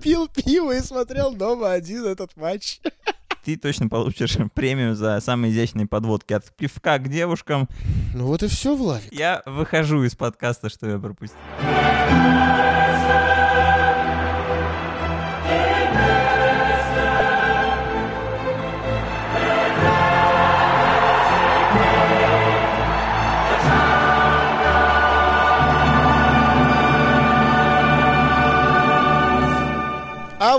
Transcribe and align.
пил 0.00 0.28
пиво 0.28 0.76
и 0.76 0.80
смотрел 0.80 1.34
дома 1.34 1.72
один 1.72 2.06
этот 2.06 2.36
матч. 2.36 2.80
Ты 3.44 3.56
точно 3.56 3.88
получишь 3.88 4.36
премию 4.54 4.94
за 4.94 5.18
самые 5.20 5.52
изящные 5.52 5.86
подводки 5.86 6.32
от 6.34 6.44
пивка 6.56 6.98
к 6.98 7.08
девушкам. 7.08 7.68
Ну 8.14 8.26
вот 8.26 8.42
и 8.42 8.48
все, 8.48 8.76
Владик. 8.76 9.12
Я 9.12 9.42
выхожу 9.46 10.02
из 10.04 10.14
подкаста, 10.14 10.68
что 10.68 10.88
я 10.88 10.98
пропустил. 10.98 11.38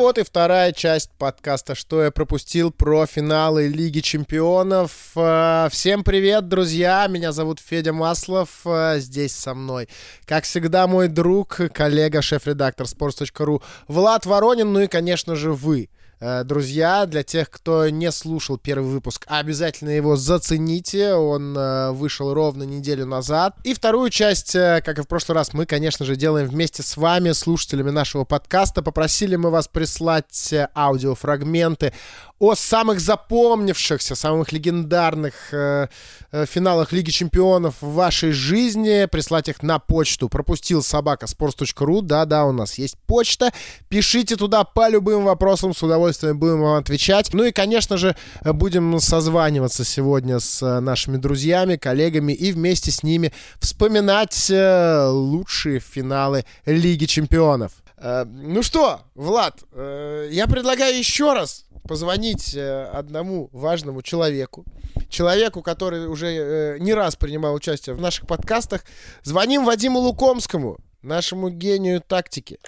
Вот 0.01 0.17
и 0.17 0.23
вторая 0.23 0.71
часть 0.71 1.11
подкаста 1.19 1.75
«Что 1.75 2.03
я 2.03 2.09
пропустил» 2.09 2.71
про 2.71 3.05
финалы 3.05 3.67
Лиги 3.67 3.99
Чемпионов. 3.99 5.11
Э, 5.15 5.67
всем 5.69 6.03
привет, 6.03 6.47
друзья! 6.47 7.05
Меня 7.07 7.31
зовут 7.31 7.59
Федя 7.59 7.93
Маслов. 7.93 8.65
Э, 8.65 8.95
здесь 8.97 9.35
со 9.35 9.53
мной, 9.53 9.89
как 10.25 10.45
всегда, 10.45 10.87
мой 10.87 11.07
друг, 11.07 11.61
коллега, 11.71 12.23
шеф-редактор 12.23 12.87
sports.ru 12.87 13.61
Влад 13.87 14.25
Воронин, 14.25 14.73
ну 14.73 14.79
и, 14.79 14.87
конечно 14.87 15.35
же, 15.35 15.53
вы– 15.53 15.91
друзья, 16.43 17.05
для 17.05 17.23
тех, 17.23 17.49
кто 17.49 17.89
не 17.89 18.11
слушал 18.11 18.57
первый 18.57 18.91
выпуск, 18.91 19.25
обязательно 19.27 19.89
его 19.89 20.15
зацените. 20.15 21.13
Он 21.13 21.57
э, 21.57 21.91
вышел 21.91 22.33
ровно 22.33 22.63
неделю 22.63 23.05
назад. 23.05 23.55
И 23.63 23.73
вторую 23.73 24.09
часть, 24.09 24.55
э, 24.55 24.81
как 24.85 24.99
и 24.99 25.01
в 25.01 25.07
прошлый 25.07 25.35
раз, 25.35 25.53
мы, 25.53 25.65
конечно 25.65 26.05
же, 26.05 26.15
делаем 26.15 26.47
вместе 26.47 26.83
с 26.83 26.95
вами, 26.95 27.31
слушателями 27.31 27.89
нашего 27.89 28.23
подкаста. 28.23 28.81
Попросили 28.81 29.35
мы 29.35 29.49
вас 29.49 29.67
прислать 29.67 30.53
аудиофрагменты 30.75 31.93
о 32.41 32.55
самых 32.55 32.99
запомнившихся, 32.99 34.15
самых 34.15 34.51
легендарных 34.51 35.33
э, 35.51 35.87
э, 36.31 36.45
финалах 36.47 36.91
Лиги 36.91 37.11
Чемпионов 37.11 37.75
в 37.81 37.93
вашей 37.93 38.31
жизни, 38.31 39.05
прислать 39.05 39.47
их 39.47 39.61
на 39.61 39.77
почту. 39.77 40.27
Пропустил 40.27 40.81
собака 40.81 41.27
sports.ru. 41.27 42.01
Да-да, 42.01 42.45
у 42.45 42.51
нас 42.51 42.79
есть 42.79 42.97
почта. 43.05 43.53
Пишите 43.89 44.37
туда 44.37 44.63
по 44.63 44.89
любым 44.89 45.25
вопросам, 45.25 45.75
с 45.75 45.83
удовольствием 45.83 46.39
будем 46.39 46.61
вам 46.61 46.79
отвечать. 46.79 47.31
Ну 47.31 47.43
и, 47.43 47.51
конечно 47.51 47.97
же, 47.97 48.15
будем 48.43 48.99
созваниваться 48.99 49.85
сегодня 49.85 50.39
с 50.39 50.63
э, 50.63 50.79
нашими 50.79 51.17
друзьями, 51.17 51.75
коллегами 51.75 52.33
и 52.33 52.51
вместе 52.51 52.89
с 52.89 53.03
ними 53.03 53.33
вспоминать 53.59 54.49
э, 54.49 55.05
лучшие 55.09 55.79
финалы 55.79 56.45
Лиги 56.65 57.05
Чемпионов. 57.05 57.73
Э, 57.97 58.25
ну 58.25 58.63
что, 58.63 59.01
Влад, 59.13 59.59
э, 59.73 60.29
я 60.31 60.47
предлагаю 60.47 60.97
еще 60.97 61.33
раз 61.33 61.65
позвонить 61.87 62.53
э, 62.55 62.85
одному 62.85 63.49
важному 63.51 64.01
человеку, 64.01 64.65
человеку, 65.09 65.61
который 65.61 66.07
уже 66.07 66.27
э, 66.27 66.77
не 66.79 66.93
раз 66.93 67.15
принимал 67.15 67.53
участие 67.53 67.95
в 67.95 68.01
наших 68.01 68.27
подкастах. 68.27 68.83
Звоним 69.23 69.65
Вадиму 69.65 69.99
Лукомскому, 69.99 70.77
нашему 71.01 71.49
гению 71.49 72.01
тактики. 72.01 72.59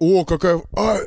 О, 0.00 0.24
какая... 0.24 0.62
А, 0.76 1.00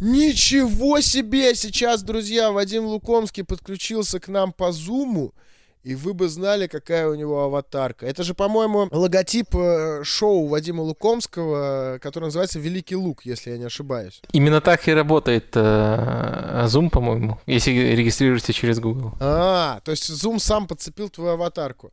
ничего 0.00 1.00
себе! 1.00 1.54
Сейчас, 1.54 2.02
друзья, 2.02 2.52
Вадим 2.52 2.86
Лукомский 2.86 3.44
подключился 3.44 4.20
к 4.20 4.28
нам 4.28 4.52
по 4.52 4.70
Зуму 4.70 5.34
и 5.82 5.94
вы 5.94 6.14
бы 6.14 6.28
знали, 6.28 6.66
какая 6.66 7.08
у 7.08 7.14
него 7.14 7.42
аватарка. 7.42 8.06
Это 8.06 8.22
же, 8.22 8.34
по-моему, 8.34 8.88
логотип 8.90 9.54
э, 9.54 10.04
шоу 10.04 10.46
Вадима 10.46 10.82
Лукомского, 10.82 11.98
которое 12.00 12.26
называется 12.26 12.58
«Великий 12.58 12.96
лук», 12.96 13.22
если 13.24 13.50
я 13.50 13.58
не 13.58 13.64
ошибаюсь. 13.64 14.20
Именно 14.32 14.60
так 14.60 14.86
и 14.88 14.92
работает 14.92 15.56
э, 15.56 16.64
Zoom, 16.66 16.90
по-моему, 16.90 17.38
если 17.46 17.70
регистрируешься 17.70 18.52
через 18.52 18.78
Google. 18.78 19.14
А, 19.20 19.80
то 19.84 19.90
есть 19.90 20.10
Zoom 20.10 20.38
сам 20.38 20.66
подцепил 20.66 21.08
твою 21.08 21.32
аватарку. 21.32 21.92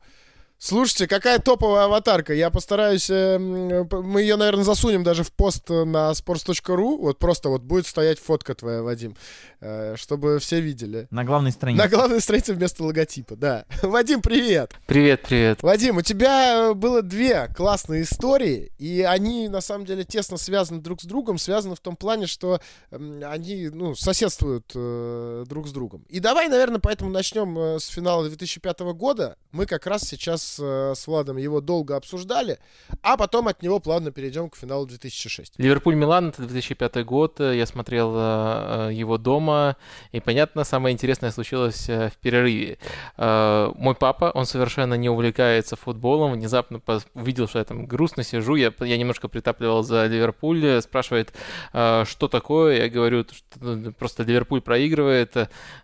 Слушайте, 0.60 1.08
какая 1.08 1.38
топовая 1.38 1.86
аватарка. 1.86 2.34
Я 2.34 2.50
постараюсь... 2.50 3.10
Э, 3.12 3.38
мы 3.38 4.22
ее, 4.22 4.38
наверное, 4.38 4.64
засунем 4.64 5.04
даже 5.04 5.24
в 5.24 5.32
пост 5.32 5.70
на 5.70 6.12
sports.ru. 6.12 6.98
Вот 6.98 7.20
просто 7.20 7.50
вот 7.50 7.62
будет 7.62 7.86
стоять 7.86 8.18
фотка 8.20 8.56
твоя, 8.56 8.82
Вадим. 8.82 9.16
Э, 9.60 9.96
чтобы 9.98 10.38
все 10.40 10.60
видели. 10.60 11.08
На 11.10 11.24
главной 11.24 11.52
странице. 11.52 11.84
На 11.84 11.90
главной 11.90 12.22
странице 12.22 12.54
вместо 12.54 12.84
логотипа, 12.84 13.36
да. 13.36 13.66
Вадим, 13.82 14.22
привет! 14.22 14.74
Привет, 14.86 15.24
привет. 15.28 15.64
Вадим, 15.64 15.98
у 15.98 16.02
тебя 16.02 16.74
было 16.76 17.02
две 17.02 17.48
классные 17.56 18.04
истории, 18.04 18.72
и 18.78 19.02
они, 19.02 19.50
на 19.50 19.62
самом 19.62 19.86
деле, 19.86 20.04
тесно 20.04 20.38
связаны 20.38 20.80
друг 20.80 21.02
с 21.02 21.06
другом. 21.06 21.40
Связаны 21.40 21.76
в 21.76 21.80
том 21.80 21.96
плане, 21.96 22.28
что 22.28 22.62
они, 22.92 23.70
ну, 23.70 23.96
соседствуют 23.96 24.72
э, 24.76 25.46
друг 25.48 25.68
с 25.68 25.72
другом. 25.72 26.04
И 26.10 26.20
давай, 26.20 26.50
наверное, 26.50 26.80
поэтому 26.80 27.10
начнем 27.10 27.58
э, 27.58 27.80
с 27.80 27.88
финала 27.88 28.28
2005 28.28 28.80
года. 28.94 29.38
Мы 29.52 29.66
как 29.66 29.88
раз 29.88 30.04
сейчас 30.04 30.47
Э, 30.60 30.94
с 30.96 31.08
Владом 31.08 31.38
его 31.38 31.62
долго 31.62 31.96
обсуждали, 31.96 32.60
а 33.02 33.18
потом 33.18 33.48
от 33.48 33.62
него 33.62 33.80
плавно 33.80 34.12
перейдем 34.12 34.50
к 34.50 34.56
финалу 34.56 34.86
2006. 34.86 35.54
Ливерпуль-Милан, 35.58 36.30
это 36.30 36.42
2005 36.44 37.06
год, 37.06 37.40
я 37.40 37.66
смотрел 37.66 38.14
э, 38.16 38.90
его 38.94 39.18
дома, 39.18 39.76
и, 40.12 40.20
понятно, 40.20 40.64
самое 40.64 40.94
интересное 40.94 41.32
случилось 41.32 41.90
э, 41.90 42.10
в 42.10 42.18
перерыве. 42.18 42.78
Мой 43.18 43.96
папа, 43.96 44.32
он 44.34 44.46
совершенно 44.46 44.96
не 44.96 45.10
увлекается 45.10 45.76
футболом, 45.76 46.34
внезапно 46.34 46.82
увидел, 47.14 47.48
что 47.48 47.60
я 47.60 47.66
там 47.66 47.86
грустно 47.86 48.24
сижу, 48.24 48.56
я, 48.56 48.74
я 48.80 48.98
немножко 48.98 49.28
притапливал 49.28 49.84
за 49.84 50.06
Ливерпуль, 50.08 50.82
спрашивает, 50.82 51.34
что 51.72 52.28
такое, 52.30 52.84
я 52.84 52.90
говорю, 52.90 53.24
что 53.24 53.60
ну, 53.60 53.94
просто 53.94 54.24
Ливерпуль 54.24 54.62
проигрывает, 54.62 55.36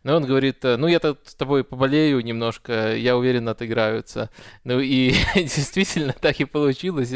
но 0.04 0.16
он 0.16 0.26
говорит, 0.26 0.64
ну 0.64 0.88
я-то 0.88 1.18
с 1.24 1.36
тобой 1.36 1.64
поболею 1.64 2.22
немножко, 2.22 2.96
я 2.96 3.18
уверен, 3.18 3.48
отыграются. 3.50 4.30
Ну 4.64 4.80
и 4.80 5.14
действительно 5.36 6.14
так 6.14 6.40
и 6.40 6.46
получилось. 6.46 7.12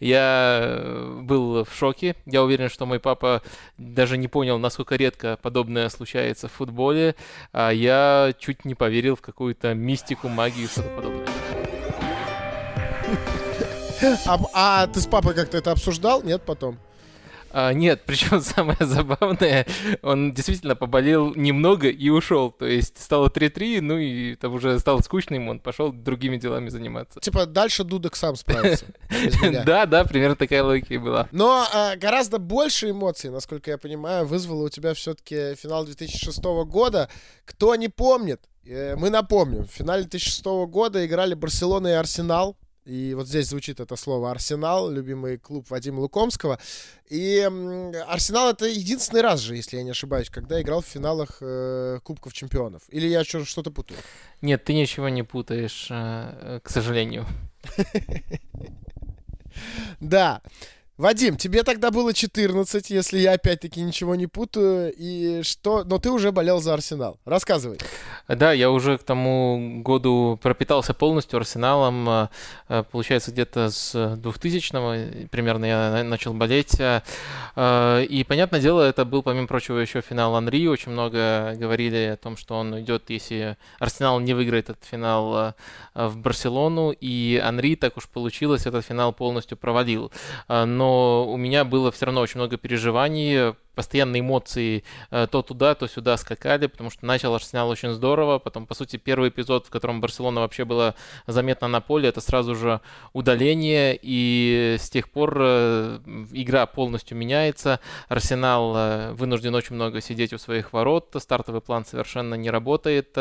Я 0.00 1.18
был 1.22 1.64
в 1.64 1.74
шоке. 1.74 2.16
Я 2.26 2.42
уверен, 2.42 2.68
что 2.68 2.86
мой 2.86 3.00
папа 3.00 3.42
даже 3.78 4.16
не 4.16 4.28
понял, 4.28 4.58
насколько 4.58 4.96
редко 4.96 5.38
подобное 5.40 5.88
случается 5.88 6.48
в 6.48 6.52
футболе. 6.52 7.14
А 7.52 7.70
я 7.70 8.32
чуть 8.38 8.64
не 8.64 8.74
поверил 8.74 9.16
в 9.16 9.22
какую-то 9.22 9.74
мистику, 9.74 10.28
магию, 10.28 10.68
что-то 10.68 10.88
подобное. 10.90 11.26
А, 14.26 14.38
а 14.52 14.86
ты 14.86 15.00
с 15.00 15.06
папой 15.06 15.34
как-то 15.34 15.56
это 15.56 15.72
обсуждал? 15.72 16.22
Нет, 16.22 16.42
потом? 16.42 16.78
А, 17.56 17.72
нет, 17.72 18.02
причем 18.06 18.40
самое 18.40 18.76
забавное, 18.80 19.64
он 20.02 20.32
действительно 20.32 20.74
поболел 20.74 21.32
немного 21.36 21.88
и 21.88 22.08
ушел. 22.08 22.50
То 22.50 22.66
есть 22.66 23.00
стало 23.00 23.28
3-3, 23.28 23.80
ну 23.80 23.96
и 23.96 24.34
там 24.34 24.54
уже 24.54 24.78
стало 24.80 25.00
скучно 25.02 25.36
ему, 25.36 25.52
он 25.52 25.60
пошел 25.60 25.92
другими 25.92 26.36
делами 26.36 26.68
заниматься. 26.68 27.20
Типа 27.20 27.46
дальше 27.46 27.84
Дудок 27.84 28.16
сам 28.16 28.34
справится. 28.36 28.86
Да, 29.64 29.86
да, 29.86 30.04
примерно 30.04 30.34
такая 30.36 30.64
логика 30.64 30.94
и 30.94 30.98
была. 30.98 31.28
Но 31.30 31.66
а, 31.72 31.96
гораздо 31.96 32.38
больше 32.38 32.90
эмоций, 32.90 33.30
насколько 33.30 33.70
я 33.70 33.78
понимаю, 33.78 34.26
вызвало 34.26 34.64
у 34.64 34.68
тебя 34.68 34.92
все-таки 34.94 35.54
финал 35.54 35.84
2006 35.84 36.42
года. 36.66 37.08
Кто 37.44 37.76
не 37.76 37.88
помнит, 37.88 38.40
э, 38.66 38.96
мы 38.96 39.10
напомним, 39.10 39.64
в 39.66 39.70
финале 39.70 40.02
2006 40.02 40.44
года 40.66 41.06
играли 41.06 41.34
Барселона 41.34 41.88
и 41.88 41.92
Арсенал. 41.92 42.56
И 42.84 43.14
вот 43.14 43.26
здесь 43.28 43.48
звучит 43.48 43.80
это 43.80 43.96
слово 43.96 44.30
«Арсенал», 44.30 44.90
любимый 44.90 45.38
клуб 45.38 45.70
Вадима 45.70 46.00
Лукомского. 46.00 46.58
И 47.08 47.40
«Арсенал»— 48.06 48.50
это 48.50 48.66
единственный 48.66 49.22
раз 49.22 49.40
же, 49.40 49.56
если 49.56 49.78
я 49.78 49.82
не 49.82 49.90
ошибаюсь, 49.90 50.28
когда 50.28 50.60
играл 50.60 50.82
в 50.82 50.86
финалах 50.86 51.38
э, 51.40 52.00
Кубков 52.02 52.34
Чемпионов. 52.34 52.82
Или 52.90 53.08
я 53.08 53.24
что-то 53.24 53.70
путаю? 53.70 53.98
Нет, 54.42 54.64
ты 54.64 54.74
ничего 54.74 55.08
не 55.08 55.22
путаешь, 55.22 55.88
э, 55.90 56.60
к 56.62 56.70
сожалению. 56.70 57.26
Да. 60.00 60.42
Вадим, 60.96 61.36
тебе 61.36 61.64
тогда 61.64 61.90
было 61.90 62.14
14, 62.14 62.88
если 62.88 63.18
я 63.18 63.32
опять-таки 63.32 63.80
ничего 63.80 64.14
не 64.14 64.28
путаю. 64.28 64.94
И 64.96 65.42
что? 65.42 65.82
Но 65.82 65.98
ты 65.98 66.08
уже 66.12 66.30
болел 66.30 66.60
за 66.60 66.72
Арсенал. 66.72 67.18
Рассказывай. 67.24 67.78
Да, 68.28 68.52
я 68.52 68.70
уже 68.70 68.96
к 68.96 69.02
тому 69.02 69.82
году 69.82 70.38
пропитался 70.40 70.94
полностью 70.94 71.38
Арсеналом. 71.38 72.08
А, 72.08 72.30
а, 72.68 72.84
получается, 72.84 73.32
где-то 73.32 73.70
с 73.70 73.92
2000-го 73.92 75.26
примерно 75.30 75.64
я 75.64 76.04
начал 76.04 76.32
болеть. 76.32 76.76
А, 76.78 78.00
и, 78.00 78.22
понятное 78.22 78.60
дело, 78.60 78.82
это 78.82 79.04
был, 79.04 79.24
помимо 79.24 79.48
прочего, 79.48 79.78
еще 79.78 80.00
финал 80.00 80.36
Анри. 80.36 80.68
Очень 80.68 80.92
много 80.92 81.56
говорили 81.56 82.12
о 82.12 82.16
том, 82.16 82.36
что 82.36 82.54
он 82.54 82.72
уйдет, 82.72 83.10
если 83.10 83.56
Арсенал 83.80 84.20
не 84.20 84.32
выиграет 84.32 84.70
этот 84.70 84.84
финал 84.84 85.54
в 85.92 86.16
Барселону. 86.18 86.92
И 86.92 87.42
Анри, 87.44 87.74
так 87.74 87.96
уж 87.96 88.08
получилось, 88.08 88.64
этот 88.66 88.86
финал 88.86 89.12
полностью 89.12 89.58
провалил. 89.58 90.12
Но 90.48 90.83
но 90.84 91.26
у 91.26 91.38
меня 91.38 91.64
было 91.64 91.90
все 91.90 92.04
равно 92.04 92.20
очень 92.20 92.38
много 92.38 92.58
переживаний, 92.58 93.54
постоянные 93.74 94.20
эмоции 94.20 94.84
э, 95.10 95.26
то 95.30 95.40
туда, 95.40 95.74
то 95.74 95.86
сюда 95.88 96.18
скакали, 96.18 96.66
потому 96.66 96.90
что 96.90 97.06
начал 97.06 97.34
Арсенал 97.34 97.70
очень 97.70 97.90
здорово. 97.90 98.38
Потом, 98.38 98.66
по 98.66 98.74
сути, 98.74 98.98
первый 98.98 99.30
эпизод, 99.30 99.66
в 99.66 99.70
котором 99.70 100.02
Барселона 100.02 100.42
вообще 100.42 100.66
была 100.66 100.94
заметна 101.26 101.68
на 101.68 101.80
поле, 101.80 102.10
это 102.10 102.20
сразу 102.20 102.54
же 102.54 102.82
удаление, 103.14 103.98
и 104.00 104.76
с 104.78 104.90
тех 104.90 105.08
пор 105.08 105.38
э, 105.40 106.00
игра 106.32 106.66
полностью 106.66 107.16
меняется. 107.16 107.80
Арсенал 108.08 108.74
э, 108.76 109.12
вынужден 109.12 109.54
очень 109.54 109.76
много 109.76 110.02
сидеть 110.02 110.34
у 110.34 110.38
своих 110.38 110.74
ворот, 110.74 111.16
стартовый 111.18 111.62
план 111.62 111.86
совершенно 111.86 112.34
не 112.34 112.50
работает, 112.50 113.16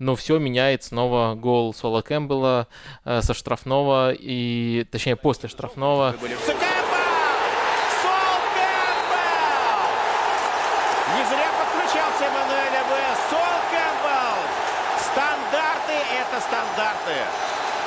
но 0.00 0.16
все 0.16 0.40
меняет 0.40 0.82
снова 0.82 1.36
гол 1.36 1.72
Сола 1.72 2.02
Кэмпбелла 2.02 2.66
со 3.04 3.34
штрафного, 3.34 4.12
и 4.12 4.84
точнее 4.90 5.14
после 5.14 5.48
штрафного. 5.48 6.16
Стандарты. 16.54 17.18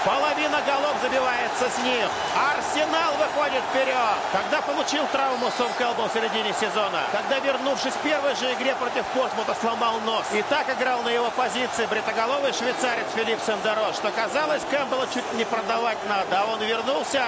Половина 0.05 0.61
голов 0.65 0.95
забивается 1.01 1.69
с 1.69 1.77
них. 1.83 2.07
Арсенал 2.35 3.13
выходит 3.15 3.61
вперед. 3.71 4.17
Когда 4.31 4.61
получил 4.61 5.05
травму 5.07 5.51
Сон 5.57 5.71
Кэлбл 5.77 6.07
в 6.07 6.13
середине 6.13 6.53
сезона. 6.53 7.01
Когда, 7.11 7.39
вернувшись 7.39 7.93
в 7.93 7.97
первой 8.03 8.35
же 8.35 8.53
игре 8.53 8.75
против 8.75 9.05
Портмута, 9.07 9.55
сломал 9.59 9.99
нос. 10.01 10.25
И 10.33 10.41
так 10.43 10.69
играл 10.69 11.01
на 11.03 11.09
его 11.09 11.29
позиции 11.31 11.85
бритоголовый 11.87 12.53
швейцарец 12.53 13.05
Филипп 13.15 13.39
Сендеро, 13.45 13.91
что 13.93 14.11
казалось, 14.11 14.61
Кэмпбелла 14.69 15.07
чуть 15.13 15.33
не 15.33 15.45
продавать 15.45 15.97
надо. 16.07 16.39
А 16.39 16.45
он 16.45 16.61
вернулся 16.61 17.23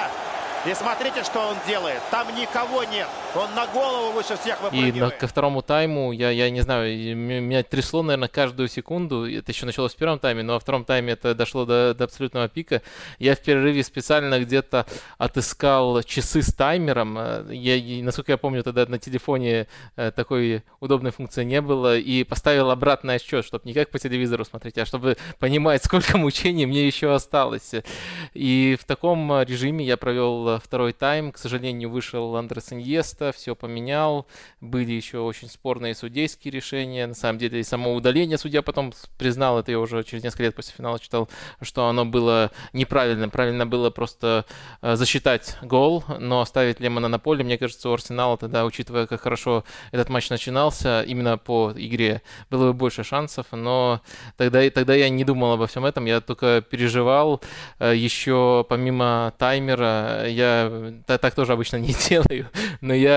и 0.66 0.74
смотрите, 0.74 1.24
что 1.24 1.40
он 1.40 1.58
делает. 1.68 2.02
Там 2.12 2.34
никого 2.36 2.84
нет. 2.84 3.08
Он 3.36 3.54
на 3.54 3.68
голову 3.68 4.14
выше 4.14 4.36
всех. 4.38 4.58
И 4.72 4.92
на, 4.92 5.12
ко 5.12 5.28
второму 5.28 5.62
тайму, 5.62 6.12
я, 6.12 6.32
я 6.32 6.50
не 6.50 6.62
знаю, 6.62 7.16
меня 7.16 7.62
трясло, 7.62 8.02
наверное, 8.02 8.28
каждую 8.28 8.68
секунду. 8.68 9.30
Это 9.30 9.52
еще 9.52 9.68
началось 9.68 9.94
в 9.94 9.98
первом 9.98 10.18
тайме, 10.18 10.42
но 10.42 10.54
во 10.54 10.60
втором 10.60 10.84
тайме 10.84 11.14
это 11.14 11.36
дошло 11.36 11.66
до, 11.66 11.94
до 11.94 12.06
абсолютного 12.06 12.48
пика. 12.48 12.82
Я 13.20 13.36
в 13.36 13.40
перерыве 13.40 13.84
специально 13.84 14.40
где-то 14.40 14.88
отыскал 15.18 16.02
часы 16.04 16.42
с 16.42 16.54
таймером. 16.54 17.52
Я, 17.52 18.04
насколько 18.04 18.32
я 18.32 18.38
помню, 18.38 18.64
тогда 18.64 18.88
на 18.88 18.98
телефоне 18.98 19.68
э, 19.96 20.12
такой 20.12 20.64
удобной 20.80 21.12
функции 21.12 21.44
не 21.44 21.62
было. 21.62 21.98
И 21.98 22.24
поставил 22.24 22.72
обратный 22.72 23.16
отсчет, 23.16 23.46
чтобы 23.46 23.62
не 23.66 23.74
как 23.74 23.92
по 23.92 24.00
телевизору 24.00 24.44
смотреть, 24.44 24.80
а 24.80 24.86
чтобы 24.86 25.18
понимать, 25.38 25.84
сколько 25.86 26.18
мучений 26.18 26.66
мне 26.66 26.88
еще 26.88 27.14
осталось. 27.14 27.74
И 28.34 28.76
в 28.82 28.86
таком 28.86 29.42
режиме 29.44 29.86
я 29.86 29.98
провел 29.98 30.60
второй 30.60 30.94
тайм. 30.94 31.32
К 31.32 31.38
сожалению, 31.38 31.92
вышел 31.92 32.36
Андрес 32.36 32.72
Иньеста, 33.20 33.32
все 33.38 33.56
поменял. 33.56 34.28
Были 34.62 34.92
еще 34.92 35.20
очень 35.20 35.50
спорные 35.50 35.96
судейские 35.96 36.52
решения. 36.52 37.08
На 37.08 37.14
самом 37.14 37.38
деле, 37.38 37.60
и 37.60 37.64
само 37.64 37.94
удаление 37.94 38.38
судья 38.38 38.62
потом 38.62 38.94
признал, 39.18 39.60
это 39.60 39.72
я 39.72 39.80
уже 39.80 40.04
через 40.04 40.24
несколько 40.24 40.44
лет 40.44 40.56
после 40.56 40.74
финала 40.76 41.00
читал, 41.00 41.30
что 41.62 41.88
оно 41.88 42.06
было 42.06 42.52
неправильно. 42.74 43.30
Правильно 43.30 43.66
было 43.66 43.90
просто 43.90 44.46
э, 44.82 44.96
засчитать 44.96 45.58
гол, 45.62 46.04
но 46.20 46.42
оставить 46.42 46.80
Лемона 46.80 47.08
на 47.08 47.20
поле, 47.20 47.44
мне 47.44 47.58
кажется, 47.58 47.90
у 47.90 47.94
Арсенала 47.94 48.38
тогда, 48.38 48.66
учитывая, 48.66 49.08
как 49.08 49.22
хорошо 49.22 49.64
этот 49.92 50.10
матч 50.10 50.30
начинался, 50.30 51.02
именно 51.02 51.38
по 51.38 51.74
игре, 51.76 52.22
было 52.50 52.68
бы 52.68 52.74
больше 52.74 53.04
шансов, 53.04 53.48
но 53.52 54.02
тогда, 54.38 54.70
тогда 54.70 54.96
я 54.96 55.10
не 55.10 55.24
думал 55.24 55.54
обо 55.54 55.68
всем 55.68 55.86
этом, 55.86 56.06
я 56.06 56.22
только 56.22 56.62
переживал. 56.62 57.42
Э, 57.80 57.94
еще 57.96 58.66
помимо 58.70 59.34
таймера, 59.38 60.28
я 60.28 60.94
так 61.06 61.34
тоже 61.36 61.54
обычно 61.54 61.78
не 61.88 61.94
делаю, 61.94 62.48
но 62.82 62.94
я 62.94 63.09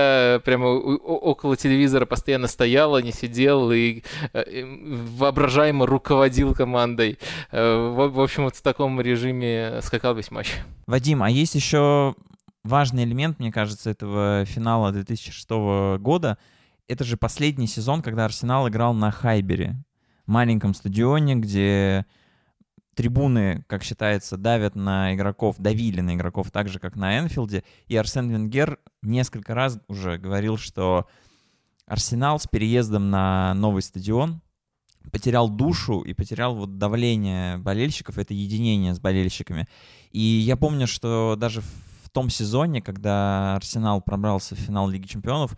прямо 0.43 0.67
около 0.67 1.55
телевизора 1.55 2.05
постоянно 2.05 2.47
стоял, 2.47 2.95
а 2.95 3.01
не 3.01 3.11
сидел 3.11 3.71
и 3.71 4.03
э, 4.33 4.65
воображаемо 5.17 5.85
руководил 5.85 6.53
командой. 6.53 7.19
Э, 7.51 7.91
в 7.93 8.19
общем, 8.19 8.43
вот 8.43 8.55
в 8.55 8.61
таком 8.61 8.99
режиме 9.01 9.79
скакал 9.81 10.15
весь 10.15 10.31
матч. 10.31 10.53
Вадим, 10.87 11.23
а 11.23 11.29
есть 11.29 11.55
еще 11.55 12.15
важный 12.63 13.03
элемент, 13.03 13.39
мне 13.39 13.51
кажется, 13.51 13.89
этого 13.89 14.45
финала 14.45 14.91
2006 14.91 15.49
года. 15.99 16.37
Это 16.87 17.03
же 17.03 17.17
последний 17.17 17.67
сезон, 17.67 18.01
когда 18.01 18.25
Арсенал 18.25 18.67
играл 18.67 18.93
на 18.93 19.11
Хайбере, 19.11 19.75
маленьком 20.25 20.73
стадионе, 20.73 21.35
где 21.35 22.05
трибуны, 22.95 23.63
как 23.67 23.83
считается, 23.83 24.37
давят 24.37 24.75
на 24.75 25.13
игроков, 25.13 25.55
давили 25.57 26.01
на 26.01 26.15
игроков 26.15 26.51
так 26.51 26.69
же, 26.69 26.79
как 26.79 26.95
на 26.95 27.19
Энфилде. 27.19 27.63
И 27.87 27.95
Арсен 27.95 28.29
Венгер 28.29 28.79
несколько 29.01 29.53
раз 29.53 29.79
уже 29.87 30.17
говорил, 30.17 30.57
что 30.57 31.07
Арсенал 31.85 32.39
с 32.39 32.47
переездом 32.47 33.09
на 33.09 33.53
новый 33.55 33.81
стадион 33.81 34.41
потерял 35.11 35.49
душу 35.49 35.99
и 36.01 36.13
потерял 36.13 36.55
вот 36.55 36.77
давление 36.77 37.57
болельщиков, 37.57 38.17
это 38.17 38.33
единение 38.33 38.93
с 38.93 38.99
болельщиками. 38.99 39.67
И 40.11 40.21
я 40.21 40.55
помню, 40.55 40.87
что 40.87 41.35
даже 41.37 41.61
в 41.61 42.09
том 42.11 42.29
сезоне, 42.29 42.81
когда 42.81 43.55
Арсенал 43.55 44.01
пробрался 44.01 44.55
в 44.55 44.59
финал 44.59 44.87
Лиги 44.87 45.07
Чемпионов, 45.07 45.57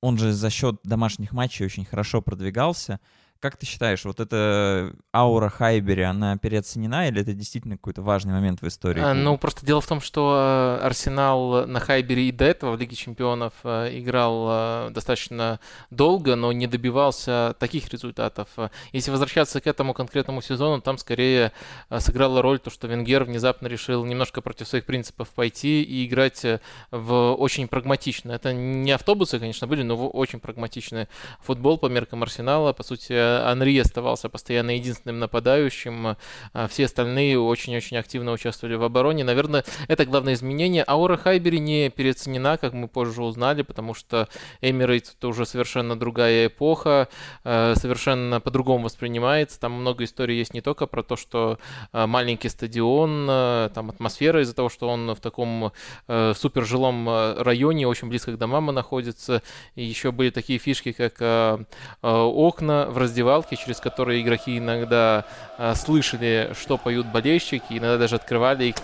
он 0.00 0.18
же 0.18 0.32
за 0.32 0.50
счет 0.50 0.80
домашних 0.84 1.32
матчей 1.32 1.66
очень 1.66 1.84
хорошо 1.84 2.22
продвигался, 2.22 3.00
как 3.40 3.56
ты 3.56 3.66
считаешь, 3.66 4.04
вот 4.04 4.18
эта 4.18 4.92
аура 5.14 5.48
Хайбери, 5.48 6.02
она 6.02 6.36
переоценена 6.36 7.06
или 7.08 7.22
это 7.22 7.34
действительно 7.34 7.76
какой-то 7.76 8.02
важный 8.02 8.32
момент 8.32 8.62
в 8.62 8.66
истории? 8.66 9.00
А, 9.00 9.14
ну, 9.14 9.38
просто 9.38 9.64
дело 9.64 9.80
в 9.80 9.86
том, 9.86 10.00
что 10.00 10.78
э, 10.80 10.84
Арсенал 10.84 11.64
на 11.66 11.78
Хайбере 11.78 12.28
и 12.28 12.32
до 12.32 12.44
этого 12.44 12.72
в 12.72 12.80
Лиге 12.80 12.96
Чемпионов 12.96 13.52
э, 13.62 13.96
играл 13.98 14.46
э, 14.48 14.90
достаточно 14.90 15.60
долго, 15.90 16.34
но 16.34 16.50
не 16.50 16.66
добивался 16.66 17.54
таких 17.60 17.88
результатов. 17.90 18.48
Если 18.92 19.12
возвращаться 19.12 19.60
к 19.60 19.68
этому 19.68 19.94
конкретному 19.94 20.42
сезону, 20.42 20.80
там 20.80 20.98
скорее 20.98 21.52
сыграла 21.96 22.42
роль 22.42 22.58
то, 22.58 22.70
что 22.70 22.88
Венгер 22.88 23.22
внезапно 23.22 23.68
решил 23.68 24.04
немножко 24.04 24.40
против 24.40 24.66
своих 24.66 24.84
принципов 24.84 25.28
пойти 25.28 25.82
и 25.82 26.06
играть 26.06 26.44
в 26.90 27.34
очень 27.34 27.68
прагматично. 27.68 28.32
Это 28.32 28.52
не 28.52 28.90
автобусы, 28.90 29.38
конечно, 29.38 29.68
были, 29.68 29.84
но 29.84 30.08
очень 30.08 30.40
прагматичный 30.40 31.06
футбол 31.40 31.78
по 31.78 31.86
меркам 31.86 32.22
Арсенала. 32.24 32.72
По 32.72 32.82
сути, 32.82 33.27
Анри 33.44 33.78
оставался 33.78 34.28
постоянно 34.28 34.72
единственным 34.72 35.18
нападающим, 35.18 36.16
а 36.52 36.68
все 36.68 36.86
остальные 36.86 37.38
очень-очень 37.38 37.96
активно 37.96 38.32
участвовали 38.32 38.76
в 38.76 38.82
обороне. 38.82 39.24
Наверное, 39.24 39.64
это 39.88 40.04
главное 40.06 40.34
изменение. 40.34 40.84
Аура 40.86 41.16
Хайбери 41.16 41.58
не 41.58 41.90
переоценена, 41.90 42.56
как 42.56 42.72
мы 42.72 42.88
позже 42.88 43.22
узнали, 43.22 43.62
потому 43.62 43.94
что 43.94 44.28
Эмирейтс 44.60 45.14
это 45.18 45.28
уже 45.28 45.46
совершенно 45.46 45.98
другая 45.98 46.46
эпоха, 46.46 47.08
э, 47.44 47.74
совершенно 47.76 48.40
по-другому 48.40 48.84
воспринимается. 48.84 49.60
Там 49.60 49.72
много 49.72 50.04
историй 50.04 50.38
есть 50.38 50.54
не 50.54 50.60
только 50.60 50.86
про 50.86 51.02
то, 51.02 51.16
что 51.16 51.58
э, 51.92 52.06
маленький 52.06 52.48
стадион, 52.48 53.26
э, 53.28 53.70
там 53.74 53.90
атмосфера 53.90 54.42
из-за 54.42 54.54
того, 54.54 54.68
что 54.68 54.88
он 54.88 55.14
в 55.14 55.20
таком 55.20 55.72
супер 56.06 56.64
жилом 56.64 57.08
районе, 57.38 57.86
очень 57.86 58.08
близко 58.08 58.32
к 58.32 58.38
домам 58.38 58.66
находится. 58.66 59.42
И 59.74 59.84
еще 59.84 60.12
были 60.12 60.30
такие 60.30 60.58
фишки, 60.58 60.92
как 60.92 61.66
окна 62.02 62.86
в 62.88 62.98
разделе 62.98 63.17
раздевалки, 63.18 63.56
через 63.56 63.80
которые 63.80 64.22
игроки 64.22 64.58
иногда 64.58 65.24
а, 65.56 65.74
слышали, 65.74 66.52
что 66.58 66.78
поют 66.78 67.06
болельщики, 67.06 67.64
иногда 67.70 67.98
даже 67.98 68.14
открывали 68.16 68.66
их 68.66 68.76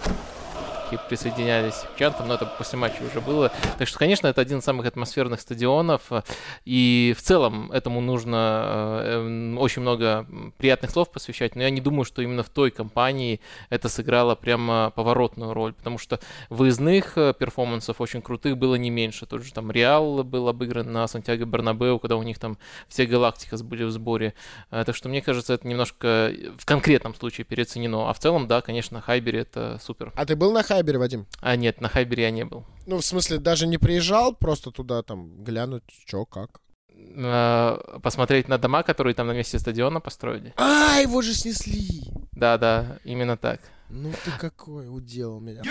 и 0.93 0.99
присоединялись 1.09 1.85
к 1.95 1.99
чантам, 1.99 2.29
но 2.29 2.35
это 2.35 2.47
после 2.47 2.79
матча 2.79 3.03
уже 3.03 3.21
было. 3.21 3.53
Так 3.79 3.89
что, 3.89 3.99
конечно, 3.99 4.27
это 4.27 4.41
один 4.41 4.59
из 4.59 4.65
самых 4.65 4.87
атмосферных 4.87 5.41
стадионов, 5.41 6.11
и 6.65 7.15
в 7.17 7.23
целом 7.23 7.71
этому 7.73 8.01
нужно 8.01 9.01
э, 9.03 9.57
очень 9.59 9.83
много 9.83 10.27
приятных 10.59 10.91
слов 10.91 11.11
посвящать, 11.11 11.57
но 11.57 11.63
я 11.63 11.71
не 11.71 11.81
думаю, 11.81 12.05
что 12.05 12.23
именно 12.23 12.43
в 12.43 12.49
той 12.49 12.71
компании 12.71 13.41
это 13.71 13.89
сыграло 13.89 14.35
прямо 14.35 14.93
поворотную 14.95 15.55
роль, 15.55 15.73
потому 15.73 15.99
что 15.99 16.21
выездных 16.51 17.17
э, 17.17 17.35
перформансов 17.39 18.01
очень 18.01 18.23
крутых 18.23 18.57
было 18.57 18.75
не 18.77 18.91
меньше. 18.91 19.27
Тот 19.27 19.43
же 19.43 19.53
там 19.53 19.71
Реал 19.71 20.25
был 20.25 20.49
обыгран 20.49 20.91
на 20.91 21.07
Сантьяго 21.07 21.45
Бернабеу, 21.45 21.99
когда 21.99 22.17
у 22.17 22.23
них 22.23 22.39
там 22.39 22.59
все 22.89 23.07
галактика 23.07 23.57
были 23.63 23.85
в 23.85 23.91
сборе. 23.91 24.35
Э, 24.71 24.85
так 24.85 24.97
что 24.97 25.09
мне 25.09 25.23
кажется, 25.23 25.55
это 25.55 25.67
немножко 25.67 26.33
в 26.59 26.67
конкретном 26.67 27.15
случае 27.15 27.45
переоценено. 27.45 28.09
А 28.09 28.13
в 28.13 28.19
целом, 28.19 28.47
да, 28.47 28.61
конечно, 28.61 29.01
Хайбери 29.01 29.41
это 29.41 29.79
супер. 29.83 30.13
А 30.17 30.27
ты 30.27 30.37
был 30.37 30.53
на 30.53 30.63
Хайбере? 30.75 30.99
Вадим? 30.99 31.27
А, 31.41 31.57
нет, 31.57 31.81
на 31.81 31.89
Хайбере 31.89 32.25
я 32.25 32.31
не 32.31 32.45
был. 32.45 32.65
Ну, 32.87 32.99
в 32.99 33.05
смысле, 33.05 33.39
даже 33.39 33.67
не 33.67 33.79
приезжал, 33.79 34.35
просто 34.35 34.71
туда 34.71 35.03
там 35.03 35.43
глянуть, 35.45 35.85
что, 36.07 36.27
как? 36.27 36.61
А, 37.17 37.99
посмотреть 38.03 38.49
на 38.49 38.59
дома, 38.59 38.83
которые 38.83 39.15
там 39.15 39.27
на 39.27 39.33
месте 39.33 39.59
стадиона 39.59 40.01
построили. 40.01 40.53
А, 40.57 40.99
его 41.01 41.23
же 41.23 41.33
снесли! 41.35 42.13
Да, 42.33 42.59
да, 42.59 42.99
именно 43.05 43.37
так. 43.37 43.61
Ну 43.89 44.13
ты 44.25 44.31
какой, 44.39 44.89
уделал 44.89 45.41
меня. 45.41 45.63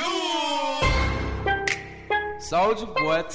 Soldier 2.39 2.93
boy, 2.95 3.25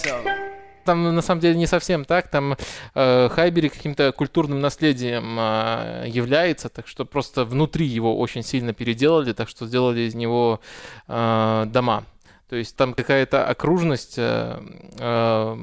там 0.88 1.14
на 1.14 1.20
самом 1.20 1.42
деле 1.42 1.54
не 1.54 1.66
совсем 1.66 2.06
так. 2.06 2.28
Там 2.28 2.56
э, 2.94 3.28
Хайбери 3.28 3.68
каким-то 3.68 4.10
культурным 4.12 4.60
наследием 4.60 5.36
э, 5.38 6.06
является, 6.08 6.70
так 6.70 6.88
что 6.88 7.04
просто 7.04 7.44
внутри 7.44 7.84
его 7.84 8.18
очень 8.18 8.42
сильно 8.42 8.72
переделали, 8.72 9.34
так 9.34 9.50
что 9.50 9.66
сделали 9.66 10.00
из 10.00 10.14
него 10.14 10.60
э, 11.06 11.64
дома. 11.66 12.04
То 12.48 12.56
есть 12.56 12.74
там 12.76 12.94
какая-то 12.94 13.46
окружность 13.46 14.14
э, 14.16 14.58
э, 14.98 15.56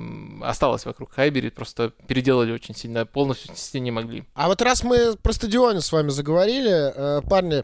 осталась 0.44 0.86
вокруг 0.86 1.12
Хайбери, 1.14 1.50
просто 1.50 1.92
переделали 2.06 2.52
очень 2.52 2.76
сильно, 2.76 3.08
полностью 3.08 3.48
снести 3.48 3.80
не 3.80 3.90
могли. 3.90 4.26
А 4.36 4.48
вот 4.48 4.62
раз 4.62 4.84
мы 4.84 5.16
про 5.16 5.34
стадионе 5.34 5.82
с 5.82 5.92
вами 5.92 6.10
заговорили, 6.10 6.94
э, 6.96 7.22
парни, 7.28 7.64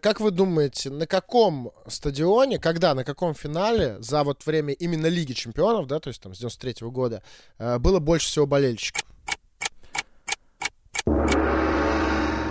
как 0.00 0.20
вы 0.20 0.30
думаете, 0.30 0.90
на 0.90 1.06
каком 1.06 1.72
стадионе, 1.86 2.58
когда, 2.58 2.94
на 2.94 3.04
каком 3.04 3.34
финале 3.34 3.96
за 4.00 4.22
вот 4.22 4.44
время 4.46 4.74
именно 4.74 5.06
Лиги 5.06 5.32
Чемпионов, 5.32 5.86
да, 5.86 5.98
то 5.98 6.08
есть 6.08 6.22
там 6.22 6.34
с 6.34 6.38
93 6.38 6.84
-го 6.84 6.90
года, 6.90 7.22
э, 7.58 7.78
было 7.78 7.98
больше 7.98 8.26
всего 8.26 8.46
болельщиков? 8.46 9.02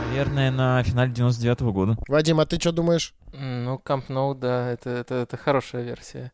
Наверное, 0.10 0.51
на 0.51 0.84
финале 0.84 1.12
99 1.13 1.62
-го 1.62 1.72
года. 1.72 1.98
Вадим, 2.08 2.40
а 2.40 2.46
ты 2.46 2.60
что 2.60 2.72
думаешь? 2.72 3.13
Ну, 3.34 3.80
Камп 3.80 4.10
Ноу, 4.10 4.36
да, 4.36 4.72
это, 4.72 4.90
это, 4.90 5.16
это 5.16 5.38
хорошая 5.38 5.84
версия. 5.84 6.32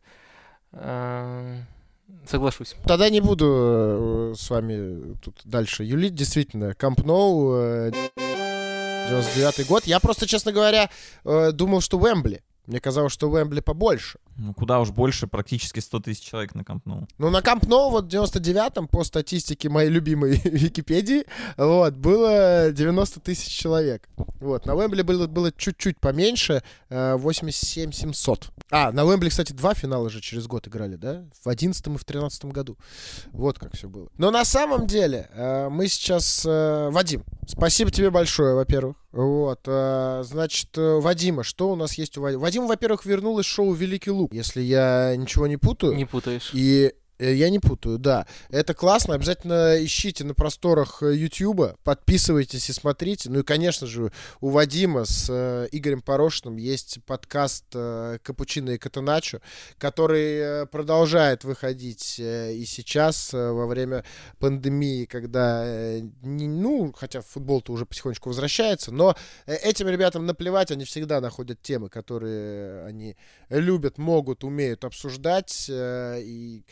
Эм, 0.71 1.65
Соглашусь. 2.25 2.75
Тогда 2.85 3.09
не 3.09 3.19
буду 3.21 4.31
э, 4.31 4.33
с 4.37 4.49
вами 4.49 5.15
тут 5.21 5.41
дальше 5.43 5.83
юлить. 5.83 6.15
Действительно, 6.15 6.73
Ноу, 7.03 7.53
э, 7.55 7.91
99 9.07 9.67
год. 9.67 9.87
Я 9.87 9.99
просто, 9.99 10.27
честно 10.27 10.51
говоря, 10.51 10.89
э, 11.25 11.51
думал, 11.51 11.81
что 11.81 11.97
Уэмбли. 11.97 12.41
Мне 12.65 12.79
казалось, 12.79 13.13
что 13.13 13.29
Уэмбли 13.29 13.61
побольше. 13.61 14.19
Ну, 14.37 14.53
куда 14.53 14.79
уж 14.79 14.91
больше, 14.91 15.27
практически 15.27 15.79
100 15.79 15.99
тысяч 16.01 16.23
человек 16.23 16.53
на 16.53 16.63
Камп 16.63 16.85
Ноу. 16.85 17.07
Ну, 17.17 17.29
на 17.29 17.41
Камп 17.41 17.65
Ноу 17.67 17.89
вот 17.89 18.05
в 18.05 18.07
99-м, 18.07 18.87
по 18.87 19.03
статистике 19.03 19.69
моей 19.69 19.89
любимой 19.89 20.39
Википедии, 20.43 21.25
вот, 21.57 21.95
было 21.95 22.71
90 22.71 23.19
тысяч 23.19 23.51
человек. 23.51 24.07
Вот, 24.39 24.65
на 24.65 24.75
Уэмбли 24.75 25.01
было, 25.01 25.27
было 25.27 25.51
чуть-чуть 25.51 25.99
поменьше, 25.99 26.61
э, 26.89 27.15
87 27.15 27.91
700. 27.91 28.49
А, 28.69 28.91
на 28.91 29.05
Уэмбли, 29.05 29.29
кстати, 29.29 29.53
два 29.53 29.73
финала 29.73 30.09
же 30.09 30.21
через 30.21 30.45
год 30.47 30.67
играли, 30.67 30.95
да? 30.95 31.25
В 31.43 31.49
11 31.49 31.87
и 31.87 31.97
в 31.97 32.05
13 32.05 32.45
году. 32.45 32.77
Вот 33.31 33.57
как 33.57 33.75
все 33.75 33.89
было. 33.89 34.09
Но 34.17 34.29
на 34.29 34.45
самом 34.45 34.87
деле, 34.87 35.29
э, 35.33 35.69
мы 35.69 35.87
сейчас... 35.87 36.45
э, 36.45 36.89
Вадим, 36.91 37.23
спасибо 37.47 37.91
тебе 37.91 38.11
большое, 38.11 38.55
во-первых. 38.55 38.97
Вот, 39.17 39.61
э, 39.65 40.23
значит, 40.25 40.77
э, 40.77 40.99
Вадима, 40.99 41.43
что 41.43 41.71
у 41.71 41.75
нас 41.75 41.95
есть 41.95 42.19
у 42.19 42.21
Вадима? 42.21 42.43
Вадим, 42.43 42.67
во-первых, 42.67 43.03
вернулось 43.03 43.47
шоу 43.47 43.73
«Великий 43.73 44.11
лук», 44.11 44.31
если 44.31 44.61
я 44.61 45.15
ничего 45.17 45.47
не 45.47 45.57
путаю. 45.57 45.95
Не 45.95 46.05
путаешь. 46.05 46.51
И 46.53 46.93
я 47.19 47.49
не 47.49 47.59
путаю, 47.59 47.97
да. 47.97 48.27
Это 48.49 48.73
классно. 48.73 49.15
Обязательно 49.15 49.83
ищите 49.83 50.23
на 50.23 50.33
просторах 50.33 51.01
э, 51.01 51.15
Ютьюба, 51.15 51.77
подписывайтесь 51.83 52.69
и 52.69 52.73
смотрите. 52.73 53.29
Ну 53.29 53.39
и, 53.39 53.43
конечно 53.43 53.87
же, 53.87 54.11
у 54.39 54.49
Вадима 54.49 55.05
с 55.05 55.27
э, 55.29 55.67
Игорем 55.71 56.01
Порошиным 56.01 56.57
есть 56.57 56.99
подкаст 57.05 57.65
э, 57.73 58.19
«Капучино 58.21 58.71
и 58.71 58.77
Катаначо», 58.77 59.41
который 59.77 60.37
э, 60.37 60.65
продолжает 60.67 61.43
выходить 61.43 62.19
э, 62.19 62.53
и 62.53 62.65
сейчас, 62.65 63.33
э, 63.33 63.51
во 63.51 63.65
время 63.65 64.03
пандемии, 64.39 65.05
когда, 65.05 65.63
э, 65.65 66.01
ну, 66.21 66.93
хотя 66.95 67.21
футбол-то 67.21 67.73
уже 67.73 67.85
потихонечку 67.85 68.29
возвращается, 68.29 68.91
но 68.91 69.15
э, 69.45 69.55
этим 69.55 69.87
ребятам 69.87 70.25
наплевать, 70.25 70.71
они 70.71 70.85
всегда 70.85 71.19
находят 71.21 71.61
темы, 71.61 71.89
которые 71.89 72.85
они 72.85 73.17
любят, 73.49 73.97
могут, 73.97 74.43
умеют 74.43 74.83
обсуждать. 74.83 75.65
э, 75.69 76.21
И 76.21 76.63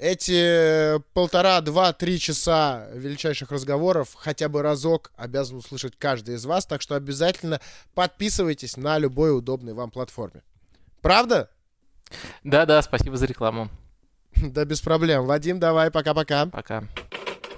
эти 0.00 0.98
полтора, 1.12 1.60
два, 1.60 1.92
три 1.92 2.18
часа 2.18 2.88
величайших 2.94 3.52
разговоров 3.52 4.14
хотя 4.16 4.48
бы 4.48 4.62
разок 4.62 5.12
обязан 5.14 5.58
услышать 5.58 5.94
каждый 5.98 6.36
из 6.36 6.46
вас. 6.46 6.64
Так 6.64 6.80
что 6.80 6.94
обязательно 6.94 7.60
подписывайтесь 7.94 8.78
на 8.78 8.98
любой 8.98 9.36
удобной 9.36 9.74
вам 9.74 9.90
платформе. 9.90 10.42
Правда? 11.02 11.50
Да-да, 12.42 12.80
спасибо 12.82 13.16
за 13.16 13.26
рекламу. 13.26 13.68
Да 14.36 14.64
без 14.64 14.80
проблем. 14.80 15.26
Вадим, 15.26 15.60
давай, 15.60 15.90
пока-пока. 15.90 16.46
Пока. 16.46 16.84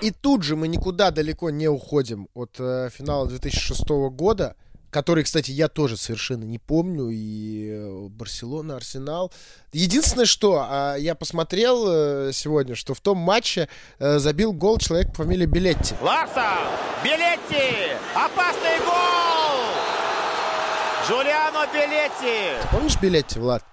И 0.01 0.11
тут 0.11 0.43
же 0.43 0.57
мы 0.57 0.67
никуда 0.67 1.13
далеко 1.13 1.51
не 1.51 1.69
уходим 1.69 2.29
от 2.35 2.57
э, 2.59 2.91
финала 2.93 3.29
2006 3.29 3.89
года, 4.11 4.57
который, 4.93 5.25
кстати, 5.25 5.51
я 5.51 5.69
тоже 5.69 5.97
совершенно 5.97 6.45
не 6.45 6.59
помню. 6.59 7.09
И 7.11 7.71
э, 7.71 8.09
Барселона, 8.11 8.77
Арсенал. 8.77 9.33
Единственное, 9.73 10.27
что 10.27 10.67
а, 10.69 10.97
я 10.97 11.15
посмотрел 11.15 11.87
э, 11.89 12.31
сегодня, 12.33 12.75
что 12.75 12.93
в 12.93 13.01
том 13.01 13.17
матче 13.17 13.69
э, 13.99 14.19
забил 14.19 14.53
гол 14.53 14.79
человек 14.79 15.09
по 15.09 15.25
фамилии 15.25 15.47
Билетти. 15.47 15.95
Ларсон, 16.03 16.69
Белетти, 17.03 17.97
опасный 18.15 18.79
гол! 18.85 19.33
Джулиано 21.09 21.67
Белетти. 21.73 22.69
Помнишь 22.71 23.01
Билетти, 23.01 23.41
Влад? 23.41 23.65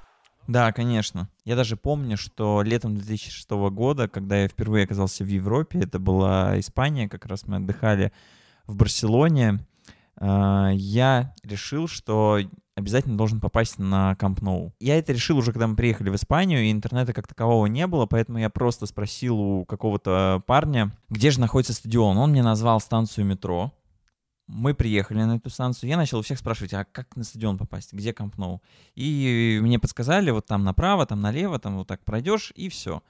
Да, 0.47 0.71
конечно. 0.71 1.29
Я 1.43 1.57
даже 1.57 1.75
помню, 1.75 2.17
что 2.17 2.61
летом 2.63 2.95
2006 2.95 3.49
года, 3.71 4.07
когда 4.07 4.38
я 4.38 4.47
впервые 4.47 4.85
оказался 4.85 5.25
в 5.25 5.27
Европе, 5.27 5.79
это 5.79 5.99
была 5.99 6.57
Испания, 6.59 7.09
как 7.09 7.25
раз 7.25 7.45
мы 7.45 7.57
отдыхали 7.57 8.13
в 8.65 8.75
Барселоне, 8.75 9.59
я 10.21 11.33
решил, 11.43 11.88
что 11.88 12.39
обязательно 12.75 13.17
должен 13.17 13.39
попасть 13.39 13.77
на 13.77 14.15
Камп 14.15 14.41
Ноу. 14.41 14.73
Я 14.79 14.97
это 14.97 15.13
решил 15.13 15.38
уже, 15.38 15.51
когда 15.51 15.67
мы 15.67 15.75
приехали 15.75 16.09
в 16.09 16.15
Испанию, 16.15 16.63
и 16.63 16.71
интернета 16.71 17.13
как 17.13 17.27
такового 17.27 17.67
не 17.67 17.88
было, 17.88 18.05
поэтому 18.05 18.38
я 18.38 18.49
просто 18.49 18.85
спросил 18.85 19.39
у 19.39 19.65
какого-то 19.65 20.41
парня, 20.45 20.91
где 21.09 21.31
же 21.31 21.39
находится 21.39 21.73
стадион. 21.73 22.17
Он 22.17 22.31
мне 22.31 22.43
назвал 22.43 22.79
станцию 22.79 23.25
метро. 23.25 23.73
Мы 24.47 24.73
приехали 24.73 25.21
на 25.23 25.35
эту 25.35 25.51
станцию, 25.51 25.91
я 25.91 25.97
начал 25.97 26.17
у 26.17 26.21
всех 26.23 26.39
спрашивать, 26.39 26.73
а 26.73 26.83
как 26.83 27.15
на 27.15 27.23
стадион 27.23 27.59
попасть, 27.59 27.93
где 27.93 28.13
Камп 28.13 28.38
Ноу? 28.38 28.63
И 28.95 29.59
мне 29.61 29.77
подсказали, 29.77 30.31
вот 30.31 30.47
там 30.47 30.63
направо, 30.63 31.05
там 31.05 31.21
налево, 31.21 31.59
там 31.59 31.77
вот 31.77 31.88
так 31.88 32.03
пройдешь, 32.03 32.51
и 32.55 32.67
все. 32.67 33.03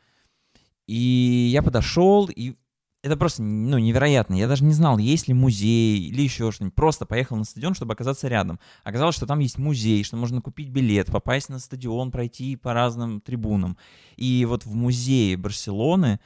И 0.85 1.49
я 1.53 1.63
подошел, 1.63 2.27
и 2.27 2.55
это 3.01 3.15
просто, 3.15 3.41
ну, 3.41 3.77
невероятно. 3.77 4.35
Я 4.35 4.47
даже 4.47 4.63
не 4.65 4.73
знал, 4.73 4.97
есть 4.97 5.27
ли 5.27 5.33
музей 5.33 5.99
или 6.09 6.21
еще 6.21 6.51
что-нибудь. 6.51 6.75
Просто 6.75 7.05
поехал 7.05 7.37
на 7.37 7.45
стадион, 7.45 7.73
чтобы 7.73 7.93
оказаться 7.93 8.27
рядом. 8.27 8.59
Оказалось, 8.83 9.15
что 9.15 9.25
там 9.25 9.39
есть 9.39 9.57
музей, 9.57 10.03
что 10.03 10.17
можно 10.17 10.41
купить 10.41 10.69
билет, 10.69 11.07
попасть 11.07 11.49
на 11.49 11.59
стадион, 11.59 12.11
пройти 12.11 12.55
по 12.57 12.73
разным 12.73 13.21
трибунам. 13.21 13.77
И 14.17 14.45
вот 14.45 14.65
в 14.65 14.73
музее 14.73 15.37
Барселоны 15.37 16.19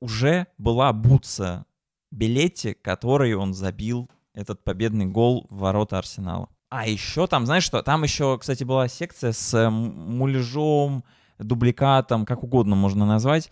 уже 0.00 0.46
была 0.58 0.92
бутса 0.92 1.64
билете, 2.10 2.74
который 2.74 3.34
он 3.34 3.54
забил 3.54 4.10
этот 4.34 4.62
победный 4.62 5.06
гол 5.06 5.46
в 5.48 5.58
ворота 5.58 5.98
Арсенала. 5.98 6.50
А 6.68 6.86
еще 6.86 7.26
там, 7.26 7.46
знаешь 7.46 7.64
что, 7.64 7.82
там 7.82 8.02
еще, 8.02 8.36
кстати, 8.38 8.64
была 8.64 8.88
секция 8.88 9.32
с 9.32 9.70
муляжом, 9.70 11.04
дубликатом, 11.38 12.26
как 12.26 12.42
угодно 12.42 12.76
можно 12.76 13.06
назвать, 13.06 13.50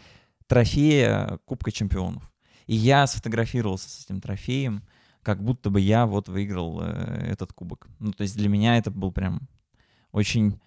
трофея 0.49 1.39
Кубка 1.45 1.71
Чемпионов. 1.71 2.32
И 2.73 2.75
я 2.75 3.07
сфотографировался 3.07 3.91
с 3.91 4.07
этим 4.07 4.23
трофеем, 4.23 4.83
как 5.23 5.43
будто 5.45 5.69
бы 5.69 5.79
я 5.79 6.07
вот 6.07 6.29
выиграл 6.29 6.81
э, 6.81 7.29
этот 7.31 7.53
кубок. 7.53 7.87
Ну, 7.99 8.13
то 8.13 8.23
есть 8.23 8.35
для 8.35 8.49
меня 8.49 8.79
это 8.79 8.91
был 8.91 9.13
прям 9.13 9.43
очень 10.11 10.59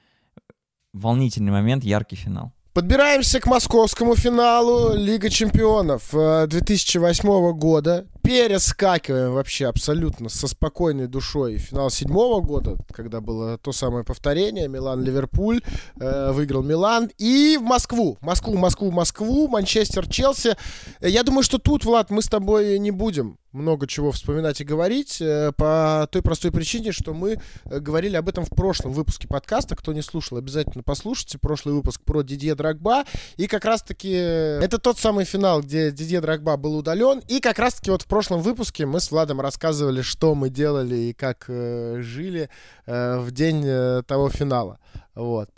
волнительный 0.94 1.52
момент, 1.52 1.84
яркий 1.84 2.16
финал. 2.16 2.54
Подбираемся 2.74 3.40
к 3.40 3.48
московскому 3.48 4.16
финалу 4.16 4.96
Лига 4.96 5.32
чемпионов 5.32 6.14
э, 6.14 6.46
2008 6.46 7.54
года. 7.54 8.06
Перескакиваем 8.26 9.34
вообще 9.34 9.68
абсолютно 9.68 10.30
со 10.30 10.48
спокойной 10.48 11.06
душой. 11.06 11.58
Финал 11.60 11.92
седьмого 11.92 12.42
года, 12.42 12.76
когда 12.92 13.22
было 13.22 13.60
то 13.60 13.72
самое 13.72 14.04
повторение. 14.04 14.68
Милан-Ливерпуль. 14.68 15.62
э, 16.00 16.32
выиграл 16.32 16.64
Милан. 16.64 17.12
И 17.20 17.56
в 17.60 17.64
Москву. 17.64 18.18
Москву, 18.22 18.58
Москву, 18.58 18.90
Москву. 18.90 19.48
Манчестер, 19.48 20.08
Челси. 20.10 20.56
Э, 21.02 21.08
Я 21.08 21.22
думаю, 21.22 21.44
что 21.44 21.60
тут, 21.60 21.86
Влад, 21.86 22.10
мы 22.10 22.24
с 22.24 22.28
тобой 22.28 22.80
не 22.80 22.90
будем 22.90 23.38
много 23.52 23.88
чего 23.88 24.12
вспоминать 24.12 24.60
и 24.60 24.66
говорить 24.66 25.22
э, 25.22 25.54
по 25.56 26.10
той 26.12 26.22
простой 26.22 26.52
причине, 26.52 26.92
что 26.92 27.14
мы 27.14 27.40
э, 27.64 27.80
говорили 27.80 28.18
об 28.18 28.28
этом 28.28 28.44
в 28.44 28.50
прошлом 28.50 28.92
выпуске 28.92 29.30
подкаста. 29.30 29.78
Кто 29.78 29.94
не 29.94 30.02
слушал, 30.02 30.38
обязательно 30.38 30.84
послушайте. 30.84 31.38
Прошлый 31.38 31.74
выпуск 31.76 32.02
про 32.04 32.22
Дидье 32.22 32.56
Драгба. 32.56 33.06
И 33.38 33.48
как 33.48 33.64
раз-таки 33.64 34.10
это 34.12 34.78
тот 34.78 34.98
самый 35.00 35.24
финал, 35.26 35.62
где 35.62 35.92
Дидье 35.92 36.20
Драгба 36.20 36.58
был 36.58 36.76
удален. 36.76 37.20
И 37.30 37.40
как 37.40 37.60
раз-таки 37.60 37.92
вот 37.92 38.02
в 38.02 38.08
прошлом 38.16 38.40
выпуске 38.40 38.86
мы 38.86 39.02
с 39.02 39.12
Владом 39.12 39.42
рассказывали, 39.42 40.02
что 40.02 40.36
мы 40.36 40.50
делали 40.50 40.96
и 40.96 41.14
как 41.14 41.50
э, 41.50 41.98
жили 42.00 42.50
э, 42.86 43.20
в 43.20 43.32
день 43.32 43.62
э, 43.66 44.04
того 44.08 44.30
финала. 44.30 44.80
Вот. 45.16 45.50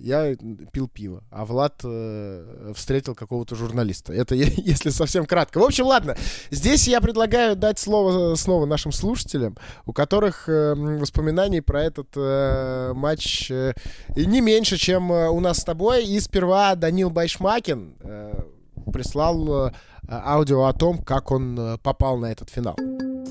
Я 0.00 0.34
пил 0.72 0.88
пиво, 0.88 1.22
а 1.30 1.44
Влад 1.44 1.80
э, 1.84 2.72
встретил 2.74 3.14
какого-то 3.14 3.54
журналиста. 3.54 4.12
Это 4.12 4.34
если 4.34 4.90
совсем 4.90 5.26
кратко. 5.26 5.58
В 5.58 5.62
общем, 5.62 5.86
ладно. 5.86 6.16
Здесь 6.50 6.88
я 6.88 7.00
предлагаю 7.00 7.54
дать 7.54 7.78
слово 7.78 8.34
снова 8.34 8.66
нашим 8.66 8.90
слушателям, 8.90 9.56
у 9.86 9.92
которых 9.92 10.48
э, 10.48 10.74
воспоминаний 10.74 11.60
про 11.60 11.84
этот 11.84 12.08
э, 12.16 12.94
матч 12.96 13.48
э, 13.48 13.74
не 14.16 14.40
меньше, 14.40 14.76
чем 14.76 15.12
э, 15.12 15.28
у 15.28 15.38
нас 15.38 15.58
с 15.58 15.64
тобой. 15.64 16.04
И 16.04 16.18
сперва 16.18 16.74
Данил 16.74 17.10
Байшмакин 17.10 17.94
э, 18.00 18.42
прислал 18.82 19.66
э, 19.66 19.72
аудио 20.08 20.64
о 20.64 20.72
том, 20.72 20.98
как 20.98 21.30
он 21.30 21.58
э, 21.58 21.78
попал 21.78 22.18
на 22.18 22.26
этот 22.26 22.50
финал. 22.50 22.76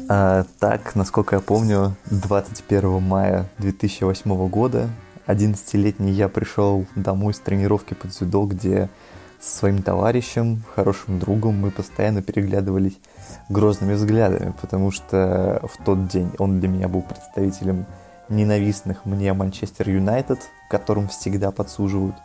А, 0.10 0.46
так, 0.60 0.96
насколько 0.96 1.36
я 1.36 1.42
помню, 1.42 1.96
21 2.10 3.02
мая 3.02 3.50
2008 3.60 4.50
года 4.50 4.90
11-летний 5.28 6.12
я 6.12 6.28
пришел 6.28 6.86
домой 6.96 7.34
с 7.34 7.40
тренировки 7.40 7.94
под 7.94 8.12
дзюдо, 8.12 8.46
где 8.46 8.90
со 9.40 9.58
своим 9.58 9.82
товарищем, 9.82 10.64
хорошим 10.76 11.20
другом 11.20 11.56
мы 11.60 11.72
постоянно 11.72 12.22
переглядывались 12.22 13.00
грозными 13.50 13.94
взглядами, 13.94 14.54
потому 14.62 14.92
что 14.92 15.62
в 15.64 15.84
тот 15.84 16.08
день 16.08 16.32
он 16.38 16.60
для 16.60 16.70
меня 16.70 16.88
был 16.88 17.02
представителем 17.02 17.86
ненавистных 18.30 19.06
мне 19.06 19.34
Манчестер 19.34 19.90
Юнайтед, 19.90 20.40
которым 20.70 21.08
всегда 21.08 21.52
подсуживают, 21.52 22.16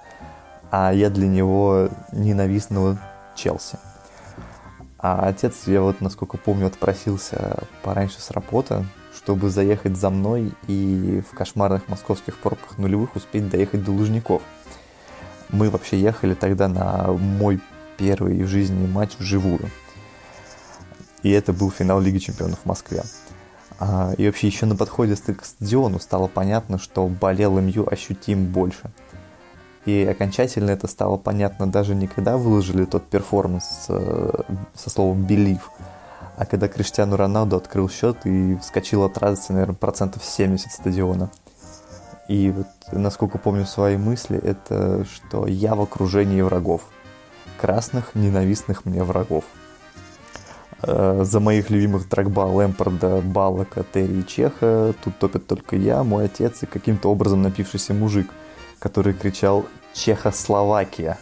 а 0.70 0.92
я 0.92 1.08
для 1.08 1.26
него 1.26 1.88
ненавистного 2.12 2.98
Челси. 3.36 3.78
А 4.98 5.28
отец, 5.28 5.66
я 5.66 5.82
вот, 5.82 6.00
насколько 6.00 6.36
помню, 6.38 6.66
отпросился 6.66 7.58
пораньше 7.82 8.20
с 8.20 8.30
работы, 8.30 8.84
чтобы 9.14 9.50
заехать 9.50 9.96
за 9.96 10.10
мной 10.10 10.52
и 10.66 11.22
в 11.30 11.36
кошмарных 11.36 11.88
московских 11.88 12.38
пробках 12.38 12.78
нулевых 12.78 13.14
успеть 13.14 13.48
доехать 13.48 13.84
до 13.84 13.92
Лужников. 13.92 14.42
Мы 15.50 15.70
вообще 15.70 16.00
ехали 16.00 16.34
тогда 16.34 16.66
на 16.66 17.12
мой 17.12 17.60
первый 17.96 18.42
в 18.42 18.48
жизни 18.48 18.86
матч 18.86 19.12
вживую. 19.18 19.70
И 21.22 21.30
это 21.30 21.52
был 21.52 21.70
финал 21.70 22.00
Лиги 22.00 22.18
Чемпионов 22.18 22.60
в 22.60 22.66
Москве. 22.66 23.02
А, 23.78 24.12
и 24.16 24.26
вообще 24.26 24.46
еще 24.46 24.66
на 24.66 24.76
подходе 24.76 25.16
к 25.16 25.44
стадиону 25.44 26.00
стало 26.00 26.28
понятно, 26.28 26.78
что 26.78 27.06
болел 27.06 27.60
МЮ 27.60 27.86
ощутим 27.90 28.46
больше. 28.46 28.90
И 29.86 30.04
окончательно 30.04 30.70
это 30.70 30.88
стало 30.88 31.16
понятно 31.16 31.70
даже 31.70 31.94
не 31.94 32.06
когда 32.08 32.36
выложили 32.36 32.84
тот 32.84 33.08
перформанс 33.08 33.86
э, 33.88 34.42
со 34.74 34.90
словом 34.90 35.24
«believe», 35.24 35.62
а 36.36 36.44
когда 36.44 36.68
Криштиану 36.68 37.16
Роналду 37.16 37.56
открыл 37.56 37.88
счет 37.88 38.18
и 38.26 38.56
вскочил 38.56 39.04
от 39.04 39.16
радости, 39.16 39.52
наверное, 39.52 39.74
процентов 39.74 40.22
70 40.24 40.70
стадиона. 40.70 41.30
И 42.28 42.50
вот, 42.50 42.66
насколько 42.92 43.38
помню 43.38 43.64
свои 43.64 43.96
мысли, 43.96 44.38
это 44.38 45.04
что 45.04 45.46
я 45.46 45.74
в 45.74 45.80
окружении 45.80 46.42
врагов. 46.42 46.82
Красных, 47.58 48.14
ненавистных 48.14 48.84
мне 48.84 49.02
врагов. 49.02 49.44
Э, 50.82 51.22
за 51.24 51.40
моих 51.40 51.70
любимых 51.70 52.08
Драгба, 52.08 52.40
Лэмпорда, 52.40 53.22
Балака, 53.22 53.84
Терри 53.84 54.20
и 54.20 54.26
Чеха 54.26 54.94
тут 55.02 55.18
топят 55.18 55.46
только 55.46 55.76
я, 55.76 56.02
мой 56.02 56.26
отец 56.26 56.62
и 56.62 56.66
каким-то 56.66 57.10
образом 57.10 57.40
напившийся 57.42 57.94
мужик, 57.94 58.30
который 58.78 59.14
кричал 59.14 59.64
«Чехословакия» 59.96 61.18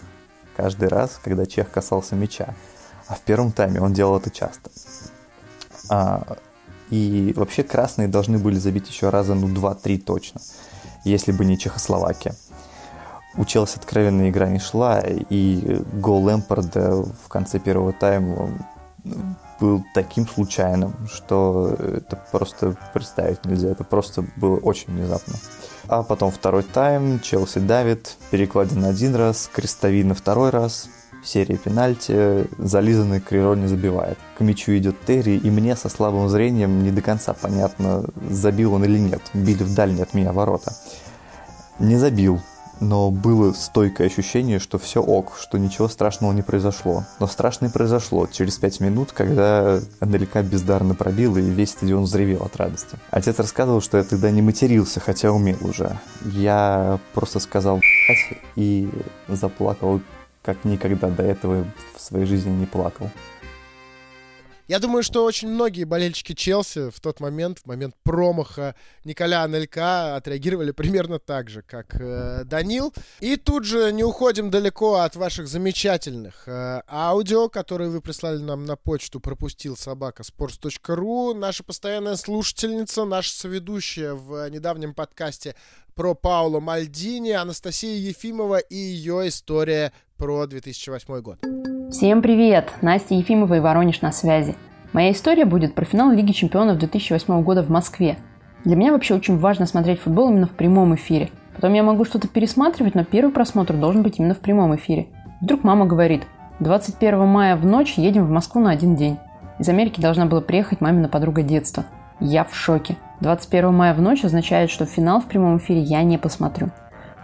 каждый 0.57 0.89
раз, 0.89 1.21
когда 1.23 1.47
Чех 1.47 1.71
касался 1.71 2.17
мяча. 2.17 2.55
А 3.07 3.15
в 3.15 3.21
первом 3.21 3.53
тайме 3.53 3.81
он 3.81 3.93
делал 3.93 4.19
это 4.19 4.31
часто. 4.31 4.71
А, 5.89 6.37
и 6.91 7.33
вообще 7.37 7.63
красные 7.63 8.09
должны 8.09 8.39
были 8.39 8.57
забить 8.57 8.89
еще 8.89 9.11
раза, 9.11 9.35
ну, 9.35 9.49
2-3 9.49 9.99
точно, 9.99 10.41
если 11.05 11.33
бы 11.33 11.45
не 11.45 11.59
Чехословакия. 11.59 12.35
У 13.37 13.45
Челси 13.45 13.79
откровенная 13.79 14.31
игра 14.31 14.49
не 14.49 14.59
шла, 14.59 15.01
и 15.01 15.83
гол 15.93 16.25
Лэмпорда 16.25 17.03
в 17.03 17.29
конце 17.29 17.59
первого 17.59 17.93
тайма 17.93 18.51
был 19.61 19.85
таким 19.95 20.27
случайным, 20.27 20.95
что 21.09 21.77
это 21.79 22.17
просто 22.33 22.77
представить 22.93 23.45
нельзя. 23.45 23.69
Это 23.69 23.85
просто 23.85 24.25
было 24.37 24.57
очень 24.57 24.93
внезапно. 24.93 25.35
А 25.35 25.74
потом 26.03 26.31
второй 26.31 26.63
тайм, 26.63 27.21
Челси 27.21 27.59
давит, 27.59 28.17
перекладин 28.31 28.85
один 28.85 29.15
раз, 29.15 29.51
крестовина 29.53 30.15
второй 30.15 30.51
раз, 30.51 30.89
серия 31.25 31.57
пенальти, 31.57 32.47
зализанный 32.59 33.21
Криро 33.21 33.55
не 33.55 33.67
забивает. 33.67 34.19
К 34.39 34.41
мячу 34.41 34.77
идет 34.77 34.97
Терри, 35.07 35.37
и 35.37 35.51
мне 35.51 35.77
со 35.77 35.89
слабым 35.89 36.29
зрением 36.29 36.83
не 36.83 36.91
до 36.91 37.03
конца 37.03 37.35
понятно, 37.35 38.05
забил 38.31 38.75
он 38.75 38.85
или 38.85 38.99
нет. 38.99 39.23
Били 39.35 39.63
в 39.63 39.75
дальние 39.75 40.03
от 40.05 40.15
меня 40.15 40.33
ворота. 40.33 40.73
Не 41.79 41.97
забил, 41.97 42.41
но 42.81 43.11
было 43.11 43.53
стойкое 43.53 44.09
ощущение, 44.09 44.59
что 44.59 44.79
все 44.79 45.03
ок, 45.03 45.35
что 45.41 45.59
ничего 45.59 45.89
страшного 45.89 46.33
не 46.33 46.43
произошло. 46.43 47.05
Но 47.21 47.27
страшное 47.27 47.71
произошло 47.71 48.27
через 48.27 48.57
пять 48.59 48.81
минут, 48.81 49.13
когда 49.13 49.81
Анелика 50.01 50.43
бездарно 50.43 50.95
пробил 50.95 51.37
и 51.37 51.43
весь 51.43 51.71
стадион 51.71 52.05
взревел 52.05 52.43
от 52.43 52.57
радости. 52.57 52.97
Отец 53.11 53.39
рассказывал, 53.39 53.81
что 53.81 53.99
я 53.99 54.05
тогда 54.05 54.31
не 54.31 54.43
матерился, 54.43 55.01
хотя 55.01 55.33
умел 55.33 55.59
уже. 55.63 55.99
Я 56.25 56.99
просто 57.13 57.41
сказал 57.41 57.81
и 58.57 58.89
заплакал, 59.29 60.01
как 60.43 60.65
никогда 60.65 61.09
до 61.09 61.23
этого 61.23 61.65
в 61.97 62.01
своей 62.01 62.27
жизни 62.27 62.51
не 62.51 62.67
плакал. 62.67 63.11
Я 64.67 64.79
думаю, 64.79 65.03
что 65.03 65.25
очень 65.25 65.49
многие 65.49 65.85
болельщики 65.85 66.33
Челси 66.33 66.91
в 66.91 66.99
тот 67.01 67.21
момент, 67.21 67.59
в 67.59 67.67
момент 67.67 67.95
промаха 68.03 68.75
Николя 69.05 69.43
Анелька, 69.43 70.17
отреагировали 70.17 70.71
примерно 70.71 71.19
так 71.19 71.51
же, 71.51 71.61
как 71.61 71.95
э, 72.01 72.45
Данил. 72.45 72.95
И 73.21 73.37
тут 73.37 73.65
же 73.65 73.93
не 73.93 74.05
уходим 74.05 74.51
далеко 74.51 74.97
от 75.01 75.17
ваших 75.17 75.49
замечательных 75.49 76.49
э, 76.49 76.81
аудио, 76.89 77.51
которые 77.51 77.91
вы 77.91 78.01
прислали 78.01 78.39
нам 78.39 78.65
на 78.65 78.77
почту 78.77 79.21
пропустил 79.21 79.77
собака 79.77 80.23
sports.ru. 80.23 81.35
Наша 81.35 81.63
постоянная 81.63 82.17
слушательница, 82.17 83.05
наша 83.05 83.35
соведущая 83.35 84.15
в 84.15 84.49
недавнем 84.49 84.95
подкасте 84.95 85.57
про 85.95 86.15
Пауло 86.15 86.61
Мальдини, 86.61 87.33
Анастасия 87.33 87.97
Ефимова 87.99 88.59
и 88.59 88.77
ее 88.77 89.29
история 89.29 89.93
про 90.17 90.47
2008 90.47 91.21
год. 91.21 91.84
Всем 91.95 92.23
привет! 92.23 92.73
Настя 92.83 93.15
Ефимова 93.15 93.55
и 93.55 93.61
Воронеж 93.61 94.01
на 94.01 94.11
связи. 94.11 94.57
Моя 94.93 95.13
история 95.13 95.45
будет 95.45 95.77
про 95.77 95.85
финал 95.85 96.11
Лиги 96.11 96.33
Чемпионов 96.33 96.79
2008 96.79 97.45
года 97.45 97.63
в 97.63 97.71
Москве. 97.71 98.17
Для 98.65 98.75
меня 98.75 98.91
вообще 98.91 99.15
очень 99.15 99.39
важно 99.39 99.65
смотреть 99.65 100.01
футбол 100.01 100.29
именно 100.29 100.49
в 100.49 100.57
прямом 100.57 100.97
эфире. 100.97 101.31
Потом 101.55 101.73
я 101.73 101.85
могу 101.85 102.05
что-то 102.05 102.27
пересматривать, 102.27 102.97
но 102.97 103.05
первый 103.05 103.31
просмотр 103.31 103.75
должен 103.77 104.03
быть 104.03 104.19
именно 104.19 104.35
в 104.35 104.41
прямом 104.41 104.75
эфире. 104.75 105.07
Вдруг 105.41 105.63
мама 105.63 105.87
говорит, 105.87 106.25
21 106.59 107.29
мая 107.29 107.55
в 107.55 107.65
ночь 107.65 107.95
едем 107.97 108.25
в 108.25 108.31
Москву 108.31 108.61
на 108.61 108.73
один 108.73 108.97
день. 108.97 109.17
Из 109.61 109.69
Америки 109.69 110.01
должна 110.01 110.27
была 110.27 110.41
приехать 110.41 110.81
мамина 110.81 111.09
подруга 111.09 111.43
детства. 111.43 111.85
Я 112.19 112.43
в 112.43 112.57
шоке. 112.57 112.97
21 113.21 113.73
мая 113.73 113.95
в 113.95 114.03
ночь 114.03 114.25
означает, 114.25 114.69
что 114.69 114.85
финал 114.85 115.21
в 115.21 115.27
прямом 115.27 115.59
эфире 115.59 115.83
я 115.83 116.03
не 116.03 116.19
посмотрю. 116.19 116.71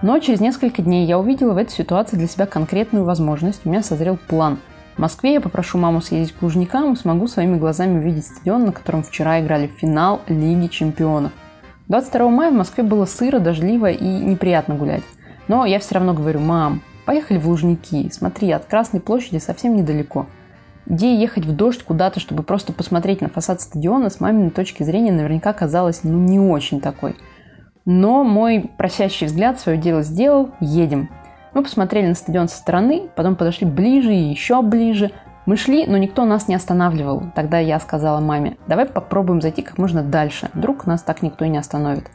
Но 0.02 0.18
через 0.18 0.40
несколько 0.40 0.80
дней 0.80 1.04
я 1.04 1.18
увидела 1.18 1.52
в 1.52 1.58
этой 1.58 1.72
ситуации 1.72 2.16
для 2.16 2.26
себя 2.26 2.46
конкретную 2.46 3.04
возможность. 3.04 3.60
У 3.64 3.68
меня 3.68 3.82
созрел 3.82 4.16
план. 4.16 4.58
В 4.96 4.98
Москве 4.98 5.34
я 5.34 5.40
попрошу 5.42 5.76
маму 5.76 6.00
съездить 6.00 6.34
к 6.34 6.42
Лужникам 6.42 6.92
и 6.92 6.96
смогу 6.96 7.26
своими 7.26 7.58
глазами 7.58 7.98
увидеть 7.98 8.26
стадион, 8.26 8.64
на 8.64 8.72
котором 8.72 9.02
вчера 9.02 9.40
играли 9.40 9.66
в 9.66 9.78
финал 9.78 10.22
Лиги 10.26 10.68
Чемпионов. 10.68 11.32
22 11.88 12.28
мая 12.30 12.50
в 12.50 12.54
Москве 12.54 12.82
было 12.82 13.04
сыро, 13.04 13.40
дождливо 13.40 13.90
и 13.90 14.04
неприятно 14.04 14.74
гулять. 14.74 15.02
Но 15.48 15.66
я 15.66 15.78
все 15.78 15.96
равно 15.96 16.14
говорю, 16.14 16.40
мам, 16.40 16.80
поехали 17.04 17.36
в 17.38 17.46
Лужники. 17.46 18.10
Смотри, 18.10 18.50
от 18.52 18.64
Красной 18.64 19.00
площади 19.00 19.38
совсем 19.38 19.76
недалеко. 19.76 20.26
Идея 20.86 21.20
ехать 21.20 21.44
в 21.44 21.54
дождь 21.54 21.82
куда-то, 21.82 22.20
чтобы 22.20 22.42
просто 22.42 22.72
посмотреть 22.72 23.20
на 23.20 23.28
фасад 23.28 23.60
стадиона, 23.60 24.08
с 24.08 24.18
маминой 24.18 24.50
точки 24.50 24.82
зрения 24.82 25.12
наверняка 25.12 25.52
казалась 25.52 26.00
ну, 26.04 26.16
не 26.18 26.40
очень 26.40 26.80
такой– 26.80 27.16
но 27.84 28.24
мой 28.24 28.70
просящий 28.76 29.26
взгляд 29.26 29.60
свое 29.60 29.78
дело 29.78 30.02
сделал, 30.02 30.50
едем. 30.60 31.08
Мы 31.54 31.62
посмотрели 31.62 32.06
на 32.06 32.14
стадион 32.14 32.48
со 32.48 32.56
стороны, 32.56 33.08
потом 33.16 33.36
подошли 33.36 33.66
ближе 33.66 34.14
и 34.14 34.30
еще 34.30 34.62
ближе. 34.62 35.10
Мы 35.46 35.56
шли, 35.56 35.86
но 35.86 35.96
никто 35.96 36.24
нас 36.24 36.46
не 36.46 36.54
останавливал. 36.54 37.24
Тогда 37.34 37.58
я 37.58 37.80
сказала 37.80 38.20
маме, 38.20 38.56
давай 38.68 38.86
попробуем 38.86 39.40
зайти 39.40 39.62
как 39.62 39.78
можно 39.78 40.02
дальше. 40.02 40.50
Вдруг 40.54 40.86
нас 40.86 41.02
так 41.02 41.22
никто 41.22 41.44
и 41.44 41.48
не 41.48 41.58
остановит. 41.58 42.10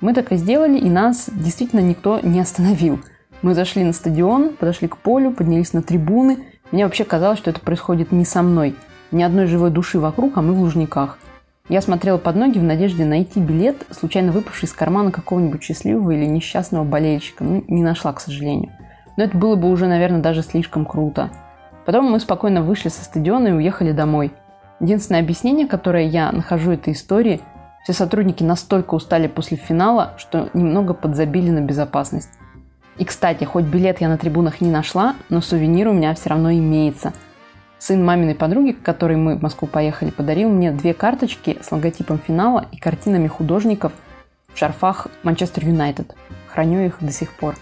Мы 0.00 0.12
так 0.12 0.30
и 0.30 0.36
сделали, 0.36 0.78
и 0.78 0.90
нас 0.90 1.28
действительно 1.32 1.80
никто 1.80 2.20
не 2.22 2.38
остановил. 2.38 3.00
Мы 3.42 3.54
зашли 3.54 3.82
на 3.82 3.92
стадион, 3.92 4.50
подошли 4.50 4.88
к 4.88 4.98
полю, 4.98 5.32
поднялись 5.32 5.72
на 5.72 5.82
трибуны. 5.82 6.38
Мне 6.70 6.84
вообще 6.84 7.04
казалось, 7.04 7.38
что 7.38 7.50
это 7.50 7.60
происходит 7.60 8.12
не 8.12 8.24
со 8.24 8.42
мной. 8.42 8.76
Ни 9.10 9.22
одной 9.22 9.46
живой 9.46 9.70
души 9.70 9.98
вокруг, 9.98 10.36
а 10.36 10.42
мы 10.42 10.52
в 10.52 10.60
Лужниках. 10.60 11.18
Я 11.68 11.80
смотрела 11.80 12.16
под 12.16 12.36
ноги 12.36 12.60
в 12.60 12.62
надежде 12.62 13.04
найти 13.04 13.40
билет, 13.40 13.86
случайно 13.90 14.30
выпавший 14.30 14.68
из 14.68 14.72
кармана 14.72 15.10
какого-нибудь 15.10 15.64
счастливого 15.64 16.12
или 16.12 16.24
несчастного 16.24 16.84
болельщика. 16.84 17.42
Ну, 17.42 17.64
не 17.66 17.82
нашла, 17.82 18.12
к 18.12 18.20
сожалению. 18.20 18.70
Но 19.16 19.24
это 19.24 19.36
было 19.36 19.56
бы 19.56 19.68
уже, 19.68 19.88
наверное, 19.88 20.20
даже 20.20 20.42
слишком 20.42 20.84
круто. 20.84 21.30
Потом 21.84 22.04
мы 22.04 22.20
спокойно 22.20 22.62
вышли 22.62 22.88
со 22.88 23.02
стадиона 23.02 23.48
и 23.48 23.52
уехали 23.52 23.90
домой. 23.90 24.32
Единственное 24.78 25.20
объяснение, 25.20 25.66
которое 25.66 26.06
я 26.06 26.30
нахожу 26.30 26.70
этой 26.70 26.92
истории, 26.92 27.40
все 27.82 27.92
сотрудники 27.92 28.44
настолько 28.44 28.94
устали 28.94 29.26
после 29.26 29.56
финала, 29.56 30.12
что 30.18 30.48
немного 30.54 30.94
подзабили 30.94 31.50
на 31.50 31.60
безопасность. 31.60 32.30
И, 32.98 33.04
кстати, 33.04 33.42
хоть 33.42 33.64
билет 33.64 34.00
я 34.00 34.08
на 34.08 34.18
трибунах 34.18 34.60
не 34.60 34.70
нашла, 34.70 35.16
но 35.30 35.40
сувенир 35.40 35.88
у 35.88 35.92
меня 35.92 36.14
все 36.14 36.30
равно 36.30 36.52
имеется– 36.52 37.12
Сын 37.78 38.04
маминой 38.04 38.34
подруги, 38.34 38.72
к 38.72 38.82
которой 38.82 39.16
мы 39.16 39.36
в 39.36 39.42
Москву 39.42 39.68
поехали, 39.68 40.10
подарил 40.10 40.48
мне 40.48 40.72
две 40.72 40.94
карточки 40.94 41.58
с 41.62 41.70
логотипом 41.70 42.18
финала 42.18 42.66
и 42.72 42.78
картинами 42.78 43.28
художников 43.28 43.92
в 44.52 44.58
шарфах 44.58 45.08
Манчестер 45.22 45.66
Юнайтед. 45.66 46.14
Храню 46.48 46.86
их 46.86 46.96
до 47.00 47.12
сих 47.12 47.32
пор. 47.36 47.56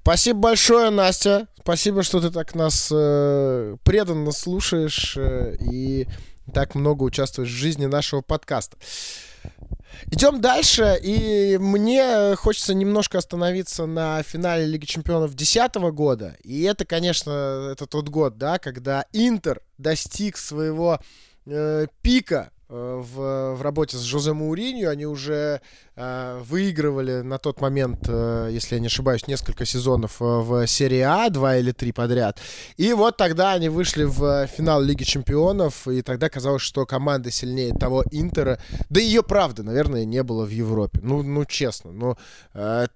Спасибо 0.00 0.38
большое, 0.38 0.90
Настя. 0.90 1.48
Спасибо, 1.60 2.02
что 2.02 2.20
ты 2.20 2.30
так 2.30 2.54
нас 2.54 2.90
э, 2.92 3.76
преданно 3.84 4.32
слушаешь 4.32 5.16
э, 5.16 5.54
и 5.60 6.08
так 6.52 6.74
много 6.74 7.04
участвуешь 7.04 7.50
в 7.50 7.56
жизни 7.56 7.86
нашего 7.86 8.20
подкаста. 8.20 8.76
Идем 10.10 10.40
дальше, 10.40 10.98
и 11.02 11.58
мне 11.58 12.34
хочется 12.36 12.74
немножко 12.74 13.18
остановиться 13.18 13.86
на 13.86 14.22
финале 14.22 14.66
Лиги 14.66 14.84
Чемпионов 14.84 15.34
2010 15.34 15.74
года. 15.94 16.36
И 16.42 16.62
это, 16.62 16.84
конечно, 16.84 17.70
это 17.72 17.86
тот 17.86 18.08
год, 18.08 18.36
да, 18.38 18.58
когда 18.58 19.06
Интер 19.12 19.62
достиг 19.78 20.36
своего 20.36 20.98
э, 21.46 21.86
пика 22.02 22.50
в, 22.72 23.54
в 23.54 23.62
работе 23.62 23.96
с 23.96 24.00
Жозе 24.00 24.32
Мауринью. 24.32 24.90
Они 24.90 25.06
уже 25.06 25.60
э, 25.96 26.42
выигрывали 26.48 27.20
на 27.20 27.38
тот 27.38 27.60
момент, 27.60 28.06
э, 28.08 28.48
если 28.50 28.76
я 28.76 28.80
не 28.80 28.86
ошибаюсь, 28.86 29.26
несколько 29.26 29.64
сезонов 29.64 30.20
э, 30.20 30.24
в 30.24 30.66
серии 30.66 31.00
А, 31.00 31.28
два 31.28 31.56
или 31.56 31.72
три 31.72 31.92
подряд. 31.92 32.40
И 32.76 32.92
вот 32.92 33.16
тогда 33.16 33.52
они 33.52 33.68
вышли 33.68 34.04
в 34.04 34.46
финал 34.46 34.82
Лиги 34.82 35.04
Чемпионов, 35.04 35.86
и 35.86 36.02
тогда 36.02 36.28
казалось, 36.28 36.62
что 36.62 36.86
команда 36.86 37.30
сильнее 37.30 37.74
того 37.74 38.04
Интера. 38.10 38.58
Да 38.88 39.00
ее, 39.00 39.22
правда, 39.22 39.62
наверное, 39.62 40.04
не 40.04 40.22
было 40.22 40.44
в 40.44 40.50
Европе. 40.50 41.00
Ну, 41.02 41.22
ну 41.22 41.44
честно. 41.44 41.92
Но 41.92 42.16
э, 42.54 42.86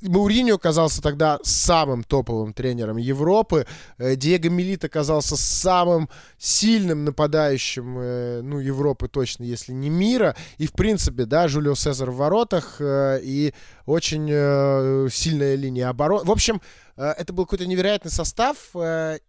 Мауриньо 0.00 0.54
оказался 0.54 1.02
тогда 1.02 1.38
самым 1.42 2.04
топовым 2.04 2.52
тренером 2.52 2.96
Европы. 2.96 3.66
Э, 3.98 4.16
Диего 4.16 4.48
Милит 4.48 4.84
оказался 4.84 5.36
самым 5.36 6.08
сильным 6.38 7.04
нападающим, 7.04 7.98
э, 7.98 8.40
ну, 8.42 8.58
Европы 8.58 9.08
точно, 9.08 9.44
если 9.44 9.72
не 9.72 9.90
мира. 9.90 10.36
И, 10.58 10.66
в 10.66 10.72
принципе, 10.72 11.24
да, 11.24 11.48
Жулио 11.48 11.74
Сезар 11.74 12.10
в 12.10 12.16
воротах 12.16 12.76
э, 12.80 13.20
и 13.22 13.52
очень 13.90 15.10
сильная 15.10 15.54
линия 15.54 15.88
обороны. 15.88 16.24
В 16.24 16.30
общем, 16.30 16.60
это 16.96 17.32
был 17.32 17.44
какой-то 17.46 17.66
невероятный 17.66 18.10
состав, 18.10 18.70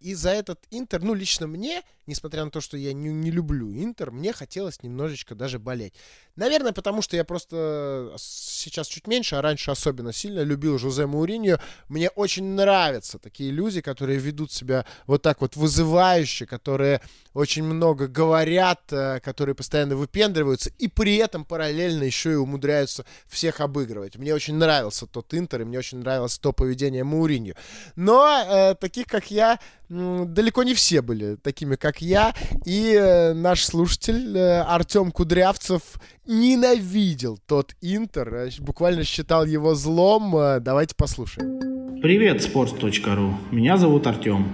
и 0.00 0.14
за 0.14 0.30
этот 0.30 0.60
Интер, 0.70 1.02
ну, 1.02 1.14
лично 1.14 1.46
мне, 1.46 1.82
несмотря 2.06 2.44
на 2.44 2.50
то, 2.50 2.60
что 2.60 2.76
я 2.76 2.92
не, 2.92 3.08
не 3.08 3.30
люблю 3.30 3.72
Интер, 3.72 4.10
мне 4.10 4.32
хотелось 4.32 4.82
немножечко 4.82 5.34
даже 5.34 5.58
болеть. 5.58 5.94
Наверное, 6.36 6.72
потому 6.72 7.02
что 7.02 7.16
я 7.16 7.24
просто 7.24 8.14
сейчас 8.18 8.88
чуть 8.88 9.06
меньше, 9.06 9.36
а 9.36 9.42
раньше 9.42 9.70
особенно 9.70 10.12
сильно 10.12 10.40
любил 10.40 10.78
Жозе 10.78 11.06
Мауриньо. 11.06 11.58
Мне 11.88 12.08
очень 12.10 12.44
нравятся 12.44 13.18
такие 13.18 13.50
люди, 13.50 13.80
которые 13.80 14.18
ведут 14.18 14.52
себя 14.52 14.86
вот 15.06 15.22
так 15.22 15.40
вот 15.40 15.56
вызывающе, 15.56 16.46
которые 16.46 17.00
очень 17.34 17.64
много 17.64 18.06
говорят, 18.06 18.80
э, 18.92 19.20
которые 19.20 19.54
постоянно 19.54 19.96
выпендриваются 19.96 20.70
и 20.78 20.88
при 20.88 21.16
этом 21.16 21.44
параллельно 21.44 22.04
еще 22.04 22.32
и 22.32 22.36
умудряются 22.36 23.04
всех 23.26 23.60
обыгрывать. 23.60 24.16
Мне 24.16 24.34
очень 24.34 24.51
нравился 24.52 25.06
тот 25.06 25.34
Интер, 25.34 25.62
и 25.62 25.64
мне 25.64 25.78
очень 25.78 25.98
нравилось 25.98 26.38
то 26.38 26.52
поведение 26.52 27.04
Мауриньо. 27.04 27.54
Но 27.96 28.26
э, 28.26 28.74
таких, 28.74 29.06
как 29.06 29.30
я, 29.30 29.58
далеко 29.88 30.62
не 30.62 30.74
все 30.74 31.02
были 31.02 31.36
такими, 31.36 31.76
как 31.76 32.00
я. 32.00 32.34
И 32.64 32.94
э, 32.94 33.32
наш 33.32 33.64
слушатель 33.64 34.36
э, 34.36 34.60
Артем 34.60 35.10
Кудрявцев 35.10 35.82
ненавидел 36.26 37.38
тот 37.46 37.74
Интер, 37.80 38.34
э, 38.34 38.50
буквально 38.60 39.04
считал 39.04 39.44
его 39.44 39.74
злом. 39.74 40.36
Э, 40.36 40.60
давайте 40.60 40.94
послушаем. 40.96 42.00
Привет, 42.00 42.40
sports.ru. 42.40 43.34
Меня 43.50 43.76
зовут 43.76 44.06
Артем. 44.06 44.52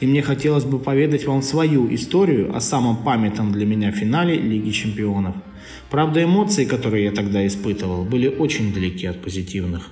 И 0.00 0.06
мне 0.06 0.20
хотелось 0.22 0.64
бы 0.64 0.78
поведать 0.78 1.24
вам 1.24 1.42
свою 1.42 1.92
историю 1.94 2.54
о 2.54 2.60
самом 2.60 3.02
памятном 3.02 3.52
для 3.52 3.64
меня 3.64 3.92
финале 3.92 4.36
Лиги 4.36 4.70
Чемпионов. 4.70 5.34
Правда, 5.90 6.22
эмоции, 6.22 6.64
которые 6.64 7.04
я 7.04 7.12
тогда 7.12 7.46
испытывал, 7.46 8.04
были 8.04 8.28
очень 8.28 8.72
далеки 8.72 9.06
от 9.06 9.20
позитивных. 9.22 9.90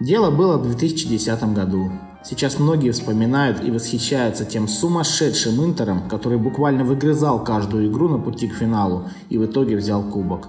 Дело 0.00 0.30
было 0.30 0.58
в 0.58 0.66
2010 0.66 1.54
году. 1.54 1.90
Сейчас 2.24 2.58
многие 2.58 2.90
вспоминают 2.90 3.64
и 3.64 3.70
восхищаются 3.70 4.44
тем 4.44 4.68
сумасшедшим 4.68 5.64
Интером, 5.64 6.08
который 6.08 6.38
буквально 6.38 6.84
выгрызал 6.84 7.42
каждую 7.42 7.90
игру 7.90 8.08
на 8.08 8.18
пути 8.18 8.48
к 8.48 8.54
финалу 8.54 9.08
и 9.28 9.38
в 9.38 9.46
итоге 9.46 9.76
взял 9.76 10.02
кубок. 10.02 10.48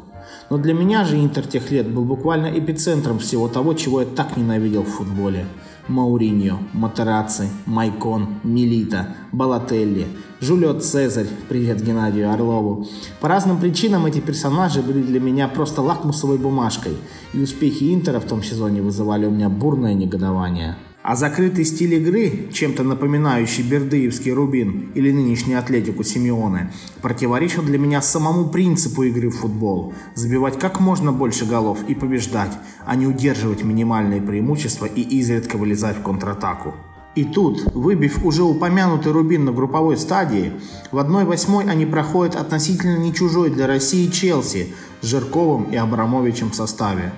Но 0.49 0.58
для 0.58 0.73
меня 0.73 1.06
же 1.06 1.17
Интер 1.17 1.47
тех 1.47 1.71
лет 1.71 1.89
был 1.89 2.04
буквально 2.04 2.47
эпицентром 2.47 3.19
всего 3.19 3.47
того, 3.47 3.73
чего 3.73 4.02
я 4.02 4.08
так 4.08 4.38
ненавидел 4.38 4.84
в 4.84 4.89
футболе. 4.89 5.45
Мауриньо, 5.89 6.60
Матераци, 6.73 7.49
Майкон, 7.65 8.28
Милита, 8.43 9.15
Балателли, 9.32 10.08
Жулио 10.39 10.80
Цезарь, 10.80 11.28
привет 11.49 11.84
Геннадию 11.84 12.32
Орлову. 12.32 12.86
По 13.19 13.28
разным 13.28 13.60
причинам 13.60 14.06
эти 14.06 14.19
персонажи 14.19 14.82
были 14.84 15.02
для 15.02 15.19
меня 15.19 15.47
просто 15.47 15.82
лакмусовой 15.82 16.38
бумажкой, 16.38 16.95
и 17.34 17.41
успехи 17.41 17.93
Интера 17.93 18.19
в 18.19 18.25
том 18.25 18.43
сезоне 18.43 18.84
вызывали 18.84 19.25
у 19.25 19.32
меня 19.32 19.49
бурное 19.49 19.95
негодование. 19.95 20.78
А 21.10 21.15
закрытый 21.15 21.65
стиль 21.65 21.95
игры, 21.95 22.50
чем-то 22.54 22.84
напоминающий 22.84 23.63
Бердыевский 23.63 24.32
Рубин 24.32 24.91
или 24.93 25.12
нынешний 25.12 25.56
Атлетику 25.56 26.04
Симеоне, 26.04 26.72
противоречил 27.02 27.63
для 27.63 27.80
меня 27.80 28.00
самому 28.04 28.50
принципу 28.50 29.02
игры 29.02 29.30
в 29.30 29.38
футбол– 29.38 29.95
забивать 30.13 30.60
как 30.60 30.80
можно 30.80 31.12
больше 31.12 31.48
голов 31.48 31.80
и 31.88 31.95
побеждать, 31.95 32.52
а 32.86 32.95
не 32.95 33.08
удерживать 33.08 33.63
минимальные 33.63 34.22
преимущества 34.22 34.86
и 34.86 35.02
изредка 35.02 35.58
вылезать 35.58 35.98
в 35.98 36.04
контратаку. 36.04 36.76
И 37.15 37.24
тут, 37.24 37.74
выбив 37.74 38.24
уже 38.24 38.43
упомянутый 38.43 39.12
Рубин 39.12 39.45
на 39.45 39.52
групповой 39.52 39.98
стадии, 39.98 40.52
в 40.91 41.00
1-8 41.00 41.67
они 41.67 41.88
проходят 41.88 42.36
относительно 42.36 43.00
не 43.00 43.15
чужой 43.15 43.50
для 43.50 43.65
России 43.65 44.12
Челси 44.12 44.76
с 45.02 45.08
Жирковым 45.08 45.72
и 45.72 45.76
Абрамовичем 45.76 46.52
в 46.52 46.56
составе 46.56 47.12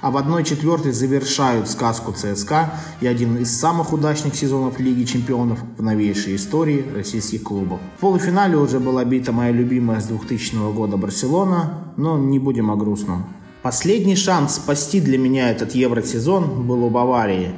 а 0.00 0.10
в 0.10 0.16
1-4 0.16 0.92
завершают 0.92 1.68
сказку 1.68 2.12
ЦСКА 2.12 2.74
и 3.00 3.06
один 3.06 3.36
из 3.38 3.58
самых 3.58 3.92
удачных 3.92 4.34
сезонов 4.34 4.78
Лиги 4.78 5.04
Чемпионов 5.04 5.58
в 5.76 5.82
новейшей 5.82 6.36
истории 6.36 6.84
российских 6.94 7.42
клубов. 7.42 7.80
В 7.96 8.00
полуфинале 8.00 8.56
уже 8.56 8.78
была 8.80 9.04
бита 9.04 9.32
моя 9.32 9.52
любимая 9.52 10.00
с 10.00 10.06
2000 10.06 10.72
года 10.72 10.96
Барселона, 10.96 11.92
но 11.96 12.18
не 12.18 12.38
будем 12.38 12.70
о 12.70 12.76
грустном. 12.76 13.26
Последний 13.62 14.16
шанс 14.16 14.54
спасти 14.54 15.00
для 15.00 15.18
меня 15.18 15.50
этот 15.50 15.74
Евросезон 15.74 16.66
был 16.66 16.84
у 16.84 16.90
Баварии. 16.90 17.50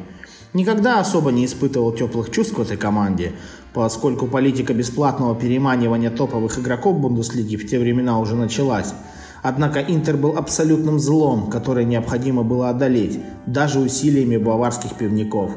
Никогда 0.55 0.98
особо 0.98 1.31
не 1.31 1.44
испытывал 1.44 1.92
теплых 1.92 2.31
чувств 2.31 2.57
к 2.57 2.59
этой 2.59 2.76
команде, 2.76 3.33
поскольку 3.72 4.26
политика 4.26 4.74
бесплатного 4.74 5.37
переманивания 5.37 6.11
топовых 6.11 6.59
игроков 6.59 6.98
Бундеслиги 6.98 7.57
в 7.57 7.68
те 7.68 7.79
времена 7.79 8.18
уже 8.18 8.35
началась– 8.35 8.94
Однако 9.42 9.81
Интер 9.81 10.16
был 10.16 10.37
абсолютным 10.37 10.98
злом, 10.98 11.48
которое 11.48 11.85
необходимо 11.85 12.42
было 12.42 12.68
одолеть, 12.68 13.20
даже 13.46 13.81
усилиями 13.81 14.37
баварских 14.37 14.94
пивников. 14.94 15.53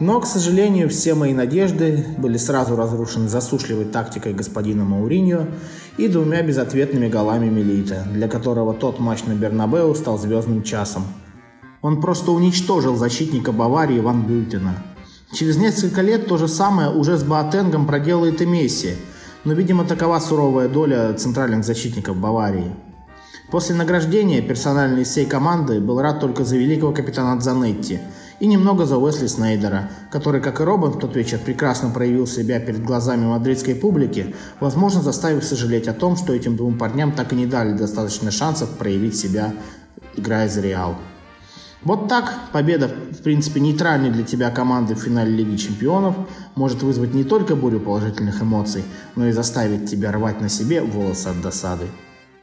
Но, 0.00 0.20
к 0.20 0.26
сожалению, 0.26 0.90
все 0.90 1.14
мои 1.14 1.32
надежды 1.32 2.04
были 2.18 2.36
сразу 2.36 2.76
разрушены 2.76 3.28
засушливой 3.28 3.84
тактикой 3.84 4.34
господина 4.34 4.84
Мауриньо 4.84 5.46
и 5.96 6.08
двумя 6.08 6.42
безответными 6.42 7.08
голами 7.08 7.48
Мелита, 7.48 8.04
для 8.12 8.28
которого 8.28 8.74
тот 8.74 8.98
матч 8.98 9.24
на 9.24 9.34
Бернабеу 9.34 9.94
стал 9.94 10.18
звездным 10.18 10.62
часом. 10.62 11.04
Он 11.80 12.00
просто 12.00 12.32
уничтожил 12.32 12.96
защитника 12.96 13.52
Баварии 13.52 14.00
Ван 14.00 14.26
Бюльтена. 14.26 14.74
Через 15.32 15.56
несколько 15.58 16.02
лет 16.02 16.26
то 16.26 16.38
же 16.38 16.48
самое 16.48 16.90
уже 16.90 17.16
с 17.16 17.22
Боатенгом 17.22 17.86
проделает 17.86 18.42
и 18.42 18.46
Месси– 18.46 18.96
но, 19.44 19.52
видимо, 19.52 19.84
такова 19.84 20.18
суровая 20.20 20.68
доля 20.68 21.12
центральных 21.14 21.64
защитников 21.64 22.16
Баварии. 22.16 22.72
После 23.50 23.74
награждения 23.74 24.42
персональный 24.42 25.04
всей 25.04 25.26
команды 25.26 25.80
был 25.80 26.00
рад 26.00 26.18
только 26.18 26.44
за 26.44 26.56
великого 26.56 26.92
капитана 26.92 27.38
Дзанетти 27.38 28.00
и 28.40 28.46
немного 28.46 28.84
за 28.84 28.98
Уэсли 28.98 29.28
Снейдера, 29.28 29.90
который, 30.10 30.40
как 30.40 30.60
и 30.60 30.64
Робин 30.64 30.90
в 30.90 30.98
тот 30.98 31.14
вечер 31.14 31.38
прекрасно 31.38 31.90
проявил 31.90 32.26
себя 32.26 32.58
перед 32.58 32.82
глазами 32.82 33.26
мадридской 33.26 33.74
публики, 33.74 34.34
возможно, 34.60 35.02
заставив 35.02 35.44
сожалеть 35.44 35.88
о 35.88 35.94
том, 35.94 36.16
что 36.16 36.34
этим 36.34 36.56
двум 36.56 36.78
парням 36.78 37.12
так 37.12 37.32
и 37.32 37.36
не 37.36 37.46
дали 37.46 37.76
достаточно 37.76 38.30
шансов 38.30 38.70
проявить 38.70 39.16
себя, 39.16 39.54
играя 40.16 40.48
за 40.48 40.60
Реал. 40.60 40.96
Вот 41.84 42.08
так 42.08 42.50
победа, 42.50 42.88
в 42.88 43.22
принципе, 43.22 43.60
нейтральной 43.60 44.10
для 44.10 44.24
тебя 44.24 44.50
команды 44.50 44.94
в 44.94 45.00
финале 45.00 45.30
Лиги 45.30 45.56
Чемпионов 45.56 46.16
может 46.54 46.82
вызвать 46.82 47.12
не 47.12 47.24
только 47.24 47.56
бурю 47.56 47.78
положительных 47.78 48.40
эмоций, 48.40 48.84
но 49.16 49.26
и 49.26 49.32
заставить 49.32 49.90
тебя 49.90 50.10
рвать 50.10 50.40
на 50.40 50.48
себе 50.48 50.80
волосы 50.80 51.28
от 51.28 51.42
досады. 51.42 51.84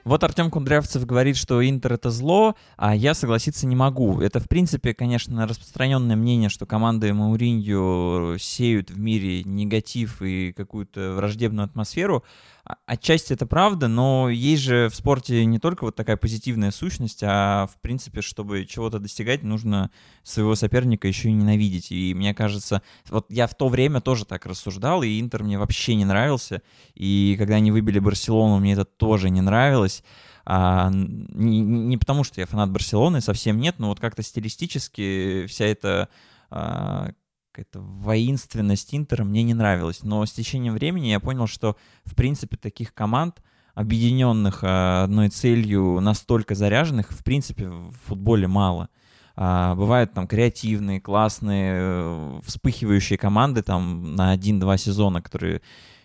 Вот 0.03 0.23
Артем 0.23 0.49
Кундрявцев 0.49 1.05
говорит, 1.05 1.37
что 1.37 1.67
Интер 1.67 1.93
это 1.93 2.09
зло, 2.09 2.55
а 2.75 2.95
я 2.95 3.13
согласиться 3.13 3.67
не 3.67 3.75
могу. 3.75 4.21
Это, 4.21 4.39
в 4.39 4.47
принципе, 4.47 4.93
конечно, 4.93 5.47
распространенное 5.47 6.15
мнение, 6.15 6.49
что 6.49 6.65
команды 6.67 7.13
Мауринью 7.13 8.37
сеют 8.39 8.91
в 8.91 8.99
мире 8.99 9.43
негатив 9.43 10.21
и 10.21 10.53
какую-то 10.53 11.13
враждебную 11.13 11.65
атмосферу. 11.65 12.23
А, 12.63 12.77
отчасти 12.85 13.33
это 13.33 13.45
правда, 13.45 13.87
но 13.87 14.29
есть 14.29 14.61
же 14.61 14.89
в 14.89 14.95
спорте 14.95 15.45
не 15.45 15.59
только 15.59 15.85
вот 15.85 15.95
такая 15.95 16.17
позитивная 16.17 16.71
сущность, 16.71 17.23
а 17.23 17.67
в 17.67 17.79
принципе, 17.81 18.21
чтобы 18.21 18.65
чего-то 18.65 18.99
достигать, 18.99 19.43
нужно 19.43 19.91
своего 20.23 20.55
соперника 20.55 21.07
еще 21.07 21.29
и 21.29 21.33
ненавидеть. 21.33 21.91
И 21.91 22.13
мне 22.13 22.33
кажется, 22.33 22.81
вот 23.09 23.25
я 23.29 23.47
в 23.47 23.55
то 23.55 23.67
время 23.67 24.01
тоже 24.01 24.25
так 24.25 24.45
рассуждал, 24.45 25.03
и 25.03 25.19
Интер 25.19 25.43
мне 25.43 25.57
вообще 25.57 25.95
не 25.95 26.05
нравился. 26.05 26.61
И 26.93 27.35
когда 27.37 27.55
они 27.55 27.71
выбили 27.71 27.99
Барселону, 27.99 28.59
мне 28.59 28.73
это 28.73 28.85
тоже 28.85 29.29
не 29.29 29.41
нравилось. 29.41 30.03
А, 30.45 30.89
не, 30.91 31.61
не 31.61 31.97
потому, 31.97 32.23
что 32.23 32.41
я 32.41 32.47
фанат 32.47 32.71
Барселоны, 32.71 33.21
совсем 33.21 33.59
нет, 33.59 33.75
но 33.77 33.89
вот 33.89 33.99
как-то 33.99 34.23
стилистически 34.23 35.45
вся 35.47 35.65
эта 35.65 36.09
а, 36.49 37.11
какая-то 37.51 37.81
воинственность 37.81 38.95
Интера 38.95 39.23
мне 39.23 39.43
не 39.43 39.53
нравилась. 39.53 40.03
Но 40.03 40.25
с 40.25 40.31
течением 40.31 40.73
времени 40.73 41.07
я 41.07 41.19
понял, 41.19 41.47
что, 41.47 41.75
в 42.05 42.15
принципе, 42.15 42.57
таких 42.57 42.93
команд 42.93 43.41
объединенных 43.73 44.59
а, 44.63 45.03
одной 45.03 45.29
целью, 45.29 45.99
настолько 45.99 46.55
заряженных, 46.55 47.11
в 47.11 47.23
принципе, 47.23 47.69
в 47.69 47.93
футболе 48.05 48.47
мало. 48.47 48.89
А, 49.35 49.75
бывают 49.75 50.13
там 50.13 50.27
креативные, 50.27 50.99
классные, 50.99 51.73
э, 51.75 52.39
вспыхивающие 52.45 53.17
команды 53.17 53.63
там 53.63 54.15
на 54.15 54.31
один-два 54.31 54.77
сезона, 54.77 55.21
которые 55.21 55.61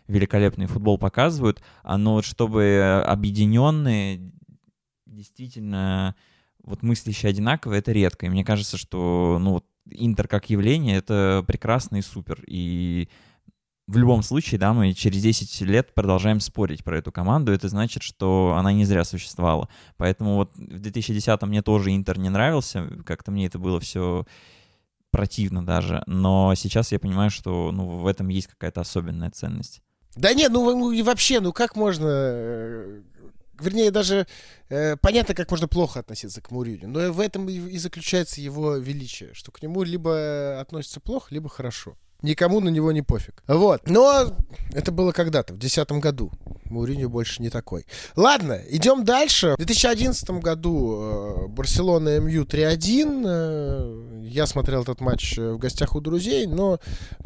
великолепный 0.06 0.66
футбол 0.66 0.98
показывают, 0.98 1.60
а, 1.82 1.98
но 1.98 2.14
вот 2.14 2.24
чтобы 2.24 3.02
объединенные, 3.04 4.32
действительно, 5.06 6.14
вот 6.62 6.82
мыслящие 6.82 7.30
одинаковые, 7.30 7.80
это 7.80 7.90
редко. 7.92 8.26
И 8.26 8.28
мне 8.28 8.44
кажется, 8.44 8.76
что, 8.76 9.38
ну, 9.40 9.54
вот 9.54 9.64
Интер 9.90 10.28
как 10.28 10.50
явление— 10.50 10.96
это 10.98 11.44
прекрасно 11.46 11.96
и 11.96 12.02
супер. 12.02 12.42
И 12.46 13.08
в 13.86 13.96
любом 13.98 14.22
случае, 14.22 14.58
да, 14.58 14.72
мы 14.72 14.92
через 14.94 15.22
10 15.22 15.60
лет 15.62 15.94
продолжаем 15.94 16.40
спорить 16.40 16.82
про 16.82 16.98
эту 16.98 17.12
команду, 17.12 17.52
это 17.52 17.68
значит, 17.68 18.02
что 18.02 18.56
она 18.58 18.72
не 18.72 18.84
зря 18.84 19.04
существовала. 19.04 19.68
Поэтому 19.96 20.34
вот 20.36 20.52
в 20.56 20.80
2010-м 20.80 21.48
мне 21.48 21.62
тоже 21.62 21.94
Интер 21.94 22.18
не 22.18 22.28
нравился, 22.28 22.88
как-то 23.04 23.30
мне 23.30 23.46
это 23.46 23.58
было 23.58 23.78
все 23.78 24.26
противно 25.10 25.64
даже, 25.64 26.02
но 26.06 26.54
сейчас 26.56 26.92
я 26.92 26.98
понимаю, 26.98 27.30
что 27.30 27.70
ну, 27.72 27.86
в 27.98 28.06
этом 28.06 28.28
есть 28.28 28.48
какая-то 28.48 28.80
особенная 28.80 29.30
ценность. 29.30 29.82
Да 30.16 30.34
нет, 30.34 30.50
ну, 30.50 30.90
и 30.90 31.02
вообще, 31.02 31.40
ну 31.40 31.52
как 31.52 31.76
можно... 31.76 33.02
Вернее, 33.60 33.90
даже 33.90 34.26
э, 34.68 34.96
понятно, 34.96 35.34
как 35.34 35.50
можно 35.50 35.68
плохо 35.68 36.00
относиться 36.00 36.40
к 36.40 36.50
Муриню, 36.50 36.88
но 36.88 37.12
в 37.12 37.20
этом 37.20 37.48
и, 37.48 37.54
и 37.54 37.78
заключается 37.78 38.40
его 38.40 38.76
величие, 38.76 39.32
что 39.34 39.52
к 39.52 39.62
нему 39.62 39.82
либо 39.82 40.60
относятся 40.60 41.00
плохо, 41.00 41.28
либо 41.34 41.48
хорошо. 41.48 41.96
Никому 42.22 42.60
на 42.60 42.68
него 42.68 42.92
не 42.92 43.02
пофиг. 43.02 43.42
Вот. 43.46 43.88
Но 43.88 44.36
это 44.72 44.92
было 44.92 45.12
когда-то, 45.12 45.54
в 45.54 45.58
2010 45.58 45.92
году. 46.02 46.32
Мауриньо 46.70 47.08
больше 47.08 47.42
не 47.42 47.50
такой. 47.50 47.86
Ладно, 48.16 48.60
идем 48.68 49.04
дальше. 49.04 49.54
В 49.54 49.56
2011 49.58 50.30
году 50.30 51.00
э, 51.00 51.46
Барселона 51.48 52.20
МЮ 52.20 52.44
3-1. 52.44 53.24
Э, 53.26 54.20
я 54.24 54.46
смотрел 54.46 54.82
этот 54.82 55.00
матч 55.00 55.38
э, 55.38 55.52
в 55.52 55.58
гостях 55.58 55.94
у 55.94 56.00
друзей, 56.00 56.46
но 56.46 56.78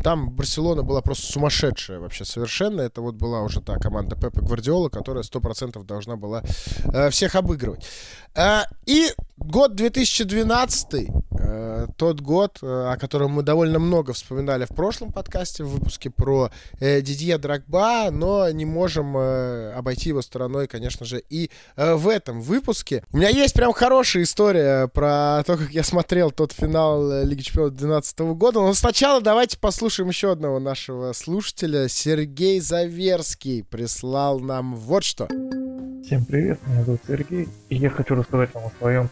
там 0.02 0.30
Барселона 0.30 0.82
была 0.82 1.00
просто 1.00 1.32
сумасшедшая 1.32 2.00
вообще 2.00 2.24
совершенно. 2.24 2.82
Это 2.82 3.00
вот 3.00 3.14
была 3.14 3.42
уже 3.42 3.60
та 3.60 3.76
команда 3.78 4.16
Пепа 4.16 4.40
Гвардиола, 4.40 4.88
которая 4.88 5.24
100% 5.24 5.84
должна 5.84 6.16
была 6.16 6.42
всех 7.10 7.34
обыгрывать. 7.34 7.86
И 8.86 9.08
год 9.36 9.74
2012, 9.74 11.08
тот 11.96 12.20
год, 12.20 12.58
о 12.62 12.96
котором 12.98 13.32
мы 13.32 13.42
довольно 13.42 13.78
много 13.78 14.12
вспоминали 14.12 14.66
в 14.66 14.70
прошлом 14.80 15.12
подкасте, 15.12 15.62
в 15.62 15.68
выпуске 15.68 16.10
про 16.10 16.50
Дидье 16.80 17.38
Драгба, 17.38 18.08
но 18.10 18.50
не 18.50 18.64
можем 18.64 19.16
Э, 19.40 19.72
обойти 19.76 20.10
его 20.10 20.22
стороной, 20.22 20.66
конечно 20.66 21.06
же, 21.06 21.22
и 21.28 21.50
э, 21.76 21.94
в 21.94 22.08
этом 22.08 22.40
выпуске. 22.40 23.02
У 23.12 23.18
меня 23.18 23.28
есть 23.28 23.54
прям 23.54 23.72
хорошая 23.72 24.22
история 24.22 24.88
про 24.88 25.42
то, 25.46 25.56
как 25.56 25.70
я 25.70 25.82
смотрел 25.82 26.30
тот 26.30 26.52
финал 26.52 27.10
э, 27.10 27.24
Лиги 27.24 27.42
Чемпионов 27.42 27.72
2012 27.72 28.20
года. 28.36 28.60
Но 28.60 28.74
сначала 28.74 29.20
давайте 29.20 29.58
послушаем 29.58 30.08
еще 30.08 30.32
одного 30.32 30.58
нашего 30.58 31.12
слушателя. 31.12 31.88
Сергей 31.88 32.60
Заверский 32.60 33.62
прислал 33.62 34.40
нам 34.40 34.76
вот 34.76 35.04
что. 35.04 35.26
Всем 36.04 36.24
привет, 36.24 36.58
меня 36.66 36.84
зовут 36.84 37.00
Сергей, 37.06 37.48
и 37.68 37.76
я 37.76 37.90
хочу 37.90 38.14
рассказать 38.14 38.52
вам 38.54 38.64
о 38.66 38.72
своем 38.78 39.10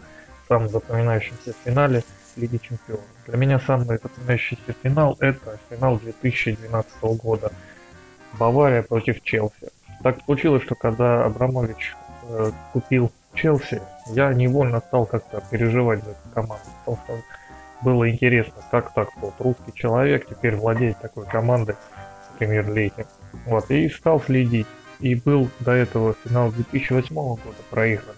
самом 0.48 0.68
запоминающемся 0.68 1.54
финале 1.64 2.02
Лиги 2.38 2.59
Чемпионов. 2.59 3.05
Для 3.27 3.37
меня 3.37 3.59
самый 3.59 3.98
запоминающийся 3.98 4.74
финал– 4.83 5.16
это 5.20 5.59
финал 5.68 5.98
2012 5.98 7.03
года. 7.03 7.53
Бавария 8.38 8.83
против 8.83 9.22
Челси. 9.22 9.70
Так 10.03 10.24
получилось, 10.24 10.62
что 10.62 10.74
когда 10.74 11.24
Абрамович 11.24 11.96
э, 12.29 12.53
купил 12.72 13.11
Челси, 13.35 13.83
я 14.09 14.33
невольно 14.33 14.81
стал 14.81 15.07
как-то 15.07 15.42
переживать 15.51 16.05
за 16.05 16.11
эту 16.11 16.29
команду, 16.35 16.64
потому 16.85 17.05
что 17.05 17.24
было 17.83 18.11
интересно, 18.11 18.62
как 18.70 18.92
так 18.94 19.09
вот 19.16 19.35
русский 19.38 19.72
человек 19.74 20.29
теперь 20.29 20.57
владеет 20.57 21.01
такой 21.01 21.27
командой 21.27 21.77
в 22.35 22.38
премьер-лиге. 22.38 23.07
Вот, 23.46 23.70
и 23.70 23.88
стал 23.88 24.20
следить. 24.20 24.66
И 25.01 25.14
был 25.14 25.48
до 25.61 25.72
этого 25.72 26.14
финал 26.24 26.51
2008 26.51 27.14
года 27.14 27.38
проигранный 27.70 28.17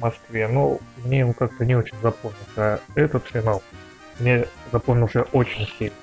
Москве, 0.00 0.48
но 0.48 0.78
мне 1.04 1.20
его 1.20 1.32
как-то 1.32 1.64
не 1.64 1.74
очень 1.74 1.96
запомнился. 2.02 2.46
А 2.56 2.80
этот 2.94 3.26
финал 3.26 3.62
мне 4.18 4.46
запомнился 4.72 5.22
очень 5.32 5.66
сильно. 5.78 5.96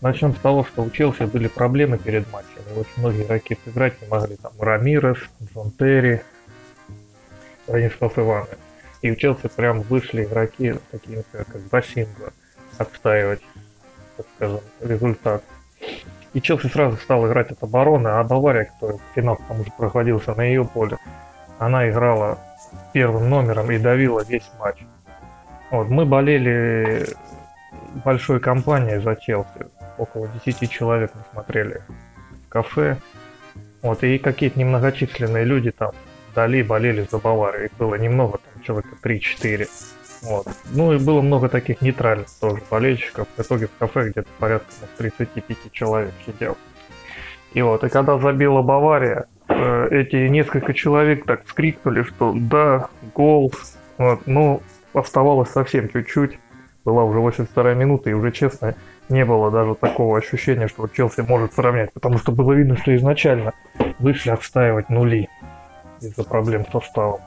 Начнем 0.00 0.34
с 0.34 0.38
того, 0.38 0.64
что 0.64 0.82
у 0.82 0.90
Челси 0.90 1.24
были 1.24 1.48
проблемы 1.48 1.96
перед 1.96 2.30
матчем. 2.30 2.60
И 2.70 2.78
очень 2.78 2.92
многие 2.98 3.22
игроки 3.22 3.56
сыграть 3.64 4.00
не 4.02 4.08
могли. 4.08 4.36
Там 4.36 4.52
Рамирес, 4.58 5.18
Джон 5.42 5.70
Терри, 5.72 6.22
Ранислав 7.66 8.18
Иванович. 8.18 8.58
И 9.02 9.10
у 9.10 9.14
Челси 9.14 9.48
прям 9.48 9.82
вышли 9.82 10.24
игроки, 10.24 10.74
такие, 10.90 11.18
например, 11.18 11.46
как 11.50 11.62
Басинго, 11.62 12.32
отстаивать, 12.78 13.42
так 14.16 14.26
скажем, 14.36 14.60
результат. 14.80 15.42
И 16.34 16.40
Челси 16.42 16.66
сразу 16.66 16.96
стал 16.98 17.26
играть 17.26 17.50
от 17.50 17.62
обороны, 17.62 18.08
а 18.08 18.22
Бавария, 18.22 18.64
который 18.64 18.98
финал, 19.14 19.36
потому 19.36 19.64
что 19.64 19.72
проходился 19.72 20.34
на 20.34 20.42
ее 20.42 20.64
поле, 20.66 20.98
она 21.58 21.88
играла 21.88 22.38
первым 22.92 23.28
номером 23.28 23.70
и 23.70 23.78
давила 23.78 24.24
весь 24.24 24.48
матч. 24.58 24.76
Вот, 25.70 25.88
мы 25.88 26.04
болели 26.04 27.06
большой 28.04 28.40
компанией 28.40 29.00
за 29.00 29.16
Челси 29.16 29.66
около 29.98 30.28
10 30.44 30.70
человек 30.70 31.12
мы 31.14 31.22
смотрели 31.32 31.82
в 32.46 32.48
кафе. 32.48 32.98
Вот, 33.82 34.02
и 34.02 34.18
какие-то 34.18 34.58
немногочисленные 34.58 35.44
люди 35.44 35.70
там 35.70 35.92
вдали 36.30 36.62
болели 36.62 37.06
за 37.10 37.18
Баварию. 37.18 37.66
Их 37.66 37.72
было 37.76 37.94
немного, 37.94 38.38
там 38.38 38.62
человека 38.62 38.96
3-4. 39.02 39.68
Вот. 40.22 40.46
Ну 40.70 40.92
и 40.92 40.98
было 40.98 41.20
много 41.20 41.48
таких 41.48 41.80
нейтральных 41.82 42.28
тоже 42.40 42.62
болельщиков. 42.70 43.28
В 43.36 43.40
итоге 43.40 43.66
в 43.66 43.78
кафе 43.78 44.10
где-то 44.10 44.28
порядка 44.38 44.68
ну, 44.80 44.86
35 44.98 45.72
человек 45.72 46.14
сидел. 46.24 46.56
И 47.52 47.62
вот, 47.62 47.84
и 47.84 47.88
когда 47.88 48.18
забила 48.18 48.62
Бавария, 48.62 49.26
эти 49.48 50.28
несколько 50.28 50.74
человек 50.74 51.24
так 51.24 51.44
вскрикнули, 51.44 52.02
что 52.02 52.32
да, 52.34 52.88
гол. 53.14 53.52
Вот, 53.98 54.26
ну, 54.26 54.62
оставалось 54.92 55.50
совсем 55.50 55.88
чуть-чуть. 55.88 56.38
Была 56.84 57.04
уже 57.04 57.18
82 57.18 57.74
минута, 57.74 58.10
и 58.10 58.12
уже 58.12 58.30
честно, 58.30 58.74
не 59.08 59.24
было 59.24 59.50
даже 59.50 59.74
такого 59.74 60.18
ощущения, 60.18 60.68
что 60.68 60.88
Челси 60.88 61.22
может 61.22 61.54
сравнять, 61.54 61.92
потому 61.92 62.18
что 62.18 62.32
было 62.32 62.52
видно, 62.52 62.76
что 62.76 62.94
изначально 62.94 63.52
вышли 63.98 64.30
отстаивать 64.30 64.88
нули 64.88 65.28
из-за 66.00 66.24
проблем 66.24 66.64
с 66.66 66.70
составом. 66.70 67.20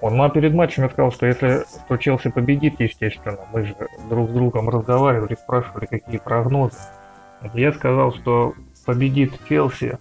Он, 0.00 0.16
ну 0.16 0.24
а 0.24 0.30
перед 0.30 0.52
матчем 0.52 0.88
сказал, 0.90 1.10
что 1.10 1.26
если 1.26 1.64
что 1.86 1.96
Челси 1.96 2.30
победит, 2.30 2.80
естественно, 2.80 3.38
мы 3.52 3.62
же 3.64 3.74
друг 4.10 4.28
с 4.28 4.32
другом 4.32 4.68
разговаривали, 4.68 5.34
спрашивали, 5.34 5.86
какие 5.86 6.18
прогнозы. 6.18 6.78
Я 7.54 7.72
сказал, 7.72 8.12
что 8.12 8.54
победит 8.84 9.32
Челси, 9.48 9.98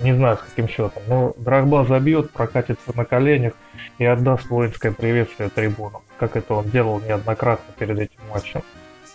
не 0.00 0.14
знаю 0.14 0.36
с 0.36 0.40
каким 0.40 0.68
счетом, 0.68 1.02
но 1.08 1.34
Драгба 1.36 1.84
забьет, 1.84 2.30
прокатится 2.30 2.96
на 2.96 3.04
коленях 3.04 3.52
и 3.98 4.04
отдаст 4.04 4.48
воинское 4.48 4.92
приветствие 4.92 5.50
трибунам, 5.50 6.02
как 6.18 6.36
это 6.36 6.54
он 6.54 6.70
делал 6.70 7.00
неоднократно 7.00 7.72
перед 7.78 7.98
этим 7.98 8.20
матчем. 8.32 8.62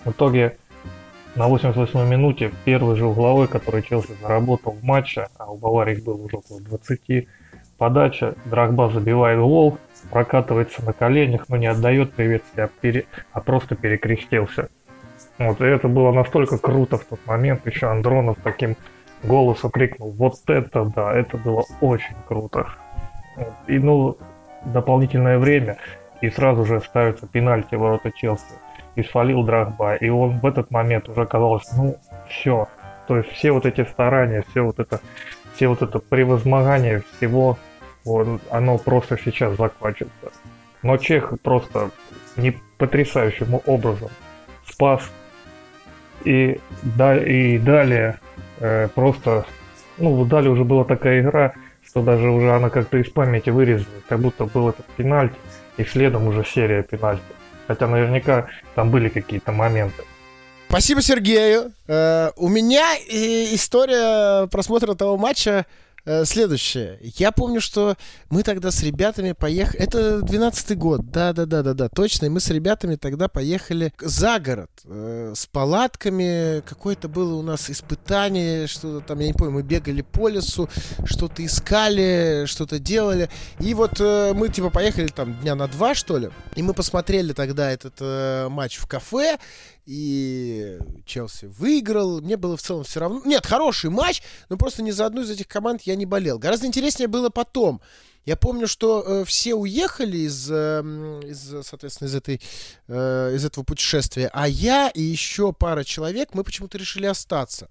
В 0.04 0.12
итоге 0.12 0.58
на 1.36 1.50
88-й 1.50 2.08
минуте 2.08 2.52
первый 2.64 2.96
же 2.96 3.06
угловой, 3.06 3.48
который 3.48 3.84
Челси 3.84 4.14
заработал 4.22 4.74
в 4.74 4.84
матче, 4.84 5.28
а 5.38 5.52
у 5.52 5.58
Баварии 5.58 5.98
их 5.98 6.04
было 6.04 6.16
уже 6.16 6.38
около 6.38 6.62
20, 6.62 7.28
подача, 7.78 8.36
Драгба 8.46 8.90
забивает 8.90 9.40
гол, 9.40 9.78
прокатывается 10.12 10.84
на 10.86 10.94
коленях, 10.94 11.50
но 11.50 11.58
не 11.58 11.68
отдает 11.68 12.14
приветствие, 12.14 12.66
а, 12.66 12.70
пере... 12.80 13.06
а 13.34 13.42
просто 13.42 13.76
перекрестился. 13.76 14.70
Вот, 15.38 15.60
и 15.60 15.66
это 15.66 15.88
было 15.88 16.12
настолько 16.12 16.58
круто 16.58 16.98
в 16.98 17.04
тот 17.04 17.20
момент, 17.26 17.66
еще 17.66 17.88
Андронов 17.88 18.38
таким 18.44 18.78
голосом 19.24 19.72
крикнул, 19.72 20.12
вот 20.12 20.36
это 20.48 20.86
да, 20.86 21.14
это 21.14 21.38
было 21.38 21.64
очень 21.82 22.16
круто. 22.28 22.68
И 23.68 23.80
ну, 23.80 24.18
дополнительное 24.66 25.40
время, 25.40 25.78
и 26.22 26.30
сразу 26.30 26.66
же 26.66 26.82
ставится 26.82 27.28
пенальти 27.28 27.76
ворота 27.76 28.12
Челси 28.12 28.44
и 28.96 29.04
свалил 29.04 29.44
Драгба. 29.44 29.96
И 29.96 30.10
он 30.10 30.40
в 30.40 30.46
этот 30.46 30.72
момент 30.72 31.10
уже 31.10 31.26
казалось, 31.26 31.70
ну, 31.76 31.98
все. 32.30 32.68
То 33.08 33.18
есть 33.18 33.30
все 33.32 33.52
вот 33.52 33.66
эти 33.66 33.84
старания, 33.84 34.44
все 34.50 34.62
вот 34.62 34.80
это, 34.80 35.00
все 35.56 35.68
вот 35.68 35.82
это 35.82 36.00
превозмогание 36.00 37.04
всего, 37.18 37.58
вот, 38.04 38.42
оно 38.50 38.78
просто 38.78 39.18
сейчас 39.18 39.58
закончится. 39.58 40.32
Но 40.82 40.98
Чех 40.98 41.34
просто 41.42 41.90
не 42.38 42.56
потрясающим 42.78 43.60
образом 43.66 44.10
спас. 44.68 45.10
И, 46.24 46.60
да, 46.82 47.18
и 47.18 47.58
далее 47.58 48.20
э, 48.60 48.88
просто, 48.94 49.46
ну, 49.98 50.26
далее 50.26 50.52
уже 50.52 50.64
была 50.64 50.84
такая 50.84 51.22
игра, 51.22 51.54
что 51.86 52.02
даже 52.02 52.30
уже 52.30 52.52
она 52.52 52.70
как-то 52.70 52.98
из 52.98 53.10
памяти 53.10 53.50
вырезалась, 53.50 54.04
как 54.08 54.20
будто 54.20 54.46
был 54.46 54.70
этот 54.70 54.86
пенальти, 54.98 55.36
и 55.78 55.84
следом 55.84 56.28
уже 56.28 56.44
серия 56.46 56.84
пенальти. 56.84 57.24
Хотя 57.68 57.88
наверняка 57.88 58.48
там 58.76 58.92
были 58.92 59.10
какие-то 59.10 59.52
моменты. 59.52 60.04
Спасибо 60.70 61.02
Сергею. 61.02 61.72
Э, 61.88 62.32
у 62.36 62.50
меня 62.50 62.96
история 62.96 64.48
просмотра 64.48 64.94
того 64.96 65.18
матча 65.18 65.66
следующее. 66.24 67.00
Я 67.02 67.32
помню, 67.32 67.62
что 67.62 67.96
мы 68.30 68.44
тогда 68.44 68.72
с 68.72 68.84
ребятами 68.84 69.32
поехали... 69.32 69.82
Это 69.82 70.20
12-й 70.20 70.76
год, 70.76 71.10
да-да-да-да-да, 71.12 71.90
точно. 71.90 72.26
И 72.26 72.30
мы 72.30 72.40
с 72.40 72.50
ребятами 72.50 72.96
тогда 72.96 73.28
поехали 73.28 73.94
за 74.00 74.40
город 74.40 74.70
э, 74.84 75.34
с 75.36 75.46
палатками. 75.48 76.62
Какое-то 76.62 77.08
было 77.08 77.36
у 77.36 77.42
нас 77.42 77.70
испытание, 77.70 78.68
что-то 78.68 79.06
там, 79.06 79.20
я 79.20 79.28
не 79.28 79.34
помню, 79.34 79.54
мы 79.54 79.64
бегали 79.64 80.02
по 80.02 80.28
лесу, 80.28 80.70
что-то 81.06 81.46
искали, 81.46 82.46
что-то 82.46 82.80
делали. 82.80 83.30
И 83.60 83.74
вот 83.74 84.00
э, 84.00 84.34
мы 84.34 84.50
типа 84.50 84.70
поехали 84.70 85.08
там 85.08 85.34
дня 85.42 85.56
на 85.56 85.68
два, 85.68 85.96
что 85.96 86.18
ли. 86.18 86.30
И 86.56 86.64
мы 86.64 86.74
посмотрели 86.74 87.34
тогда 87.34 87.72
этот 87.72 87.96
э, 88.00 88.48
матч 88.50 88.78
в 88.78 88.88
кафе 88.88 89.38
и 89.86 90.80
Челси 91.06 91.46
выиграл. 91.46 92.22
Мне 92.22 92.38
было 92.38 92.58
в 92.58 92.62
целом 92.62 92.84
все 92.84 93.00
равно. 93.00 93.22
Нет, 93.26 93.46
хороший 93.46 93.90
матч, 93.90 94.22
но 94.50 94.58
просто 94.58 94.82
ни 94.82 94.92
за 94.92 95.06
одну 95.06 95.22
из 95.22 95.30
этих 95.30 95.48
команд 95.48 95.82
я 95.84 95.96
не 95.96 96.06
болел. 96.06 96.40
Гораздо 96.40 96.68
интереснее 96.68 97.08
было 97.08 97.30
потом. 97.30 97.82
Я 98.26 98.36
помню, 98.36 98.68
что 98.68 99.04
э, 99.06 99.26
все 99.26 99.54
уехали 99.54 100.18
из, 100.18 100.50
э, 100.50 100.82
из, 101.28 101.68
соответственно, 101.68 102.08
из, 102.08 102.16
этой, 102.16 102.42
э, 102.88 103.36
из 103.36 103.46
этого 103.46 103.64
путешествия, 103.64 104.32
а 104.34 104.48
я 104.48 104.90
и 104.90 105.02
еще 105.02 105.54
пара 105.54 105.84
человек, 105.84 106.30
мы 106.34 106.44
почему-то 106.44 106.80
решили 106.80 107.06
остаться. 107.06 107.70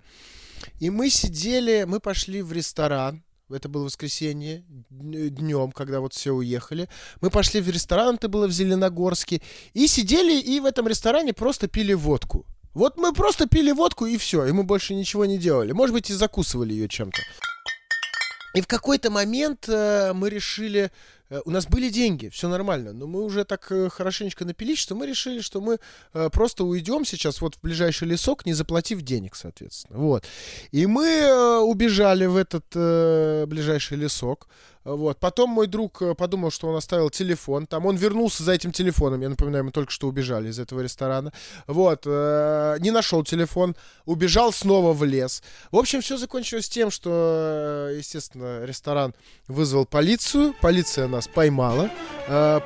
И 0.78 0.90
мы 0.90 1.10
сидели, 1.10 1.84
мы 1.88 1.98
пошли 1.98 2.40
в 2.40 2.52
ресторан, 2.52 3.23
это 3.50 3.68
было 3.68 3.84
воскресенье, 3.84 4.64
днем, 4.90 5.72
когда 5.72 6.00
вот 6.00 6.14
все 6.14 6.32
уехали. 6.32 6.88
Мы 7.20 7.30
пошли 7.30 7.60
в 7.60 7.68
ресторан, 7.68 8.16
это 8.16 8.28
было 8.28 8.46
в 8.46 8.52
Зеленогорске, 8.52 9.42
и 9.74 9.86
сидели 9.86 10.40
и 10.40 10.60
в 10.60 10.64
этом 10.64 10.88
ресторане 10.88 11.32
просто 11.32 11.68
пили 11.68 11.92
водку. 11.92 12.46
Вот 12.72 12.96
мы 12.96 13.12
просто 13.12 13.46
пили 13.46 13.70
водку 13.70 14.06
и 14.06 14.16
все, 14.16 14.46
и 14.46 14.52
мы 14.52 14.64
больше 14.64 14.94
ничего 14.94 15.24
не 15.26 15.38
делали. 15.38 15.72
Может 15.72 15.94
быть, 15.94 16.10
и 16.10 16.14
закусывали 16.14 16.72
ее 16.72 16.88
чем-то. 16.88 17.20
И 18.54 18.60
в 18.60 18.66
какой-то 18.66 19.10
момент 19.10 19.68
э, 19.68 20.12
мы 20.12 20.30
решили, 20.30 20.90
у 21.44 21.50
нас 21.50 21.66
были 21.66 21.88
деньги, 21.88 22.28
все 22.28 22.48
нормально, 22.48 22.92
но 22.92 23.06
мы 23.06 23.22
уже 23.22 23.44
так 23.44 23.66
э, 23.70 23.88
хорошенечко 23.88 24.44
напились, 24.44 24.78
что 24.78 24.94
мы 24.94 25.06
решили, 25.06 25.40
что 25.40 25.60
мы 25.60 25.78
э, 26.12 26.30
просто 26.30 26.64
уйдем 26.64 27.04
сейчас 27.04 27.40
вот 27.40 27.56
в 27.56 27.60
ближайший 27.62 28.08
лесок, 28.08 28.46
не 28.46 28.52
заплатив 28.52 29.02
денег, 29.02 29.34
соответственно. 29.34 29.98
Вот. 29.98 30.24
И 30.70 30.86
мы 30.86 31.06
э, 31.06 31.58
убежали 31.58 32.26
в 32.26 32.36
этот 32.36 32.66
э, 32.74 33.46
ближайший 33.46 33.96
лесок. 33.96 34.48
Вот. 34.84 35.18
Потом 35.18 35.50
мой 35.50 35.66
друг 35.66 36.02
э, 36.02 36.14
подумал, 36.14 36.50
что 36.50 36.68
он 36.68 36.76
оставил 36.76 37.10
телефон. 37.10 37.66
Там 37.66 37.86
он 37.86 37.96
вернулся 37.96 38.42
за 38.42 38.52
этим 38.52 38.70
телефоном. 38.70 39.22
Я 39.22 39.30
напоминаю, 39.30 39.64
мы 39.64 39.70
только 39.70 39.90
что 39.90 40.08
убежали 40.08 40.50
из 40.50 40.58
этого 40.58 40.80
ресторана. 40.80 41.32
Вот. 41.66 42.02
Э, 42.04 42.76
не 42.80 42.90
нашел 42.90 43.24
телефон. 43.24 43.76
Убежал 44.04 44.52
снова 44.52 44.92
в 44.92 45.02
лес. 45.04 45.42
В 45.72 45.78
общем, 45.78 46.02
все 46.02 46.18
закончилось 46.18 46.68
тем, 46.68 46.90
что, 46.90 47.88
э, 47.90 47.96
естественно, 47.96 48.64
ресторан 48.64 49.14
вызвал 49.48 49.86
полицию. 49.86 50.54
Полиция 50.60 51.08
нас 51.14 51.28
поймала. 51.28 51.90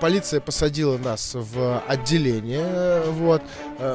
Полиция 0.01 0.41
посадила 0.41 0.99
нас 0.99 1.33
в 1.35 1.83
отделение. 1.87 3.03
Вот. 3.11 3.43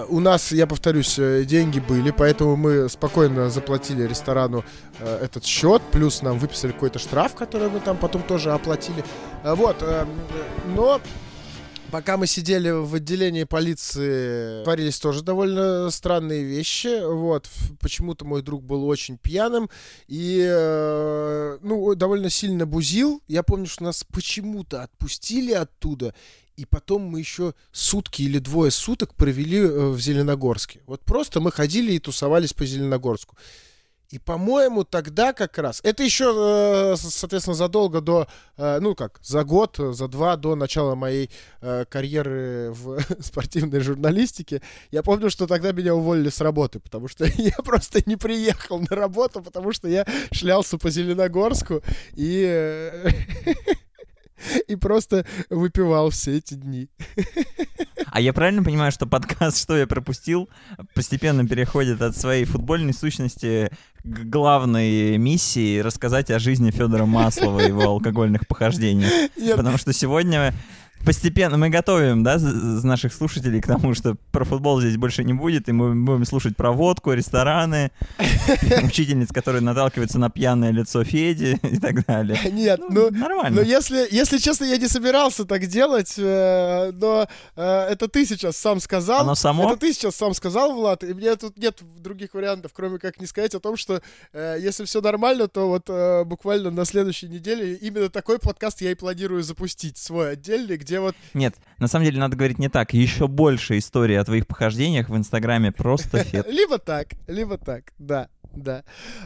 У 0.09 0.19
нас, 0.19 0.51
я 0.51 0.67
повторюсь, 0.67 1.15
деньги 1.15 1.79
были, 1.79 2.11
поэтому 2.11 2.55
мы 2.55 2.89
спокойно 2.89 3.49
заплатили 3.49 4.03
ресторану 4.03 4.63
этот 4.99 5.45
счет. 5.45 5.81
Плюс 5.91 6.21
нам 6.21 6.37
выписали 6.37 6.71
какой-то 6.71 6.99
штраф, 6.99 7.35
который 7.35 7.69
мы 7.69 7.79
там 7.79 7.97
потом 7.97 8.21
тоже 8.23 8.51
оплатили. 8.51 9.03
Э, 9.43 9.55
вот, 9.55 9.77
э, 9.81 10.05
но 10.75 10.99
пока 11.93 12.17
мы 12.17 12.25
сидели 12.25 12.71
в 12.71 12.95
отделении 12.95 13.43
полиции, 13.43 14.63
творились 14.63 14.97
тоже 14.97 15.21
довольно 15.21 15.91
странные 15.91 16.43
вещи. 16.43 17.05
Вот, 17.05 17.47
почему-то 17.79 18.25
мой 18.25 18.41
друг 18.41 18.63
был 18.63 18.87
очень 18.87 19.19
пьяным 19.19 19.69
и, 20.07 20.43
э, 20.43 21.59
ну, 21.61 21.93
довольно 21.93 22.31
сильно 22.31 22.65
бузил. 22.65 23.21
Я 23.27 23.43
помню, 23.43 23.67
что 23.67 23.83
нас 23.83 24.03
почему-то 24.11 24.81
отпустили 24.81 25.51
оттуда, 25.51 26.15
и 26.57 26.65
потом 26.65 27.03
мы 27.03 27.19
еще 27.19 27.53
сутки 27.71 28.23
или 28.23 28.39
двое 28.39 28.71
суток 28.71 29.13
провели 29.13 29.61
в 29.61 29.99
Зеленогорске. 29.99 30.81
Вот 30.87 31.01
просто 31.01 31.41
мы 31.41 31.51
ходили 31.51 31.93
и 31.93 31.99
тусовались 31.99 32.53
по 32.53 32.65
Зеленогорску. 32.65 33.37
И, 34.09 34.19
по-моему, 34.19 34.83
тогда 34.83 35.33
как 35.33 35.57
раз... 35.57 35.79
Это 35.83 36.03
еще, 36.03 36.93
э, 36.93 36.95
соответственно, 36.97 37.55
задолго 37.55 37.99
до... 37.99 38.27
Э, 38.57 38.79
ну, 38.79 38.95
как, 38.95 39.19
за 39.23 39.43
год, 39.43 39.77
за 39.77 40.07
два 40.07 40.35
до 40.35 40.55
начала 40.55 40.95
моей 40.95 41.31
э, 41.61 41.85
карьеры 41.89 42.71
в 42.71 42.99
спортивной 43.21 43.79
журналистике. 43.79 44.61
Я 44.91 45.01
помню, 45.01 45.29
что 45.29 45.47
тогда 45.47 45.71
меня 45.71 45.95
уволили 45.95 46.29
с 46.29 46.41
работы, 46.41 46.79
потому 46.79 47.07
что 47.07 47.25
я 47.37 47.57
просто 47.63 48.01
не 48.05 48.15
приехал 48.15 48.79
на 48.79 48.95
работу, 48.95 49.41
потому 49.41 49.71
что 49.71 49.87
я 49.87 50.05
шлялся 50.31 50.77
по 50.77 50.89
Зеленогорску 50.89 51.81
и... 52.13 52.91
и 54.67 54.75
просто 54.75 55.25
выпивал 55.49 56.09
все 56.09 56.37
эти 56.37 56.55
дни. 56.55 56.89
А 58.07 58.21
я 58.21 58.33
правильно 58.33 58.63
понимаю, 58.63 58.91
что 58.91 59.07
подкаст 59.07 59.61
«Что 59.61 59.75
я 59.75 59.87
пропустил» 59.87 60.49
постепенно 60.93 61.47
переходит 61.47 62.01
от 62.01 62.15
своей 62.15 62.45
футбольной 62.45 62.93
сущности 62.93 63.71
к 64.03 64.19
главной 64.25 65.17
миссии 65.17 65.79
рассказать 65.79 66.29
о 66.29 66.39
жизни 66.39 66.71
Федора 66.71 67.05
Маслова 67.05 67.61
и 67.61 67.67
его 67.67 67.83
алкогольных 67.83 68.47
похождениях? 68.47 69.11
Нет. 69.35 69.55
Потому 69.55 69.77
что 69.77 69.93
сегодня 69.93 70.53
постепенно 71.03 71.57
мы 71.57 71.69
готовим, 71.69 72.23
да, 72.23 72.37
наших 72.39 73.13
слушателей 73.13 73.61
к 73.61 73.67
тому, 73.67 73.93
что 73.93 74.15
про 74.31 74.45
футбол 74.45 74.79
здесь 74.81 74.97
больше 74.97 75.23
не 75.23 75.33
будет, 75.33 75.69
и 75.69 75.71
мы 75.71 75.95
будем 75.95 76.25
слушать 76.25 76.55
про 76.55 76.71
водку, 76.71 77.11
рестораны, 77.13 77.91
учительниц, 78.83 79.29
которые 79.31 79.61
наталкиваются 79.61 80.19
на 80.19 80.29
пьяное 80.29 80.71
лицо 80.71 81.03
Феди 81.03 81.59
и 81.63 81.79
так 81.79 82.05
далее. 82.05 82.39
Нет, 82.51 82.79
ну, 82.89 83.09
ну 83.11 83.17
нормально. 83.17 83.57
Но 83.57 83.61
если, 83.61 84.07
если 84.11 84.37
честно, 84.37 84.65
я 84.65 84.77
не 84.77 84.87
собирался 84.87 85.45
так 85.45 85.65
делать, 85.67 86.15
э, 86.17 86.91
но 86.93 87.27
э, 87.55 87.87
это 87.91 88.07
ты 88.07 88.25
сейчас 88.25 88.57
сам 88.57 88.79
сказал. 88.79 89.21
Оно 89.21 89.35
само? 89.35 89.69
Это 89.69 89.79
ты 89.79 89.93
сейчас 89.93 90.15
сам 90.15 90.33
сказал, 90.33 90.73
Влад, 90.73 91.03
и 91.03 91.13
мне 91.13 91.35
тут 91.35 91.57
нет 91.57 91.79
других 91.97 92.33
вариантов, 92.33 92.71
кроме 92.73 92.99
как 92.99 93.19
не 93.19 93.27
сказать 93.27 93.53
о 93.55 93.59
том, 93.59 93.77
что 93.77 94.01
э, 94.31 94.57
если 94.59 94.85
все 94.85 95.01
нормально, 95.01 95.47
то 95.47 95.67
вот 95.67 95.83
э, 95.87 96.23
буквально 96.23 96.71
на 96.71 96.85
следующей 96.85 97.27
неделе 97.27 97.75
именно 97.75 98.09
такой 98.09 98.39
подкаст 98.39 98.81
я 98.81 98.91
и 98.91 98.95
планирую 98.95 99.43
запустить, 99.43 99.97
свой 99.97 100.33
отдельный, 100.33 100.77
где 100.77 100.92
вот... 101.01 101.15
Нет, 101.33 101.55
на 101.79 101.87
самом 101.87 102.05
деле 102.05 102.19
надо 102.19 102.35
говорить 102.35 102.59
не 102.59 102.69
так. 102.69 102.93
Еще 102.93 103.27
больше 103.27 103.77
истории 103.77 104.15
о 104.15 104.23
твоих 104.23 104.47
похождениях 104.47 105.09
в 105.09 105.17
Инстаграме 105.17 105.71
просто 105.71 106.23
фет. 106.23 106.47
Либо 106.47 106.77
так, 106.77 107.09
либо 107.27 107.57
так, 107.57 107.93
да. 107.97 108.29
Да. 108.55 108.83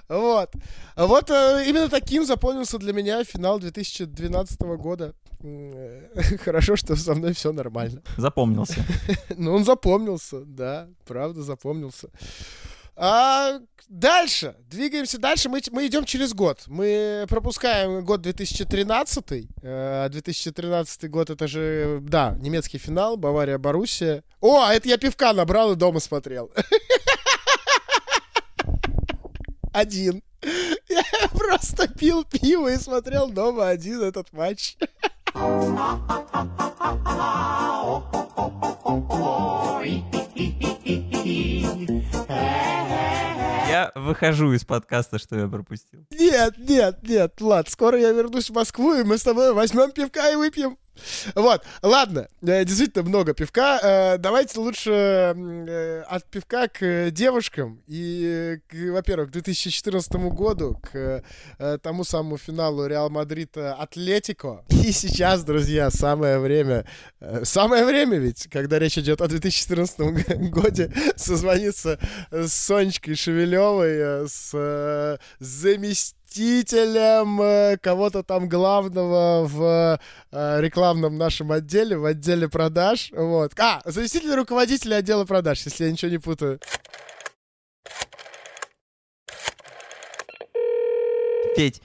Вот. 0.08 0.52
Вот 0.96 1.30
э, 1.30 1.66
именно 1.68 1.90
таким 1.90 2.26
запомнился 2.26 2.78
для 2.78 2.94
меня 2.94 3.24
финал 3.26 3.60
2012 3.60 4.62
года. 4.78 5.14
Хорошо, 6.44 6.76
что 6.76 6.96
со 6.96 7.14
мной 7.14 7.34
все 7.34 7.52
нормально. 7.52 8.02
Запомнился. 8.18 8.84
ну, 9.38 9.54
он 9.54 9.66
запомнился, 9.66 10.44
да, 10.46 10.88
правда 11.06 11.44
запомнился. 11.44 12.10
А 13.00 13.60
дальше, 13.88 14.56
двигаемся 14.72 15.20
дальше, 15.20 15.50
мы, 15.50 15.62
мы 15.72 15.86
идем 15.86 16.04
через 16.04 16.34
год. 16.34 16.64
Мы 16.66 17.28
пропускаем 17.30 18.04
год 18.04 18.22
2013. 18.22 19.48
2013 19.62 21.04
э, 21.04 21.08
год 21.08 21.30
это 21.30 21.48
же, 21.48 22.00
да, 22.02 22.36
немецкий 22.40 22.80
финал, 22.80 23.16
Бавария, 23.16 23.60
Боруссия. 23.60 24.24
О, 24.42 24.62
а 24.62 24.74
это 24.74 24.90
я 24.90 24.98
пивка 24.98 25.34
набрал 25.34 25.74
и 25.74 25.76
дома 25.76 26.00
смотрел. 26.00 26.52
Один. 29.74 30.24
Я 30.90 31.04
просто 31.32 31.88
пил 31.88 32.24
пиво 32.24 32.72
и 32.72 32.78
смотрел 32.78 33.30
дома 33.30 33.70
один 33.70 34.02
этот 34.02 34.34
матч. 34.34 34.76
Я 43.70 43.92
выхожу 43.94 44.54
из 44.54 44.66
подкаста, 44.66 45.20
что 45.20 45.38
я 45.38 45.48
пропустил. 45.48 46.08
Нет, 46.10 46.56
нет, 46.58 47.04
нет, 47.04 47.40
Влад, 47.40 47.70
скоро 47.70 48.00
я 48.00 48.14
вернусь 48.14 48.50
в 48.50 48.54
Москву, 48.54 48.96
и 48.96 49.04
мы 49.04 49.20
с 49.20 49.24
тобой 49.24 49.54
возьмем 49.54 49.92
пивка 49.92 50.32
и 50.32 50.36
выпьем. 50.36 50.80
Вот, 51.36 51.64
ладно, 51.82 52.28
э, 52.42 52.64
действительно 52.66 53.04
много 53.04 53.34
пивка. 53.34 53.80
Э, 53.82 54.18
давайте 54.18 54.60
лучше 54.60 54.92
э, 54.92 56.02
от 56.08 56.26
пивка 56.26 56.68
к 56.68 57.12
девушкам. 57.12 57.82
И, 57.88 58.60
во-первых, 58.92 59.30
к 59.30 59.32
2014 59.32 60.12
году, 60.32 60.80
к 60.82 61.24
тому 61.82 62.04
самому 62.04 62.38
финалу 62.38 62.86
Реал 62.86 63.10
Мадрида 63.10 63.76
Атлетико. 63.76 64.64
И 64.70 64.92
сейчас, 64.92 65.44
друзья, 65.44 65.90
самое 65.90 66.40
время, 66.40 66.86
самое 67.44 67.86
время 67.86 68.18
ведь, 68.18 68.48
когда 68.52 68.80
речь 68.80 68.98
идет 68.98 69.22
о 69.22 69.28
2014 69.28 70.00
году, 70.52 70.92
созвониться 71.16 72.00
с 72.32 72.52
Сонечкой 72.52 73.16
Шевелевой, 73.16 74.28
с 74.28 75.20
заместителем 75.40 76.17
заместителем 76.28 77.42
э, 77.42 77.78
кого-то 77.78 78.24
там 78.24 78.48
главного 78.50 79.46
в 79.48 80.00
э, 80.32 80.62
рекламном 80.62 81.18
нашем 81.18 81.52
отделе, 81.52 81.98
в 81.98 82.06
отделе 82.06 82.48
продаж. 82.48 83.12
Вот. 83.16 83.54
А, 83.60 83.82
заместитель 83.86 84.34
руководителя 84.36 84.98
отдела 84.98 85.26
продаж, 85.26 85.64
если 85.66 85.86
я 85.86 85.92
ничего 85.92 86.12
не 86.12 86.18
путаю. 86.18 86.60
Петь, 91.56 91.82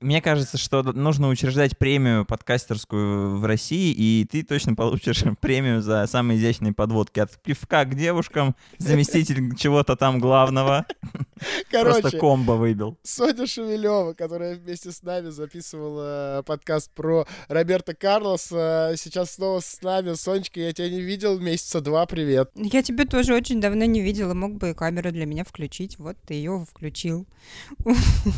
мне 0.00 0.20
кажется, 0.20 0.58
что 0.58 0.82
нужно 0.82 1.28
учреждать 1.28 1.78
премию 1.78 2.24
подкастерскую 2.24 3.38
в 3.38 3.44
России, 3.44 3.92
и 3.92 4.26
ты 4.30 4.42
точно 4.42 4.74
получишь 4.74 5.24
премию 5.40 5.82
за 5.82 6.06
самые 6.06 6.38
изящные 6.38 6.72
подводки. 6.72 7.20
От 7.20 7.40
пивка 7.42 7.84
к 7.84 7.94
девушкам, 7.94 8.54
заместитель 8.78 9.54
чего-то 9.58 9.96
там 9.96 10.18
главного. 10.18 10.86
Короче, 11.70 12.00
Просто 12.00 12.18
комбо 12.18 12.52
выбил. 12.52 12.98
Соня 13.02 13.46
Шевелева, 13.46 14.14
которая 14.14 14.56
вместе 14.56 14.92
с 14.92 15.02
нами 15.02 15.30
записывала 15.30 16.42
подкаст 16.46 16.90
про 16.92 17.26
Роберта 17.48 17.94
Карлоса, 17.94 18.94
сейчас 18.96 19.32
снова 19.32 19.60
с 19.60 19.80
нами. 19.82 20.14
Сонечка, 20.14 20.60
я 20.60 20.72
тебя 20.72 20.88
не 20.88 21.00
видел 21.00 21.38
месяца 21.38 21.80
два, 21.80 22.06
привет. 22.06 22.50
Я 22.54 22.82
тебя 22.82 23.04
тоже 23.04 23.34
очень 23.34 23.60
давно 23.60 23.84
не 23.84 24.00
видела, 24.00 24.34
мог 24.34 24.54
бы 24.56 24.70
и 24.70 24.74
камеру 24.74 25.10
для 25.12 25.26
меня 25.26 25.44
включить. 25.44 25.98
Вот 25.98 26.16
ты 26.26 26.34
ее 26.34 26.66
включил. 26.70 27.26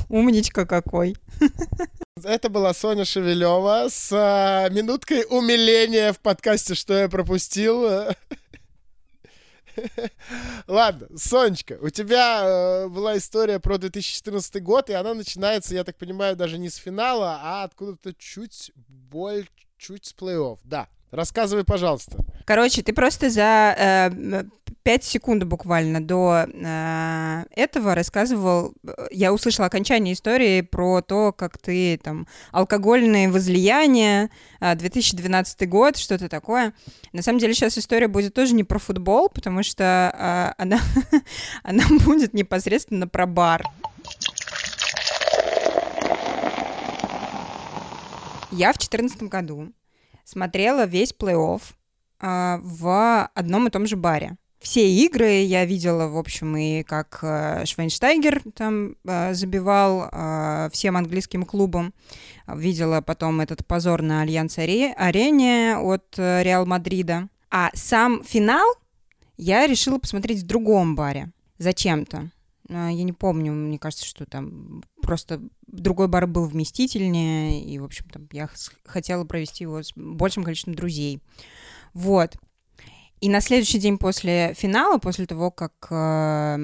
Умничка 0.09 0.67
какой. 0.67 1.08
Это 2.25 2.49
была 2.49 2.75
Соня 2.75 3.05
Шевелева 3.05 3.89
с 3.89 4.11
а, 4.13 4.69
минуткой 4.71 5.25
умиления 5.29 6.13
в 6.13 6.19
подкасте 6.19 6.75
«Что 6.75 6.95
я 6.95 7.09
пропустил». 7.09 8.15
Ладно, 10.67 11.09
Сонечка, 11.17 11.79
у 11.81 11.91
тебя 11.91 12.43
э, 12.45 12.89
была 12.89 13.17
история 13.17 13.61
про 13.61 13.79
2014 13.79 14.63
год, 14.63 14.91
и 14.91 14.95
она 14.95 15.15
начинается, 15.15 15.75
я 15.75 15.85
так 15.85 15.97
понимаю, 15.97 16.37
даже 16.37 16.59
не 16.59 16.69
с 16.69 16.77
финала, 16.77 17.39
а 17.43 17.65
откуда-то 17.65 18.15
чуть 18.15 18.73
боль, 18.75 19.49
чуть 19.77 20.07
с 20.07 20.15
плей-офф. 20.15 20.59
Да, 20.65 20.89
рассказывай, 21.11 21.65
пожалуйста. 21.65 22.19
Короче, 22.45 22.83
ты 22.83 22.93
просто 22.93 23.31
за 23.31 23.75
э, 23.77 24.45
5 24.89 25.05
секунд 25.05 25.45
буквально 25.45 26.01
до 26.01 26.47
э, 26.47 27.45
этого 27.55 27.95
рассказывал, 27.95 28.73
я 29.11 29.35
услышала 29.35 29.67
окончание 29.67 30.15
истории 30.15 30.63
про 30.63 31.03
то, 31.03 31.33
как 31.33 31.59
ты 31.59 31.99
там 32.03 32.27
алкогольные 32.53 33.29
возлияния, 33.29 34.31
э, 34.61 34.75
2012 34.75 35.69
год, 35.69 35.99
что-то 35.99 36.31
такое. 36.31 36.73
На 37.13 37.21
самом 37.21 37.39
деле 37.39 37.53
сейчас 37.53 37.77
история 37.77 38.09
будет 38.09 38.33
тоже 38.33 38.55
не 38.55 38.65
про 38.65 38.79
футбол, 38.79 39.29
потому 39.29 39.63
что 39.63 40.11
э, 40.15 40.63
она, 40.63 40.81
она 41.63 41.85
будет 42.05 42.33
непосредственно 42.33 43.07
про 43.07 43.27
бар. 43.27 43.63
Я 48.51 48.73
в 48.73 48.79
2014 48.79 49.23
году 49.25 49.73
смотрела 50.29 50.85
весь 50.85 51.15
плей-офф 51.19 51.63
э, 52.21 52.59
в 52.63 53.31
одном 53.35 53.67
и 53.67 53.71
том 53.71 53.87
же 53.87 53.97
баре. 53.97 54.37
Все 54.61 54.91
игры 54.91 55.43
я 55.43 55.65
видела, 55.65 56.09
в 56.09 56.19
общем, 56.19 56.57
и 56.57 56.83
как 56.83 57.21
э, 57.23 57.65
Швейнштайгер 57.65 58.43
там 58.55 58.97
э, 59.07 59.33
забивал 59.33 60.09
э, 60.11 60.69
всем 60.73 60.97
английским 60.97 61.45
клубам. 61.45 61.95
Видела 62.47 63.01
потом 63.01 63.41
этот 63.41 63.65
позор 63.67 64.03
на 64.03 64.23
Альянс 64.23 64.59
Арене 64.59 65.79
от 65.79 66.19
э, 66.19 66.43
Реал 66.43 66.67
Мадрида. 66.67 67.29
А 67.51 67.71
сам 67.73 68.23
финал 68.25 68.67
я 69.37 69.67
решила 69.67 69.99
посмотреть 69.99 70.43
в 70.43 70.47
другом 70.47 70.95
баре. 70.97 71.31
Зачем-то. 71.59 72.31
Э, 72.69 72.89
Я 72.91 73.05
не 73.05 73.13
помню, 73.13 73.53
мне 73.53 73.79
кажется, 73.79 74.05
что 74.05 74.27
там 74.27 74.83
просто 75.09 75.41
другой 75.67 76.07
бар 76.07 76.27
был 76.27 76.45
вместительнее, 76.45 77.65
и, 77.65 77.79
в 77.79 77.85
общем, 77.85 78.07
там 78.11 78.29
я 78.31 78.47
хотела 78.85 79.25
провести 79.25 79.65
его 79.65 79.83
с 79.83 79.95
большим 79.97 80.45
количеством 80.45 80.75
друзей. 80.75 81.23
Вот. 81.95 82.37
И 83.23 83.31
на 83.31 83.41
следующий 83.41 83.79
день 83.79 83.97
после 83.97 84.53
финала, 84.53 84.99
после 84.99 85.25
того, 85.25 85.51
как 85.51 85.73
э, 85.89 86.59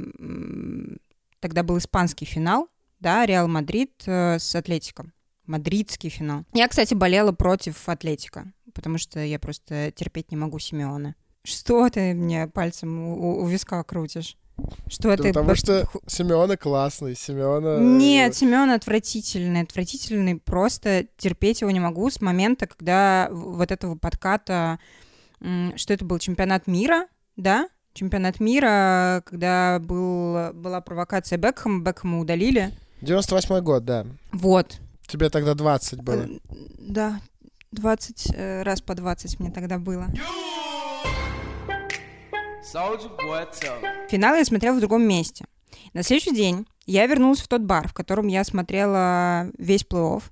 тогда 1.40 1.62
был 1.62 1.78
испанский 1.78 2.26
финал, 2.26 2.68
да, 3.00 3.24
Реал 3.24 3.48
Мадрид 3.48 3.92
э, 4.04 4.38
с 4.38 4.54
Атлетиком. 4.54 5.14
Мадридский 5.46 6.10
финал. 6.10 6.44
Я, 6.52 6.68
кстати, 6.68 6.92
болела 6.92 7.32
против 7.32 7.88
Атлетика, 7.88 8.52
потому 8.74 8.98
что 8.98 9.20
я 9.20 9.38
просто 9.38 9.90
терпеть 9.92 10.30
не 10.30 10.36
могу 10.36 10.58
Симеона. 10.58 11.14
Что 11.44 11.88
ты 11.88 12.12
мне 12.12 12.46
пальцем 12.46 13.08
у, 13.08 13.42
у 13.42 13.46
виска 13.46 13.82
крутишь? 13.84 14.36
Что 14.88 15.16
ты... 15.16 15.28
потому 15.28 15.54
что 15.54 15.86
Симеона 16.06 16.56
классный, 16.56 17.16
Симеона... 17.16 17.78
Нет, 17.78 18.36
Симеоне 18.36 18.70
отвратительный, 18.70 19.62
отвратительный. 19.62 20.36
Просто 20.36 21.06
терпеть 21.16 21.60
его 21.60 21.70
не 21.70 21.80
могу 21.80 22.08
с 22.08 22.20
момента, 22.20 22.66
когда 22.66 23.28
вот 23.32 23.72
этого 23.72 23.96
подката, 23.96 24.78
что 25.40 25.92
это 25.92 26.04
был 26.04 26.18
чемпионат 26.18 26.66
мира, 26.66 27.06
да? 27.36 27.68
Чемпионат 27.94 28.40
мира, 28.40 29.22
когда 29.26 29.78
был, 29.80 30.52
была 30.52 30.80
провокация 30.80 31.38
Бекхэма, 31.38 31.82
Бекхэма 31.82 32.20
удалили. 32.20 32.72
98 33.02 33.60
год, 33.60 33.84
да. 33.84 34.06
Вот. 34.32 34.78
Тебе 35.06 35.30
тогда 35.30 35.54
20 35.54 36.02
было. 36.02 36.22
Э, 36.22 36.38
Да, 36.78 37.20
20 37.72 38.34
э, 38.34 38.62
раз 38.62 38.80
по 38.80 38.94
20 38.94 39.40
мне 39.40 39.50
тогда 39.50 39.78
было. 39.78 40.08
Финал 44.08 44.36
я 44.36 44.44
смотрела 44.44 44.74
в 44.74 44.80
другом 44.80 45.02
месте. 45.02 45.44
На 45.92 46.02
следующий 46.02 46.34
день 46.34 46.66
я 46.86 47.06
вернулась 47.06 47.40
в 47.40 47.48
тот 47.48 47.62
бар, 47.62 47.88
в 47.88 47.92
котором 47.92 48.26
я 48.26 48.42
смотрела 48.42 49.50
весь 49.58 49.84
плей-офф. 49.84 50.22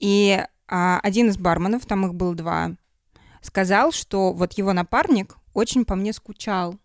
И 0.00 0.44
а, 0.66 0.98
один 1.00 1.28
из 1.28 1.36
барменов, 1.36 1.86
там 1.86 2.04
их 2.06 2.14
было 2.14 2.34
два, 2.34 2.72
сказал, 3.40 3.92
что 3.92 4.32
вот 4.32 4.54
его 4.54 4.72
напарник 4.72 5.36
очень 5.54 5.84
по 5.84 5.94
мне 5.94 6.12
скучал. 6.12 6.76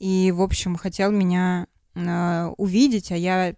И, 0.00 0.32
в 0.32 0.42
общем, 0.42 0.74
хотел 0.74 1.12
меня 1.12 1.68
э, 1.94 2.46
увидеть, 2.56 3.12
а 3.12 3.16
я 3.16 3.54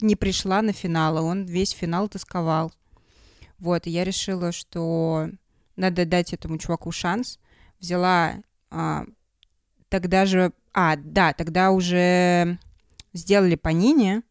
не 0.00 0.14
пришла 0.14 0.60
на 0.60 0.74
финал, 0.74 1.16
а 1.16 1.22
он 1.22 1.46
весь 1.46 1.70
финал 1.70 2.08
тосковал. 2.08 2.70
Вот, 3.58 3.86
и 3.86 3.90
я 3.90 4.04
решила, 4.04 4.52
что 4.52 5.30
надо 5.76 6.04
дать 6.04 6.34
этому 6.34 6.58
чуваку 6.58 6.92
шанс. 6.92 7.38
Взяла 7.80 8.34
а, 8.70 9.04
тогда 9.88 10.26
же... 10.26 10.52
А, 10.72 10.96
да, 10.96 11.32
тогда 11.32 11.70
уже 11.70 12.58
сделали 13.12 13.56
Панини 13.56 14.22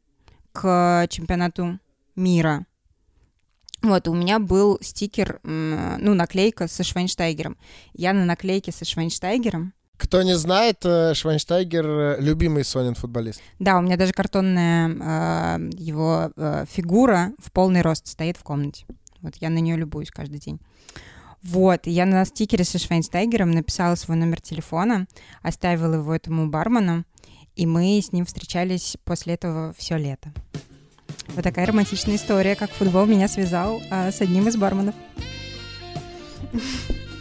к 0.52 1.08
чемпионату 1.10 1.80
мира. 2.16 2.66
Вот, 3.82 4.08
у 4.08 4.16
меня 4.16 4.40
был 4.40 4.80
стикер, 4.82 5.40
ну, 5.44 6.14
наклейка 6.14 6.68
со 6.68 6.84
Швайнштайгером. 6.84 7.58
Я 7.94 8.14
на 8.14 8.26
наклейке 8.26 8.72
со 8.72 8.86
Швайнштайгером. 8.86 9.74
Кто 9.98 10.22
не 10.22 10.38
знает, 10.38 10.86
э, 10.86 11.14
Швайнштайгер 11.16 11.86
э,— 11.86 12.18
любимый 12.20 12.64
Сонин 12.64 12.94
футболист. 12.94 13.42
Да, 13.58 13.78
у 13.78 13.82
меня 13.82 13.98
даже 13.98 14.14
картонная 14.14 15.58
э, 15.58 15.70
его 15.76 16.32
э, 16.36 16.66
фигура 16.70 17.32
в 17.40 17.52
полный 17.52 17.82
рост 17.82 18.06
стоит 18.08 18.38
в 18.38 18.44
комнате. 18.44 18.86
Вот 19.22 19.36
я 19.38 19.50
на 19.50 19.58
нее 19.58 19.76
любуюсь 19.76 20.12
каждый 20.12 20.40
день. 20.40 20.60
Вот, 21.44 21.88
и 21.88 21.92
я 21.92 22.06
на 22.06 22.26
стикере 22.26 22.64
со 22.64 22.78
Швайнштайгером 22.80 23.52
написала 23.52 23.96
свой 23.96 24.18
номер 24.18 24.42
телефона, 24.42 25.08
оставила 25.42 25.96
его 25.96 26.14
этому 26.14 26.50
бармену, 26.50 27.06
и 27.56 27.66
мы 27.66 28.00
с 28.02 28.12
ним 28.12 28.26
встречались 28.26 28.98
после 29.04 29.36
этого 29.36 29.74
все 29.78 29.98
лето. 29.98 30.32
Вот 31.30 31.44
такая 31.44 31.66
романтичная 31.66 32.16
история, 32.16 32.56
как 32.56 32.72
футбол 32.72 33.06
меня 33.06 33.28
связал 33.28 33.82
а, 33.92 34.12
с 34.12 34.22
одним 34.22 34.48
из 34.48 34.56
барменов. 34.58 34.96